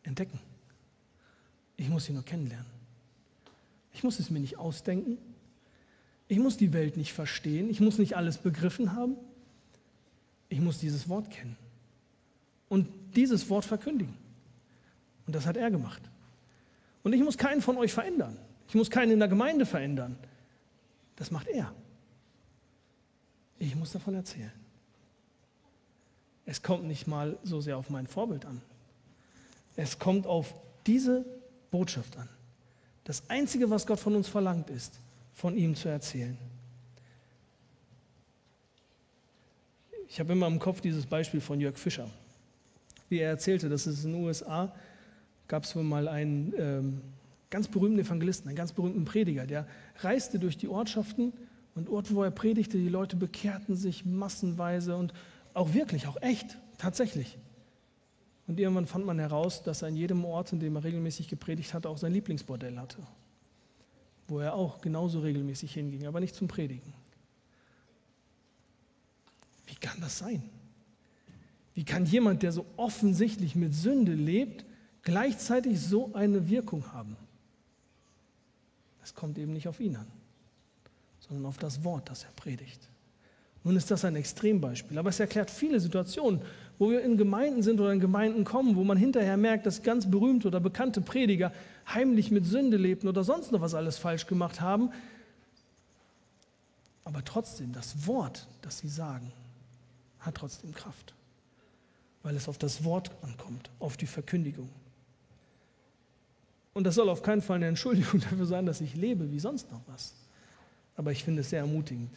entdecken. 0.03 0.39
Ich 1.77 1.89
muss 1.89 2.07
sie 2.07 2.13
nur 2.13 2.25
kennenlernen. 2.25 2.71
Ich 3.93 4.03
muss 4.03 4.19
es 4.19 4.31
mir 4.31 4.41
nicht 4.41 4.59
ausdenken. 4.59 5.19
Ich 6.29 6.39
muss 6.39 6.57
die 6.57 6.73
Welt 6.73 6.97
nicht 6.97 7.13
verstehen. 7.13 7.71
Ich 7.71 7.81
muss 7.81 7.99
nicht 7.99 8.17
alles 8.17 8.39
begriffen 8.39 8.95
haben. 8.95 9.17
Ich 10.49 10.61
muss 10.61 10.79
dieses 10.79 11.09
Wort 11.09 11.31
kennen 11.31 11.57
und 12.69 12.89
dieses 13.15 13.49
Wort 13.51 13.65
verkündigen. 13.65 14.15
Und 15.27 15.35
das 15.35 15.47
hat 15.47 15.57
er 15.57 15.71
gemacht. 15.71 16.03
Und 17.03 17.13
ich 17.13 17.23
muss 17.23 17.39
keinen 17.39 17.63
von 17.63 17.77
euch 17.77 17.93
verändern. 17.93 18.37
Ich 18.69 18.75
muss 18.75 18.91
keinen 18.91 19.13
in 19.13 19.19
der 19.19 19.29
Gemeinde 19.29 19.67
verändern. 19.67 20.17
Das 21.17 21.31
macht 21.31 21.49
er. 21.49 21.73
Ich 23.59 23.75
muss 23.75 23.93
davon 23.93 24.15
erzählen. 24.15 24.53
Es 26.45 26.63
kommt 26.63 26.85
nicht 26.85 27.07
mal 27.07 27.39
so 27.43 27.61
sehr 27.61 27.77
auf 27.77 27.91
mein 27.91 28.07
Vorbild 28.07 28.45
an. 28.45 28.61
Es 29.75 29.99
kommt 29.99 30.27
auf 30.27 30.55
diese 30.87 31.25
Botschaft 31.77 32.17
an. 32.17 32.29
Das 33.05 33.29
Einzige, 33.29 33.69
was 33.69 33.87
Gott 33.87 34.01
von 34.01 34.17
uns 34.17 34.29
verlangt, 34.29 34.71
ist, 34.71 34.99
von 35.35 35.55
ihm 35.55 35.75
zu 35.75 35.91
erzählen. 35.91 36.39
Ich 40.09 40.19
habe 40.19 40.33
immer 40.33 40.47
im 40.47 40.59
Kopf 40.59 40.81
dieses 40.81 41.05
Beispiel 41.05 41.43
von 41.43 41.61
Jörg 41.61 41.77
Fischer, 41.77 42.09
wie 43.11 43.19
er 43.19 43.29
erzählte, 43.29 43.69
dass 43.69 43.85
es 43.85 44.07
in 44.07 44.13
den 44.13 44.25
USA 44.25 44.75
gab 45.49 45.65
es 45.65 45.77
wohl 45.77 45.85
mal 45.85 46.09
einen 46.09 46.55
ähm, 46.57 47.03
ganz 47.51 47.69
berühmten 47.69 47.99
Evangelisten, 47.99 48.49
einen 48.49 48.57
ganz 48.57 48.73
berühmten 48.73 49.05
Prediger, 49.05 49.47
der 49.47 49.67
reiste 49.99 50.39
durch 50.39 50.57
die 50.57 50.69
Ortschaften 50.69 51.35
und 51.75 51.91
Orte, 51.91 52.15
wo 52.15 52.23
er 52.23 52.31
predigte, 52.31 52.79
die 52.79 52.89
Leute 52.89 53.17
bekehrten 53.17 53.77
sich 53.77 54.07
massenweise 54.07 54.97
und 54.97 55.13
auch 55.53 55.75
wirklich, 55.75 56.07
auch 56.07 56.17
echt, 56.23 56.57
tatsächlich. 56.79 57.37
Und 58.47 58.61
irgendwann 58.61 58.87
fand 58.87 59.05
man 59.05 59.19
heraus, 59.19 59.63
dass 59.63 59.83
er 59.83 59.89
an 59.89 59.97
jedem 59.97 60.25
Ort, 60.25 60.53
in 60.53 60.61
dem 60.61 60.77
er 60.77 60.85
regelmäßig 60.85 61.29
gepredigt 61.29 61.75
hatte, 61.75 61.89
auch 61.89 61.99
sein 61.99 62.13
Lieblingsbordell 62.13 62.79
hatte, 62.79 62.99
wo 64.29 64.39
er 64.39 64.55
auch 64.55 64.81
genauso 64.81 65.21
regelmäßig 65.21 65.75
hinging, 65.75 66.07
aber 66.07 66.21
nicht 66.21 66.35
zum 66.35 66.47
Predigen. 66.47 66.93
Wie 69.67 69.75
kann 69.75 70.01
das 70.01 70.19
sein? 70.19 70.43
Wie 71.75 71.85
kann 71.85 72.07
jemand, 72.07 72.43
der 72.43 72.53
so 72.53 72.65
offensichtlich 72.77 73.55
mit 73.55 73.75
Sünde 73.75 74.15
lebt, 74.15 74.65
gleichzeitig 75.03 75.81
so 75.81 76.15
eine 76.15 76.49
Wirkung 76.49 76.93
haben? 76.93 77.17
Es 79.03 79.15
kommt 79.15 79.39
eben 79.39 79.53
nicht 79.53 79.69
auf 79.69 79.81
ihn 79.81 79.97
an, 79.97 80.07
sondern 81.21 81.47
auf 81.47 81.59
das 81.59 81.85
Wort, 81.85 82.09
das 82.09 82.25
er 82.25 82.31
predigt. 82.31 82.89
Nun 83.63 83.77
ist 83.77 83.91
das 83.91 84.05
ein 84.05 84.17
Extrembeispiel, 84.17 84.97
aber 84.97 85.11
es 85.11 85.19
erklärt 85.19 85.51
viele 85.51 85.81
Situationen, 85.81 86.41
wo 86.79 86.91
wir 86.91 87.03
in 87.03 87.17
Gemeinden 87.17 87.63
sind 87.63 87.81
oder 87.81 87.93
in 87.93 88.01
Gemeinden 88.01 88.45
kommen, 88.45 88.77
wo 88.77 88.85
man 88.85 88.97
hinterher 88.97 89.37
merkt, 89.37 89.67
dass 89.67 89.83
ganz 89.83 90.11
berühmte 90.11 90.49
oder 90.49 90.61
bekannte 90.61 91.01
Prediger 91.01 91.53
heimlich 91.93 92.31
mit 92.31 92.47
Sünde 92.47 92.77
lebten 92.77 93.09
oder 93.09 93.25
sonst 93.25 93.53
noch 93.53 93.61
was 93.61 93.75
alles 93.75 93.99
falsch 93.99 94.27
gemacht 94.27 94.61
haben. 94.61 94.91
Aber 97.05 97.25
trotzdem, 97.25 97.73
das 97.73 98.07
Wort, 98.07 98.47
das 98.63 98.79
sie 98.79 98.89
sagen, 98.89 99.33
hat 100.21 100.35
trotzdem 100.35 100.75
Kraft, 100.75 101.15
weil 102.23 102.37
es 102.37 102.49
auf 102.49 102.59
das 102.59 102.85
Wort 102.85 103.11
ankommt, 103.23 103.71
auf 103.79 103.97
die 103.97 104.07
Verkündigung. 104.07 104.69
Und 106.75 106.85
das 106.85 106.97
soll 106.97 107.09
auf 107.09 107.23
keinen 107.23 107.41
Fall 107.41 107.57
eine 107.57 107.69
Entschuldigung 107.69 108.21
dafür 108.31 108.45
sein, 108.45 108.67
dass 108.67 108.81
ich 108.83 108.95
lebe 108.95 109.31
wie 109.33 109.41
sonst 109.41 109.71
noch 109.73 109.81
was. 109.87 110.15
Aber 110.97 111.13
ich 111.13 111.25
finde 111.25 111.41
es 111.41 111.51
sehr 111.51 111.61
ermutigend. 111.61 112.11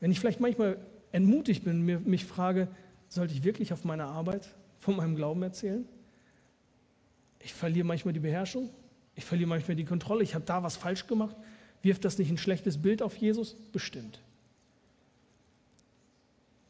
Wenn 0.00 0.10
ich 0.10 0.20
vielleicht 0.20 0.40
manchmal 0.40 0.78
entmutigt 1.12 1.64
bin, 1.64 1.84
mich 1.84 2.24
frage, 2.24 2.68
sollte 3.12 3.34
ich 3.34 3.44
wirklich 3.44 3.72
auf 3.74 3.84
meiner 3.84 4.06
Arbeit 4.06 4.48
von 4.78 4.96
meinem 4.96 5.14
Glauben 5.14 5.42
erzählen? 5.42 5.86
Ich 7.40 7.52
verliere 7.52 7.86
manchmal 7.86 8.14
die 8.14 8.20
Beherrschung, 8.20 8.70
ich 9.14 9.24
verliere 9.24 9.48
manchmal 9.48 9.76
die 9.76 9.84
Kontrolle, 9.84 10.22
ich 10.22 10.34
habe 10.34 10.46
da 10.46 10.62
was 10.62 10.76
falsch 10.76 11.06
gemacht. 11.06 11.36
Wirft 11.82 12.04
das 12.04 12.16
nicht 12.16 12.30
ein 12.30 12.38
schlechtes 12.38 12.80
Bild 12.80 13.02
auf 13.02 13.16
Jesus? 13.16 13.54
Bestimmt. 13.72 14.20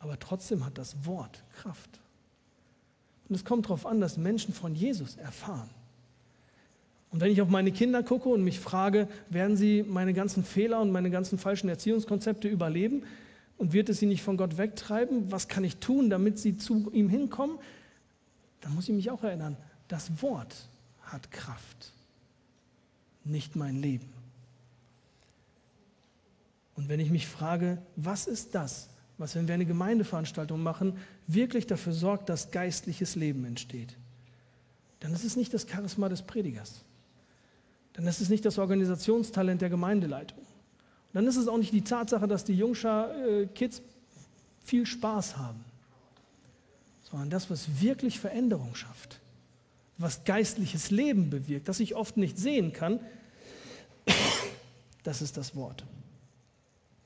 Aber 0.01 0.19
trotzdem 0.19 0.65
hat 0.65 0.79
das 0.79 1.07
Wort 1.07 1.45
Kraft. 1.61 2.01
Und 3.29 3.37
es 3.37 3.45
kommt 3.45 3.67
darauf 3.67 3.87
an, 3.87 4.01
dass 4.01 4.17
Menschen 4.17 4.53
von 4.53 4.75
Jesus 4.75 5.17
erfahren. 5.17 5.71
Und 7.13 7.21
wenn 7.21 7.31
ich 7.31 7.41
auf 7.41 7.49
meine 7.51 7.71
Kinder 7.71 8.03
gucke 8.03 8.31
und 8.31 8.43
mich 8.43 8.59
frage, 8.59 9.07
werden 9.29 9.57
sie 9.57 9.85
meine 9.87 10.13
ganzen 10.13 10.43
Fehler 10.43 10.81
und 10.81 10.91
meine 10.91 11.11
ganzen 11.11 11.39
falschen 11.39 11.69
Erziehungskonzepte 11.69 12.49
überleben, 12.49 13.05
und 13.59 13.73
wird 13.73 13.89
es 13.89 13.99
sie 13.99 14.07
nicht 14.07 14.23
von 14.23 14.37
Gott 14.37 14.59
wegtreiben? 14.59 15.31
Was 15.31 15.49
kann 15.49 15.65
ich 15.65 15.77
tun, 15.77 16.11
damit 16.11 16.39
sie 16.39 16.57
zu 16.57 16.91
ihm 16.93 17.09
hinkommen? 17.09 17.59
Dann 18.61 18.75
muss 18.75 18.89
ich 18.89 18.95
mich 18.95 19.11
auch 19.11 19.23
erinnern, 19.23 19.57
das 19.89 20.23
Wort 20.23 20.69
hat 21.03 21.31
Kraft, 21.31 21.93
nicht 23.25 23.57
mein 23.57 23.77
Leben. 23.77 24.13
Und 26.75 26.89
wenn 26.89 27.01
ich 27.01 27.11
mich 27.11 27.27
frage, 27.27 27.79
was 27.97 28.27
ist 28.27 28.55
das, 28.55 28.89
was, 29.19 29.35
wenn 29.35 29.47
wir 29.47 29.55
eine 29.55 29.67
Gemeindeveranstaltung 29.67 30.63
machen, 30.63 30.97
wirklich 31.27 31.67
dafür 31.67 31.93
sorgt, 31.93 32.29
dass 32.29 32.51
geistliches 32.51 33.15
Leben 33.15 33.45
entsteht, 33.45 33.97
dann 35.01 35.13
ist 35.13 35.25
es 35.25 35.37
nicht 35.37 35.53
das 35.53 35.69
Charisma 35.69 36.09
des 36.09 36.23
Predigers. 36.23 36.85
Dann 37.93 38.07
ist 38.07 38.21
es 38.21 38.31
nicht 38.31 38.45
das 38.45 38.59
Organisationstalent 38.59 39.61
der 39.61 39.69
Gemeindeleitung 39.69 40.43
dann 41.13 41.27
ist 41.27 41.37
es 41.37 41.49
auch 41.49 41.59
nicht 41.59 41.73
die 41.73 41.83
Tatsache, 41.83 42.27
dass 42.27 42.45
die 42.45 42.55
Jungschar 42.55 43.15
äh, 43.17 43.47
Kids 43.47 43.83
viel 44.65 44.87
Spaß 44.87 45.37
haben, 45.37 45.65
sondern 47.11 47.31
das, 47.31 47.51
was 47.51 47.81
wirklich 47.81 48.19
Veränderung 48.19 48.75
schafft, 48.75 49.21
was 49.99 50.25
geistliches 50.25 50.91
Leben 50.91 51.31
bewirkt, 51.31 51.69
das 51.69 51.81
ich 51.81 51.95
oft 51.95 52.17
nicht 52.17 52.39
sehen 52.39 52.73
kann, 52.73 53.01
das 55.03 55.21
ist 55.21 55.37
das 55.37 55.55
Wort. 55.55 55.85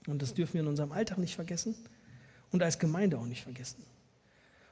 Und 0.07 0.23
das 0.23 0.35
dürfen 0.35 0.55
wir 0.55 0.61
in 0.61 0.69
unserem 0.69 0.93
Alltag 0.93 1.19
nicht 1.19 1.35
vergessen 1.35 1.75
und 2.53 2.63
als 2.63 2.79
Gemeinde 2.79 3.19
auch 3.19 3.27
nicht 3.27 3.43
vergessen. 3.43 3.83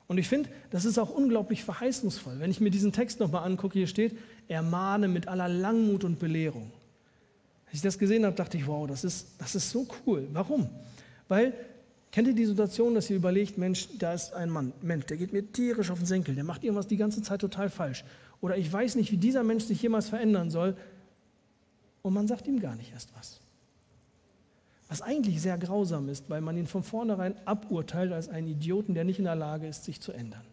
Und 0.07 0.19
ich 0.19 0.29
finde, 0.29 0.51
das 0.71 0.85
ist 0.85 0.99
auch 0.99 1.11
unglaublich 1.11 1.65
verheißungsvoll. 1.65 2.39
Wenn 2.39 2.51
ich 2.51 2.61
mir 2.61 2.71
diesen 2.71 2.93
Text 2.93 3.21
nochmal 3.21 3.45
angucke, 3.45 3.79
hier 3.79 3.87
steht, 3.87 4.17
ermahne 4.49 5.09
mit 5.09 5.29
aller 5.29 5.49
Langmut 5.49 6.05
und 6.05 6.19
Belehrung. 6.19 6.71
Als 7.67 7.77
ich 7.77 7.83
das 7.83 7.99
gesehen 7.99 8.25
habe, 8.25 8.37
dachte 8.37 8.57
ich, 8.57 8.67
wow, 8.67 8.87
das 8.87 9.05
ist, 9.05 9.29
das 9.39 9.55
ist 9.55 9.71
so 9.71 9.87
cool. 10.07 10.29
Warum? 10.33 10.69
Weil, 11.29 11.55
kennt 12.13 12.29
ihr 12.29 12.35
die 12.35 12.47
Situation, 12.47 12.95
dass 12.95 13.11
ihr 13.11 13.17
überlegt, 13.17 13.59
Mensch, 13.59 13.89
da 13.99 14.13
ist 14.13 14.33
ein 14.35 14.51
Mann, 14.51 14.73
Mensch, 14.83 15.07
der 15.07 15.17
geht 15.17 15.33
mir 15.33 15.51
tierisch 15.53 15.91
auf 15.91 15.99
den 15.99 16.07
Senkel, 16.07 16.35
der 16.35 16.45
macht 16.45 16.63
irgendwas 16.63 16.87
die 16.87 16.97
ganze 16.97 17.23
Zeit 17.23 17.41
total 17.41 17.71
falsch. 17.71 18.05
Oder 18.41 18.57
ich 18.57 18.71
weiß 18.71 18.97
nicht, 18.97 19.11
wie 19.11 19.17
dieser 19.17 19.43
Mensch 19.43 19.65
sich 19.65 19.81
jemals 19.81 20.09
verändern 20.09 20.51
soll. 20.51 20.77
Und 22.03 22.13
man 22.13 22.29
sagt 22.29 22.47
ihm 22.47 22.61
gar 22.61 22.77
nicht 22.77 22.93
erst 22.93 23.09
was. 23.17 23.41
Was 24.89 25.01
eigentlich 25.01 25.41
sehr 25.41 25.57
grausam 25.57 26.09
ist, 26.11 26.29
weil 26.29 26.43
man 26.43 26.57
ihn 26.57 26.67
von 26.67 26.83
vornherein 26.83 27.35
aburteilt 27.47 28.13
als 28.13 28.29
einen 28.29 28.49
Idioten, 28.49 28.95
der 28.95 29.05
nicht 29.05 29.19
in 29.19 29.25
der 29.25 29.35
Lage 29.35 29.67
ist, 29.67 29.85
sich 29.85 30.01
zu 30.01 30.13
ändern. 30.13 30.45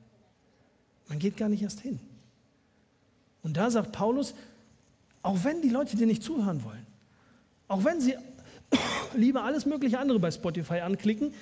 Man 1.10 1.20
geht 1.20 1.36
gar 1.36 1.50
nicht 1.50 1.62
erst 1.62 1.82
hin. 1.82 2.00
Und 3.44 3.58
da 3.58 3.70
sagt 3.70 3.92
Paulus, 3.92 4.34
auch 5.22 5.44
wenn 5.44 5.62
die 5.62 5.70
Leute 5.70 5.98
dir 5.98 6.08
nicht 6.08 6.24
zuhören 6.24 6.64
wollen, 6.64 6.81
auch 7.72 7.84
wenn 7.84 8.02
sie 8.02 8.16
lieber 9.16 9.44
alles 9.44 9.66
mögliche 9.66 10.00
andere 10.00 10.20
bei 10.20 10.32
Spotify 10.32 10.80
anklicken, 10.80 11.34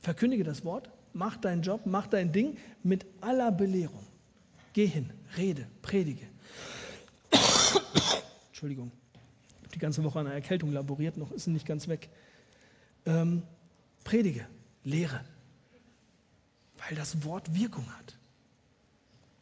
verkündige 0.00 0.44
das 0.44 0.64
Wort, 0.64 0.90
mach 1.12 1.36
deinen 1.36 1.62
Job, 1.62 1.82
mach 1.84 2.06
dein 2.06 2.32
Ding 2.32 2.56
mit 2.82 3.06
aller 3.20 3.50
Belehrung. 3.50 4.06
Geh 4.72 4.86
hin, 4.86 5.12
rede, 5.36 5.66
predige. 5.82 6.26
Entschuldigung 8.48 8.90
die 9.74 9.78
ganze 9.78 10.04
Woche 10.04 10.20
an 10.20 10.26
einer 10.26 10.36
Erkältung 10.36 10.72
laboriert, 10.72 11.16
noch 11.16 11.32
ist 11.32 11.44
sie 11.44 11.50
nicht 11.50 11.66
ganz 11.66 11.88
weg. 11.88 12.08
Ähm, 13.06 13.42
predige, 14.04 14.46
lehre, 14.84 15.20
weil 16.76 16.96
das 16.96 17.24
Wort 17.24 17.54
Wirkung 17.54 17.86
hat. 17.98 18.16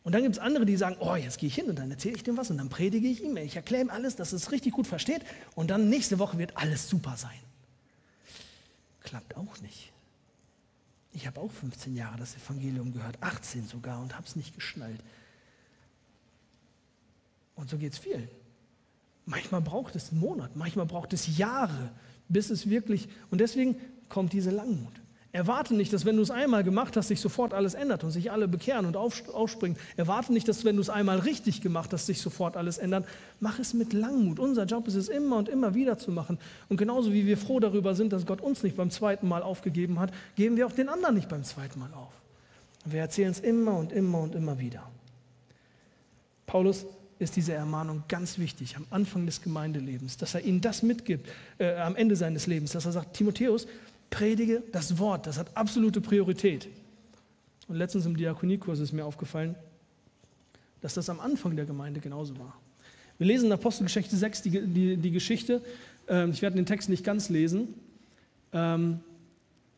Und 0.05 0.13
dann 0.13 0.23
gibt 0.23 0.35
es 0.35 0.41
andere, 0.41 0.67
die 0.67 0.77
sagen, 0.77 0.97
oh, 0.99 1.15
jetzt 1.15 1.39
gehe 1.39 1.47
ich 1.47 1.55
hin 1.55 1.67
und 1.67 1.79
dann 1.79 1.91
erzähle 1.91 2.17
ich 2.17 2.25
dem 2.25 2.37
was 2.37 2.51
und 2.51 2.59
dann 2.59 2.69
predige 2.69 3.07
ich 3.07 3.23
ihm, 3.23 3.37
ich 3.37 3.55
erkläre 3.55 3.85
ihm 3.85 3.91
alles, 3.91 4.17
dass 4.17 4.33
es 4.33 4.51
richtig 4.51 4.73
gut 4.73 4.87
versteht 4.87 5.23
und 5.55 5.71
dann 5.71 5.89
nächste 5.89 6.19
Woche 6.19 6.39
wird 6.39 6.57
alles 6.57 6.89
super 6.89 7.17
sein. 7.17 7.39
Klappt 9.01 9.37
auch 9.37 9.61
nicht. 9.61 9.93
Ich 11.13 11.27
habe 11.27 11.41
auch 11.41 11.53
15 11.53 11.95
Jahre 11.95 12.19
das 12.19 12.35
Evangelium 12.37 12.93
gehört, 12.93 13.17
18 13.21 13.69
sogar 13.69 14.01
und 14.01 14.17
habe 14.17 14.27
es 14.27 14.35
nicht 14.35 14.55
geschnallt. 14.55 15.01
Und 17.55 17.71
so 17.71 17.77
geht 17.77 17.93
es 17.93 17.99
vielen. 17.99 18.29
Manchmal 19.25 19.61
braucht 19.61 19.95
es 19.95 20.11
einen 20.11 20.21
Monat, 20.21 20.57
manchmal 20.57 20.87
braucht 20.87 21.13
es 21.13 21.37
Jahre, 21.37 21.91
bis 22.29 22.51
es 22.51 22.69
wirklich, 22.69 23.09
und 23.31 23.41
deswegen 23.41 23.77
kommt 24.09 24.33
diese 24.33 24.51
Langmut. 24.51 25.02
Erwarte 25.35 25.75
nicht, 25.75 25.95
dass 25.95 26.05
wenn 26.05 26.17
du 26.17 26.23
es 26.23 26.31
einmal 26.31 26.63
gemacht 26.63 26.95
hast, 26.95 27.09
sich 27.09 27.19
sofort 27.19 27.55
alles 27.55 27.73
ändert 27.73 28.05
und 28.05 28.11
sich 28.11 28.31
alle 28.31 28.47
bekehren 28.49 28.85
und 28.85 28.97
aufspringen. 28.97 29.79
Erwarte 29.97 30.31
nicht, 30.31 30.47
dass 30.47 30.67
wenn 30.67 30.77
du 30.77 30.83
es 30.83 30.91
einmal 30.91 31.21
richtig 31.21 31.63
gemacht 31.63 31.91
hast, 31.95 32.05
sich 32.05 32.21
sofort 32.21 32.55
alles 32.55 32.77
ändert. 32.77 33.07
Mach 33.41 33.59
es 33.59 33.73
mit 33.73 33.95
Langmut. 33.95 34.39
Unser 34.39 34.67
Job 34.67 34.87
ist 34.89 34.95
es 34.95 35.09
immer 35.09 35.39
und 35.39 35.49
immer 35.49 35.75
wieder 35.75 35.97
zu 35.97 36.11
machen. 36.11 36.39
Und 36.69 36.77
genauso 36.77 37.15
wie 37.15 37.27
wir 37.27 37.39
froh 37.39 37.61
darüber 37.61 37.95
sind, 37.95 38.13
dass 38.13 38.27
Gott 38.27 38.43
uns 38.43 38.63
nicht 38.63 38.77
beim 38.77 38.91
zweiten 38.91 39.27
Mal 39.27 39.43
aufgegeben 39.43 39.99
hat, 39.99 40.13
geben 40.37 40.59
wir 40.59 40.67
auch 40.67 40.73
den 40.73 40.91
anderen 40.91 41.15
nicht 41.15 41.31
beim 41.31 41.45
zweiten 41.45 41.81
Mal 41.81 41.95
auf. 41.95 42.13
Und 42.85 42.93
wir 42.93 43.01
erzählen 43.01 43.31
es 43.31 43.41
immer 43.41 43.75
und 43.79 43.91
immer 43.91 44.21
und 44.21 44.35
immer 44.35 44.59
wieder. 44.59 44.87
Paulus 46.45 46.85
ist 47.19 47.37
diese 47.37 47.55
Ermahnung 47.55 48.03
ganz 48.09 48.39
wichtig 48.39 48.77
am 48.77 48.85
Anfang 48.91 49.25
des 49.25 49.41
Gemeindelebens, 49.41 50.19
dass 50.19 50.35
er 50.35 50.43
ihnen 50.43 50.61
das 50.61 50.83
mitgibt 50.83 51.27
äh, 51.57 51.75
am 51.77 51.97
Ende 51.97 52.17
seines 52.17 52.47
Lebens, 52.47 52.73
dass 52.73 52.85
er 52.85 52.93
sagt, 52.93 53.15
Timotheus, 53.15 53.67
predige 54.13 54.63
das 54.71 54.99
Wort, 54.99 55.27
das 55.27 55.39
hat 55.39 55.57
absolute 55.57 56.01
Priorität. 56.01 56.69
Und 57.67 57.77
letztens 57.77 58.07
im 58.07 58.17
Diakoniekurs 58.17 58.79
ist 58.79 58.93
mir 58.93 59.05
aufgefallen, 59.05 59.57
dass 60.81 60.95
das 60.95 61.09
am 61.09 61.19
Anfang 61.19 61.57
der 61.57 61.65
Gemeinde 61.65 62.01
genauso 62.01 62.39
war. 62.39 62.55
Wir 63.19 63.27
lesen 63.27 63.47
in 63.47 63.53
Apostelgeschichte 63.53 64.17
6 64.17 64.43
die, 64.43 64.51
die, 64.67 64.97
die 64.97 65.11
Geschichte, 65.11 65.63
äh, 66.09 66.29
ich 66.29 66.43
werde 66.43 66.57
den 66.57 66.67
Text 66.67 66.89
nicht 66.89 67.05
ganz 67.05 67.29
lesen, 67.29 67.75
ähm, 68.53 69.01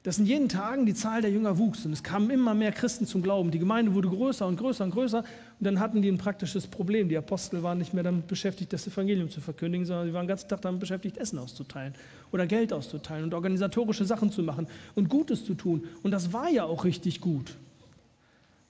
dass 0.03 0.19
in 0.19 0.27
jeden 0.27 0.49
Tagen 0.49 0.85
die 0.85 0.95
Zahl 0.95 1.23
der 1.23 1.31
Jünger 1.31 1.57
wuchs 1.57 1.87
und 1.87 1.93
es 1.93 2.03
kamen 2.03 2.31
immer 2.31 2.55
mehr 2.55 2.73
Christen 2.73 3.07
zum 3.07 3.23
Glauben. 3.23 3.51
Die 3.51 3.59
Gemeinde 3.59 3.95
wurde 3.95 4.09
größer 4.09 4.47
und 4.47 4.57
größer 4.57 4.85
und 4.85 4.91
größer 4.91 5.25
und 5.61 5.65
dann 5.65 5.79
hatten 5.81 6.03
die 6.03 6.11
ein 6.11 6.19
praktisches 6.19 6.67
Problem. 6.67 7.09
Die 7.09 7.17
Apostel 7.17 7.63
waren 7.63 7.79
nicht 7.79 7.95
mehr 7.95 8.03
damit 8.03 8.27
beschäftigt, 8.27 8.73
das 8.73 8.87
Evangelium 8.87 9.31
zu 9.31 9.41
verkündigen, 9.41 9.87
sondern 9.87 10.07
sie 10.07 10.13
waren 10.13 10.25
den 10.25 10.29
ganzen 10.29 10.49
Tag 10.49 10.63
damit 10.63 10.81
beschäftigt, 10.81 11.17
Essen 11.17 11.39
auszuteilen 11.39 11.95
oder 12.33 12.47
Geld 12.47 12.73
auszuteilen 12.73 13.25
und 13.25 13.35
organisatorische 13.35 14.05
Sachen 14.05 14.33
zu 14.33 14.43
machen 14.43 14.67
und 14.95 15.09
Gutes 15.09 15.45
zu 15.45 15.55
tun. 15.55 15.87
Und 16.03 16.11
das 16.11 16.33
war 16.33 16.51
ja 16.51 16.65
auch 16.65 16.85
richtig 16.85 17.21
gut. 17.21 17.55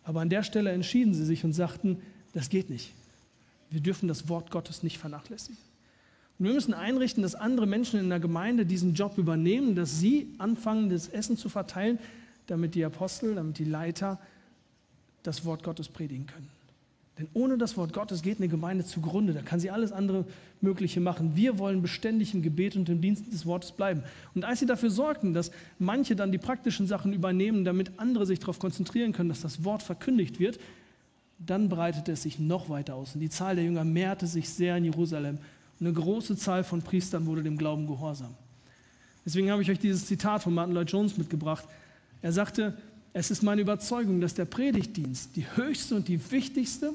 Aber 0.04 0.20
an 0.20 0.28
der 0.28 0.42
Stelle 0.42 0.70
entschieden 0.72 1.14
sie 1.14 1.24
sich 1.24 1.44
und 1.44 1.54
sagten, 1.54 2.00
das 2.34 2.50
geht 2.50 2.68
nicht. 2.68 2.92
Wir 3.70 3.80
dürfen 3.80 4.06
das 4.06 4.28
Wort 4.28 4.50
Gottes 4.50 4.82
nicht 4.82 4.98
vernachlässigen. 4.98 5.56
Und 6.38 6.46
wir 6.46 6.52
müssen 6.52 6.74
einrichten, 6.74 7.22
dass 7.22 7.34
andere 7.34 7.66
Menschen 7.66 7.98
in 7.98 8.10
der 8.10 8.20
Gemeinde 8.20 8.66
diesen 8.66 8.94
Job 8.94 9.16
übernehmen, 9.16 9.74
dass 9.74 10.00
sie 10.00 10.28
anfangen, 10.38 10.90
das 10.90 11.08
Essen 11.08 11.36
zu 11.38 11.48
verteilen, 11.48 11.98
damit 12.46 12.74
die 12.74 12.84
Apostel, 12.84 13.36
damit 13.36 13.58
die 13.58 13.64
Leiter 13.64 14.20
das 15.22 15.44
Wort 15.46 15.62
Gottes 15.62 15.88
predigen 15.88 16.26
können. 16.26 16.50
Denn 17.18 17.28
ohne 17.32 17.58
das 17.58 17.76
Wort 17.76 17.92
Gottes 17.92 18.22
geht 18.22 18.38
eine 18.38 18.48
Gemeinde 18.48 18.84
zugrunde. 18.84 19.34
Da 19.34 19.42
kann 19.42 19.60
sie 19.60 19.70
alles 19.70 19.92
andere 19.92 20.24
Mögliche 20.60 21.00
machen. 21.00 21.36
Wir 21.36 21.58
wollen 21.58 21.80
beständig 21.80 22.34
im 22.34 22.42
Gebet 22.42 22.74
und 22.74 22.88
im 22.88 23.00
Dienst 23.00 23.32
des 23.32 23.46
Wortes 23.46 23.70
bleiben. 23.70 24.02
Und 24.34 24.44
als 24.44 24.58
sie 24.58 24.66
dafür 24.66 24.90
sorgten, 24.90 25.32
dass 25.32 25.52
manche 25.78 26.16
dann 26.16 26.32
die 26.32 26.38
praktischen 26.38 26.88
Sachen 26.88 27.12
übernehmen, 27.12 27.64
damit 27.64 27.92
andere 27.98 28.26
sich 28.26 28.40
darauf 28.40 28.58
konzentrieren 28.58 29.12
können, 29.12 29.28
dass 29.28 29.42
das 29.42 29.62
Wort 29.62 29.82
verkündigt 29.84 30.40
wird, 30.40 30.58
dann 31.38 31.68
breitete 31.68 32.12
es 32.12 32.22
sich 32.22 32.40
noch 32.40 32.68
weiter 32.68 32.96
aus. 32.96 33.14
Und 33.14 33.20
die 33.20 33.30
Zahl 33.30 33.54
der 33.54 33.64
Jünger 33.64 33.84
mehrte 33.84 34.26
sich 34.26 34.48
sehr 34.48 34.76
in 34.76 34.84
Jerusalem 34.84 35.38
eine 35.80 35.92
große 35.92 36.36
Zahl 36.36 36.64
von 36.64 36.82
Priestern 36.82 37.26
wurde 37.26 37.42
dem 37.42 37.58
Glauben 37.58 37.86
gehorsam. 37.86 38.34
Deswegen 39.24 39.50
habe 39.50 39.62
ich 39.62 39.70
euch 39.70 39.78
dieses 39.78 40.06
Zitat 40.06 40.42
von 40.42 40.54
Martin 40.54 40.74
Lloyd 40.74 40.90
Jones 40.90 41.16
mitgebracht. 41.16 41.64
Er 42.22 42.32
sagte, 42.32 42.76
es 43.12 43.30
ist 43.30 43.42
meine 43.42 43.60
Überzeugung, 43.60 44.20
dass 44.20 44.34
der 44.34 44.44
Predigtdienst 44.44 45.36
die 45.36 45.46
höchste 45.56 45.94
und 45.94 46.08
die 46.08 46.30
wichtigste 46.30 46.94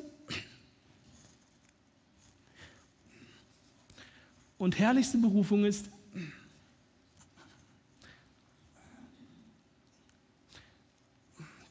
und 4.60 4.78
herrlichste 4.78 5.18
Berufung 5.18 5.66
ist, 5.66 5.90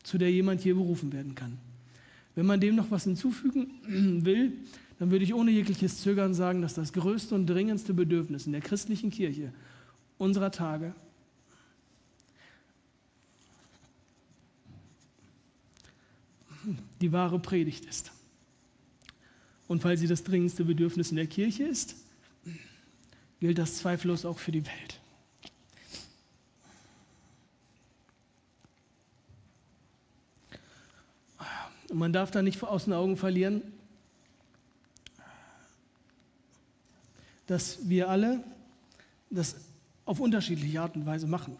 zu 0.02 0.18
der 0.18 0.32
jemand 0.32 0.64
je 0.64 0.72
berufen 0.72 1.12
werden 1.12 1.34
kann. 1.36 1.58
Wenn 2.34 2.46
man 2.46 2.60
dem 2.60 2.74
noch 2.74 2.90
was 2.90 3.04
hinzufügen 3.04 3.70
will, 4.24 4.52
dann 4.98 5.10
würde 5.10 5.22
ich 5.22 5.34
ohne 5.34 5.50
jegliches 5.50 6.00
Zögern 6.00 6.34
sagen, 6.34 6.62
dass 6.62 6.74
das 6.74 6.92
größte 6.92 7.34
und 7.34 7.46
dringendste 7.46 7.94
Bedürfnis 7.94 8.46
in 8.46 8.52
der 8.52 8.62
christlichen 8.62 9.10
Kirche 9.10 9.52
unserer 10.16 10.50
Tage 10.50 10.94
die 17.00 17.12
wahre 17.12 17.38
Predigt 17.38 17.84
ist. 17.84 18.12
Und 19.68 19.84
weil 19.84 19.98
sie 19.98 20.06
das 20.06 20.24
dringendste 20.24 20.64
Bedürfnis 20.64 21.10
in 21.10 21.16
der 21.16 21.26
Kirche 21.26 21.64
ist, 21.64 21.96
gilt 23.40 23.58
das 23.58 23.78
zweifellos 23.78 24.24
auch 24.24 24.38
für 24.38 24.52
die 24.52 24.66
Welt. 24.66 25.00
Und 31.88 31.98
man 31.98 32.12
darf 32.12 32.30
da 32.30 32.42
nicht 32.42 32.62
aus 32.62 32.84
den 32.84 32.92
Augen 32.92 33.16
verlieren, 33.16 33.62
dass 37.46 37.88
wir 37.88 38.10
alle 38.10 38.44
das 39.30 39.56
auf 40.04 40.20
unterschiedliche 40.20 40.80
Art 40.80 40.96
und 40.96 41.06
Weise 41.06 41.26
machen. 41.26 41.56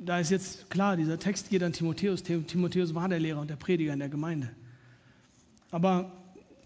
Da 0.00 0.18
ist 0.18 0.30
jetzt 0.30 0.70
klar, 0.70 0.96
dieser 0.96 1.18
Text 1.18 1.50
geht 1.50 1.62
an 1.62 1.72
Timotheus. 1.72 2.22
Timotheus 2.22 2.94
war 2.94 3.08
der 3.08 3.20
Lehrer 3.20 3.40
und 3.40 3.48
der 3.48 3.56
Prediger 3.56 3.92
in 3.92 3.98
der 3.98 4.08
Gemeinde. 4.08 4.50
Aber 5.70 6.10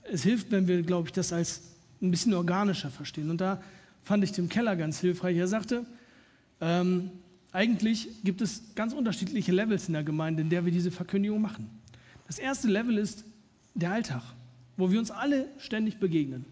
es 0.05 0.23
hilft, 0.23 0.51
wenn 0.51 0.67
wir, 0.67 0.83
glaube 0.83 1.09
ich, 1.09 1.13
das 1.13 1.33
als 1.33 1.63
ein 2.01 2.11
bisschen 2.11 2.35
organischer 2.35 2.91
verstehen. 2.91 3.31
Und 3.31 3.41
da 3.41 3.61
fand 4.09 4.25
ich 4.25 4.33
Tim 4.33 4.49
Keller 4.49 4.75
ganz 4.75 5.01
hilfreich. 5.01 5.37
Er 5.37 5.47
sagte, 5.47 5.87
ähm, 6.61 7.11
eigentlich 7.53 8.09
gibt 8.25 8.41
es 8.41 8.75
ganz 8.75 8.93
unterschiedliche 8.93 9.53
Levels 9.53 9.87
in 9.87 9.95
der 9.95 10.03
Gemeinde, 10.03 10.43
in 10.43 10.51
der 10.51 10.65
wir 10.65 10.73
diese 10.73 10.91
Verkündigung 10.91 11.41
machen. 11.41 11.71
Das 12.27 12.39
erste 12.39 12.69
Level 12.69 12.99
ist 12.99 13.25
der 13.75 13.93
Alltag, 13.93 14.23
wo 14.77 14.91
wir 14.91 14.99
uns 14.99 15.11
alle 15.11 15.47
ständig 15.59 15.99
begegnen 15.99 16.45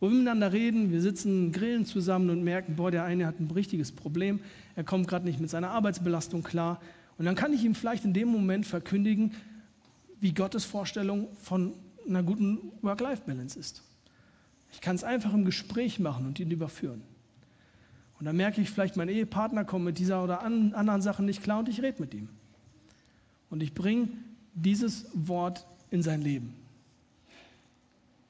wo 0.00 0.06
wir 0.08 0.14
miteinander 0.18 0.52
reden, 0.52 0.92
wir 0.92 1.00
sitzen, 1.00 1.52
grillen 1.52 1.86
zusammen 1.86 2.28
und 2.30 2.44
merken, 2.44 2.76
boah, 2.76 2.90
der 2.90 3.04
eine 3.04 3.26
hat 3.26 3.40
ein 3.40 3.50
richtiges 3.50 3.92
Problem, 3.92 4.40
er 4.74 4.84
kommt 4.84 5.08
gerade 5.08 5.24
nicht 5.24 5.40
mit 5.40 5.48
seiner 5.48 5.70
Arbeitsbelastung 5.70 6.42
klar. 6.42 6.80
Und 7.18 7.24
dann 7.24 7.34
kann 7.34 7.54
ich 7.54 7.64
ihm 7.64 7.74
vielleicht 7.74 8.04
in 8.04 8.12
dem 8.12 8.28
Moment 8.28 8.66
verkündigen, 8.66 9.32
wie 10.20 10.34
Gottes 10.34 10.64
Vorstellung 10.64 11.28
von 11.42 11.72
einer 12.06 12.22
guten 12.22 12.72
Work-Life-Balance 12.82 13.58
ist. 13.58 13.82
Ich 14.72 14.80
kann 14.80 14.96
es 14.96 15.04
einfach 15.04 15.32
im 15.32 15.44
Gespräch 15.44 15.98
machen 15.98 16.26
und 16.26 16.38
ihn 16.38 16.50
überführen. 16.50 17.02
Und 18.18 18.26
dann 18.26 18.36
merke 18.36 18.60
ich 18.60 18.70
vielleicht, 18.70 18.96
mein 18.96 19.08
Ehepartner 19.08 19.64
kommt 19.64 19.84
mit 19.84 19.98
dieser 19.98 20.24
oder 20.24 20.42
an, 20.42 20.72
anderen 20.74 21.02
Sachen 21.02 21.26
nicht 21.26 21.42
klar 21.42 21.58
und 21.58 21.68
ich 21.68 21.82
rede 21.82 22.00
mit 22.00 22.14
ihm. 22.14 22.28
Und 23.50 23.62
ich 23.62 23.74
bringe 23.74 24.08
dieses 24.54 25.06
Wort 25.12 25.66
in 25.90 26.02
sein 26.02 26.22
Leben. 26.22 26.54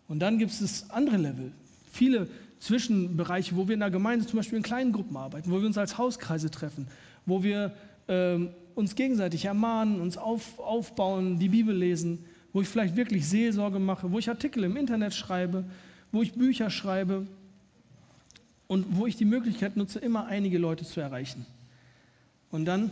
Und 0.09 0.21
dann 0.21 0.39
gibt 0.39 0.53
es 0.53 0.61
das 0.61 0.91
andere 0.91 1.17
Level. 1.17 1.53
Viele 1.91 2.29
Zwischenbereiche, 2.59 3.57
wo 3.57 3.69
wir 3.69 3.75
in 3.75 3.81
der 3.81 3.91
Gemeinde 3.91 4.27
zum 4.27 4.39
Beispiel 4.39 4.59
in 4.59 4.63
kleinen 4.63 4.93
Gruppen 4.93 5.17
arbeiten, 5.17 5.51
wo 5.51 5.61
wir 5.61 5.67
uns 5.67 5.79
als 5.79 5.99
Hauskreise 5.99 6.51
treffen, 6.51 6.87
wo 7.25 7.43
wir 7.43 7.73
ähm, 8.09 8.51
uns 8.75 8.95
gegenseitig 8.95 9.45
ermahnen, 9.45 10.01
uns 10.01 10.17
auf, 10.17 10.59
aufbauen, 10.59 11.39
die 11.39 11.49
Bibel 11.49 11.75
lesen, 11.75 12.25
wo 12.53 12.63
ich 12.63 12.69
vielleicht 12.69 12.97
wirklich 12.97 13.27
Seelsorge 13.29 13.79
mache, 13.79 14.11
wo 14.11 14.19
ich 14.19 14.29
Artikel 14.29 14.65
im 14.65 14.77
Internet 14.77 15.15
schreibe, 15.15 15.65
wo 16.17 16.23
ich 16.23 16.33
Bücher 16.33 16.71
schreibe 16.71 17.27
und 18.69 18.97
wo 18.97 19.07
ich 19.07 19.17
die 19.17 19.27
Möglichkeit 19.27 19.77
nutze, 19.77 19.99
immer 19.99 20.25
einige 20.25 20.57
Leute 20.57 20.87
zu 20.87 20.99
erreichen. 20.99 21.45
Und 22.51 22.65
dann 22.65 22.91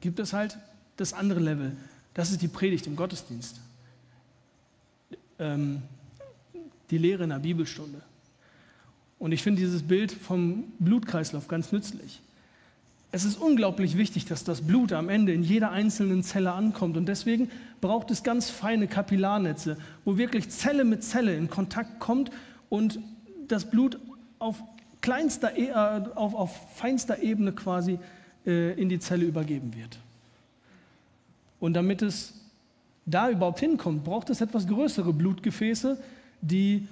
gibt 0.00 0.18
es 0.18 0.32
halt 0.32 0.58
das 0.96 1.12
andere 1.12 1.38
Level. 1.38 1.76
Das 2.12 2.32
ist 2.32 2.42
die 2.42 2.48
Predigt 2.48 2.88
im 2.88 2.96
Gottesdienst. 2.96 3.60
Ähm, 5.38 5.82
die 6.90 6.98
Lehre 6.98 7.22
in 7.22 7.30
der 7.30 7.38
Bibelstunde. 7.38 8.02
Und 9.20 9.30
ich 9.30 9.40
finde 9.40 9.60
dieses 9.60 9.84
Bild 9.84 10.10
vom 10.10 10.64
Blutkreislauf 10.80 11.46
ganz 11.46 11.70
nützlich. 11.70 12.20
Es 13.14 13.24
ist 13.24 13.40
unglaublich 13.40 13.96
wichtig, 13.96 14.24
dass 14.24 14.42
das 14.42 14.62
Blut 14.62 14.92
am 14.92 15.08
Ende 15.08 15.32
in 15.32 15.44
jeder 15.44 15.70
einzelnen 15.70 16.24
Zelle 16.24 16.50
ankommt. 16.50 16.96
Und 16.96 17.06
deswegen 17.06 17.48
braucht 17.80 18.10
es 18.10 18.24
ganz 18.24 18.50
feine 18.50 18.88
Kapillarnetze, 18.88 19.76
wo 20.04 20.18
wirklich 20.18 20.50
Zelle 20.50 20.84
mit 20.84 21.04
Zelle 21.04 21.36
in 21.36 21.48
Kontakt 21.48 22.00
kommt 22.00 22.32
und 22.70 22.98
das 23.46 23.70
Blut 23.70 24.00
auf, 24.40 24.60
kleinster, 25.00 25.56
e, 25.56 25.66
äh, 25.66 25.72
auf, 26.16 26.34
auf 26.34 26.74
feinster 26.74 27.22
Ebene 27.22 27.52
quasi 27.52 28.00
äh, 28.48 28.72
in 28.72 28.88
die 28.88 28.98
Zelle 28.98 29.26
übergeben 29.26 29.76
wird. 29.76 29.96
Und 31.60 31.74
damit 31.74 32.02
es 32.02 32.34
da 33.06 33.30
überhaupt 33.30 33.60
hinkommt, 33.60 34.02
braucht 34.02 34.28
es 34.28 34.40
etwas 34.40 34.66
größere 34.66 35.12
Blutgefäße, 35.12 35.98
die 36.40 36.88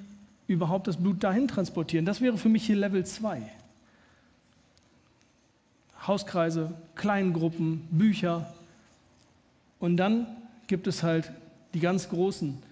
überhaupt 0.47 0.87
das 0.87 0.99
Blut 0.99 1.25
dahin 1.25 1.49
transportieren. 1.49 2.07
Das 2.07 2.21
wäre 2.21 2.39
für 2.39 2.49
mich 2.49 2.65
hier 2.65 2.77
Level 2.77 3.05
2. 3.05 3.43
Hauskreise, 6.07 6.75
Kleingruppen, 6.95 7.87
Bücher. 7.91 8.53
Und 9.79 9.97
dann 9.97 10.27
gibt 10.67 10.87
es 10.87 11.03
halt 11.03 11.33
die 11.75 11.81
ganz 11.81 12.09
großen 12.09 12.63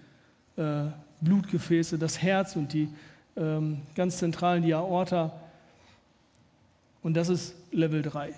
äh, 0.57 0.83
Blutgefäße, 1.21 1.97
das 1.97 2.21
Herz 2.21 2.55
und 2.55 2.73
die 2.73 2.89
ähm, 3.37 3.81
ganz 3.95 4.17
zentralen, 4.17 4.63
die 4.63 4.73
Aorta. 4.73 5.33
Und 7.03 7.15
das 7.15 7.29
ist 7.29 7.55
Level 7.71 8.01
3. 8.01 8.33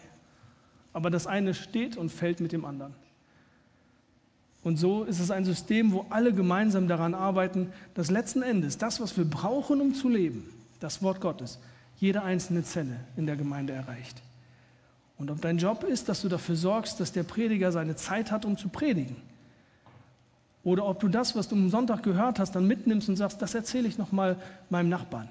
Aber 0.93 1.09
das 1.09 1.27
eine 1.27 1.53
steht 1.53 1.97
und 1.97 2.11
fällt 2.11 2.39
mit 2.39 2.51
dem 2.51 2.65
anderen. 2.65 2.93
Und 4.63 4.77
so 4.77 5.03
ist 5.03 5.19
es 5.19 5.29
ein 5.29 5.43
System, 5.43 5.91
wo 5.91 6.05
alle 6.09 6.33
gemeinsam 6.33 6.87
daran 6.87 7.13
arbeiten, 7.13 7.73
dass 7.95 8.09
letzten 8.09 8.43
Endes 8.43 8.77
das, 8.77 9.01
was 9.01 9.17
wir 9.17 9.25
brauchen, 9.25 9.81
um 9.81 9.93
zu 9.93 10.07
leben, 10.07 10.49
das 10.79 11.01
Wort 11.01 11.19
Gottes, 11.19 11.59
jede 11.99 12.23
einzelne 12.23 12.63
Zelle 12.63 12.99
in 13.17 13.25
der 13.25 13.35
Gemeinde 13.35 13.73
erreicht. 13.73 14.21
Und 15.23 15.31
ob 15.31 15.39
dein 15.39 15.57
Job 15.57 15.85
ist, 15.85 16.09
dass 16.09 16.21
du 16.21 16.27
dafür 16.27 16.57
sorgst, 16.57 16.99
dass 16.99 17.13
der 17.13 17.23
Prediger 17.23 17.71
seine 17.71 17.95
Zeit 17.95 18.29
hat, 18.29 18.43
um 18.43 18.57
zu 18.57 18.67
predigen. 18.67 19.15
Oder 20.65 20.85
ob 20.85 20.99
du 20.99 21.07
das, 21.07 21.33
was 21.33 21.47
du 21.47 21.55
am 21.55 21.69
Sonntag 21.69 22.03
gehört 22.03 22.39
hast, 22.39 22.51
dann 22.51 22.67
mitnimmst 22.67 23.07
und 23.07 23.15
sagst, 23.15 23.41
das 23.41 23.55
erzähle 23.55 23.87
ich 23.87 23.97
nochmal 23.97 24.35
meinem 24.69 24.89
Nachbarn. 24.89 25.29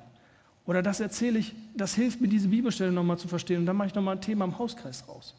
Oder 0.64 0.82
das 0.82 1.00
erzähle 1.00 1.38
ich, 1.40 1.54
das 1.76 1.94
hilft 1.94 2.22
mir, 2.22 2.28
diese 2.28 2.48
Bibelstelle 2.48 2.90
nochmal 2.90 3.18
zu 3.18 3.28
verstehen. 3.28 3.58
Und 3.58 3.66
dann 3.66 3.76
mache 3.76 3.88
ich 3.88 3.94
nochmal 3.94 4.16
ein 4.16 4.22
Thema 4.22 4.46
im 4.46 4.58
Hauskreis 4.58 5.06
raus. 5.06 5.34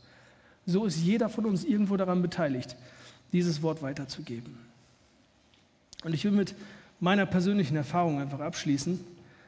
So 0.68 0.86
ist 0.86 0.98
jeder 0.98 1.30
von 1.30 1.48
uns 1.48 1.64
irgendwo 1.64 1.98
daran 1.98 2.22
beteiligt 2.22 2.76
dieses 3.32 3.64
Wort 3.64 3.82
weiterzugeben. 3.82 4.56
Und 6.04 6.14
ich 6.14 6.26
will 6.26 6.32
mit 6.32 6.54
meiner 7.00 7.26
persönlichen 7.26 7.76
Erfahrung 7.76 8.22
einfach 8.22 8.40
abschließen. 8.40 9.04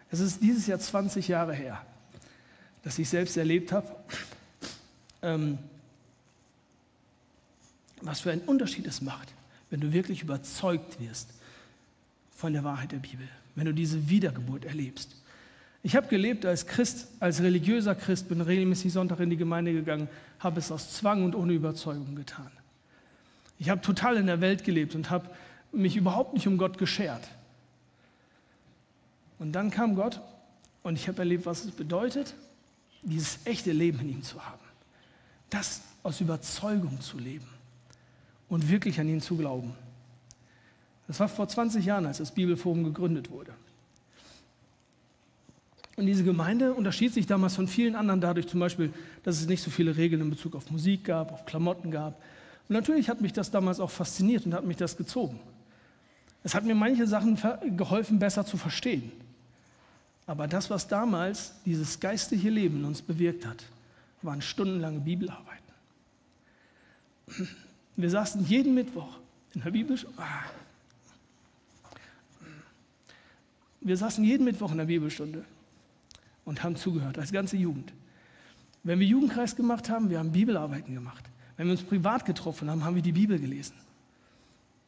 Es 0.10 0.20
ist 0.20 0.42
dieses 0.42 0.66
Jahr 0.66 0.80
20 0.80 1.28
Jahre 1.28 1.54
her, 1.54 1.86
dass 2.82 2.98
ich 2.98 3.08
selbst 3.08 3.38
erlebt 3.38 3.72
habe, 3.72 3.86
ähm, 5.26 5.58
was 8.02 8.22
für 8.22 8.32
einen 8.32 8.42
Unterschied 8.42 8.86
es 8.86 9.02
macht, 9.02 9.34
wenn 9.70 9.82
du 9.82 9.92
wirklich 9.92 10.22
überzeugt 10.22 11.00
wirst 11.00 11.30
von 12.32 12.54
der 12.54 12.64
Wahrheit 12.64 12.92
der 12.92 12.98
Bibel, 12.98 13.28
wenn 13.56 13.66
du 13.66 13.74
diese 13.74 14.10
Wiedergeburt 14.10 14.66
erlebst. 14.66 15.16
Ich 15.82 15.96
habe 15.96 16.08
gelebt 16.08 16.46
als 16.46 16.66
Christ, 16.66 17.08
als 17.20 17.42
religiöser 17.42 17.96
Christ, 17.96 18.30
bin 18.30 18.42
regelmäßig 18.42 18.94
Sonntag 18.94 19.20
in 19.20 19.30
die 19.30 19.38
Gemeinde 19.38 19.74
gegangen, 19.74 20.08
habe 20.40 20.60
es 20.60 20.72
aus 20.72 20.94
Zwang 20.94 21.24
und 21.24 21.36
ohne 21.36 21.54
Überzeugung 21.54 22.16
getan. 22.16 22.52
Ich 23.60 23.70
habe 23.70 23.82
total 23.82 24.18
in 24.18 24.28
der 24.28 24.42
Welt 24.42 24.64
gelebt 24.64 24.96
und 24.96 25.10
habe 25.10 25.30
mich 25.72 25.96
überhaupt 25.96 26.34
nicht 26.34 26.48
um 26.48 26.58
Gott 26.58 26.78
geschert. 26.78 27.28
Und 29.40 29.54
dann 29.54 29.70
kam 29.72 29.96
Gott 29.96 30.22
und 30.84 30.96
ich 30.96 31.08
habe 31.08 31.20
erlebt, 31.20 31.46
was 31.46 31.66
es 31.66 31.72
bedeutet, 31.72 32.36
dieses 33.02 33.40
echte 33.46 33.72
Leben 33.72 34.00
in 34.00 34.10
ihm 34.10 34.24
zu 34.24 34.44
haben. 34.44 34.65
Das 35.50 35.82
aus 36.04 36.22
Überzeugung 36.22 37.02
zu 37.02 37.18
leben 37.18 37.48
und 38.50 38.70
wirklich 38.70 39.00
an 39.00 39.08
ihn 39.08 39.22
zu 39.22 39.38
glauben. 39.38 39.74
Das 41.08 41.20
war 41.20 41.28
vor 41.28 41.48
20 41.48 41.86
Jahren, 41.86 42.06
als 42.06 42.18
das 42.18 42.32
Bibelforum 42.32 42.84
gegründet 42.84 43.30
wurde. 43.30 43.54
Und 45.98 46.08
diese 46.08 46.24
Gemeinde 46.24 46.74
unterschied 46.74 47.14
sich 47.14 47.26
damals 47.26 47.56
von 47.56 47.68
vielen 47.68 47.96
anderen 47.96 48.20
dadurch 48.20 48.48
zum 48.48 48.60
Beispiel, 48.60 48.92
dass 49.24 49.40
es 49.40 49.48
nicht 49.48 49.62
so 49.62 49.72
viele 49.72 49.96
Regeln 49.96 50.22
in 50.22 50.30
Bezug 50.30 50.56
auf 50.56 50.70
Musik 50.70 51.06
gab, 51.06 51.32
auf 51.32 51.46
Klamotten 51.46 51.90
gab, 51.92 52.22
und 52.68 52.74
natürlich 52.74 53.10
hat 53.10 53.22
mich 53.22 53.34
das 53.34 53.52
damals 53.52 53.80
auch 53.80 53.92
fasziniert 53.92 54.46
und 54.46 54.54
hat 54.54 54.66
mich 54.66 54.78
das 54.78 54.98
gezogen. 54.98 55.40
Es 56.44 56.56
hat 56.56 56.64
mir 56.64 56.76
manche 56.76 57.08
Sachen 57.08 57.38
geholfen, 57.78 58.20
besser 58.20 58.46
zu 58.46 58.58
verstehen. 58.58 59.12
Aber 60.28 60.48
das, 60.48 60.70
was 60.70 60.88
damals 60.88 61.54
dieses 61.66 62.00
geistliche 62.00 62.50
Leben 62.50 62.80
in 62.80 62.86
uns 62.86 63.02
bewirkt 63.02 63.46
hat, 63.46 63.64
waren 64.26 64.42
stundenlange 64.42 65.00
Bibelarbeiten. 65.00 65.64
Wir 67.96 68.10
saßen 68.10 68.46
jeden 68.46 68.74
Mittwoch 68.74 69.20
in 69.54 69.62
der 69.62 69.72
Bibelstunde. 69.72 70.18
Wir 73.82 73.98
saßen 73.98 74.24
jeden 74.24 74.44
Mittwoch 74.46 74.72
in 74.72 74.78
der 74.78 74.86
Bibelstunde 74.86 75.46
und 76.44 76.64
haben 76.64 76.76
zugehört, 76.76 77.18
als 77.18 77.32
ganze 77.32 77.58
Jugend. 77.58 77.94
Wenn 78.84 79.00
wir 79.00 79.08
Jugendkreis 79.08 79.56
gemacht 79.56 79.90
haben, 79.90 80.10
wir 80.10 80.20
haben 80.20 80.32
Bibelarbeiten 80.32 80.94
gemacht. 80.94 81.24
Wenn 81.58 81.68
wir 81.68 81.72
uns 81.72 81.84
privat 81.84 82.26
getroffen 82.26 82.70
haben, 82.70 82.84
haben 82.84 82.96
wir 82.96 83.02
die 83.02 83.12
Bibel 83.12 83.40
gelesen. 83.40 83.76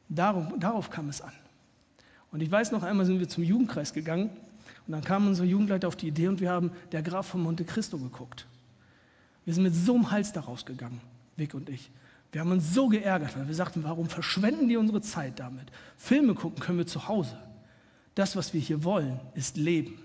Darum, 0.09 0.59
darauf 0.59 0.89
kam 0.89 1.09
es 1.09 1.21
an. 1.21 1.33
Und 2.31 2.41
ich 2.41 2.51
weiß 2.51 2.71
noch 2.71 2.83
einmal 2.83 3.05
sind 3.05 3.19
wir 3.19 3.29
zum 3.29 3.43
Jugendkreis 3.43 3.93
gegangen 3.93 4.29
und 4.85 4.93
dann 4.93 5.03
kam 5.03 5.27
unser 5.27 5.43
Jugendleiter 5.43 5.87
auf 5.87 5.95
die 5.95 6.07
Idee 6.07 6.27
und 6.27 6.41
wir 6.41 6.51
haben 6.51 6.71
der 6.91 7.01
Graf 7.01 7.27
von 7.27 7.41
Monte 7.41 7.65
Cristo 7.65 7.97
geguckt. 7.97 8.45
Wir 9.47 9.53
sind 9.53 9.63
mit 9.63 9.73
so 9.73 9.95
einem 9.95 10.11
Hals 10.11 10.33
daraus 10.33 10.65
gegangen, 10.65 10.99
Vic 11.37 11.53
und 11.53 11.69
ich. 11.69 11.89
Wir 12.33 12.41
haben 12.41 12.51
uns 12.51 12.73
so 12.73 12.89
geärgert, 12.89 13.37
weil 13.37 13.47
wir 13.47 13.55
sagten, 13.55 13.81
warum 13.85 14.09
verschwenden 14.09 14.67
die 14.67 14.75
unsere 14.75 14.99
Zeit 14.99 15.39
damit? 15.39 15.71
Filme 15.95 16.35
gucken 16.35 16.59
können 16.59 16.79
wir 16.79 16.85
zu 16.85 17.07
Hause. 17.07 17.37
Das, 18.13 18.35
was 18.35 18.53
wir 18.53 18.59
hier 18.59 18.83
wollen, 18.83 19.21
ist 19.35 19.55
Leben. 19.55 19.99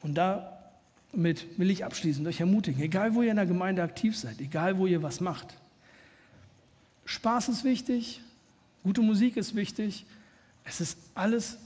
Und 0.00 0.14
da 0.14 0.72
mit 1.12 1.58
will 1.58 1.68
ich 1.68 1.84
abschließen, 1.84 2.26
euch 2.26 2.40
ermutigen, 2.40 2.80
egal 2.80 3.14
wo 3.14 3.20
ihr 3.20 3.32
in 3.32 3.36
der 3.36 3.44
Gemeinde 3.44 3.82
aktiv 3.82 4.16
seid, 4.16 4.40
egal 4.40 4.78
wo 4.78 4.86
ihr 4.86 5.02
was 5.02 5.20
macht. 5.20 5.54
Spaß 7.04 7.50
ist 7.50 7.64
wichtig, 7.64 8.22
gute 8.82 9.02
Musik 9.02 9.36
ist 9.36 9.54
wichtig, 9.54 10.06
es 10.64 10.80
ist 10.80 10.96
alles 11.14 11.58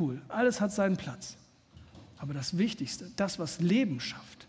cool, 0.00 0.22
alles 0.28 0.62
hat 0.62 0.72
seinen 0.72 0.96
Platz. 0.96 1.36
Aber 2.16 2.32
das 2.32 2.56
Wichtigste, 2.56 3.10
das, 3.16 3.38
was 3.38 3.60
Leben 3.60 4.00
schafft, 4.00 4.41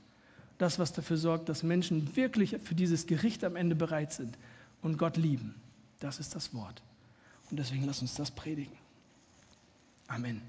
das, 0.64 0.80
was 0.80 0.94
dafür 0.94 1.18
sorgt, 1.18 1.50
dass 1.50 1.62
Menschen 1.62 2.16
wirklich 2.16 2.56
für 2.64 2.74
dieses 2.74 3.06
Gericht 3.06 3.44
am 3.44 3.58
Ende 3.58 3.76
bereit 3.76 4.14
sind 4.14 4.38
und 4.82 4.98
Gott 4.98 5.18
lieben, 5.18 5.56
das 6.00 6.20
ist 6.20 6.36
das 6.36 6.54
Wort. 6.54 6.82
Und 7.52 7.60
deswegen 7.60 7.84
lass 7.84 8.02
uns 8.02 8.16
das 8.16 8.32
predigen. 8.32 8.72
Amen. 10.08 10.42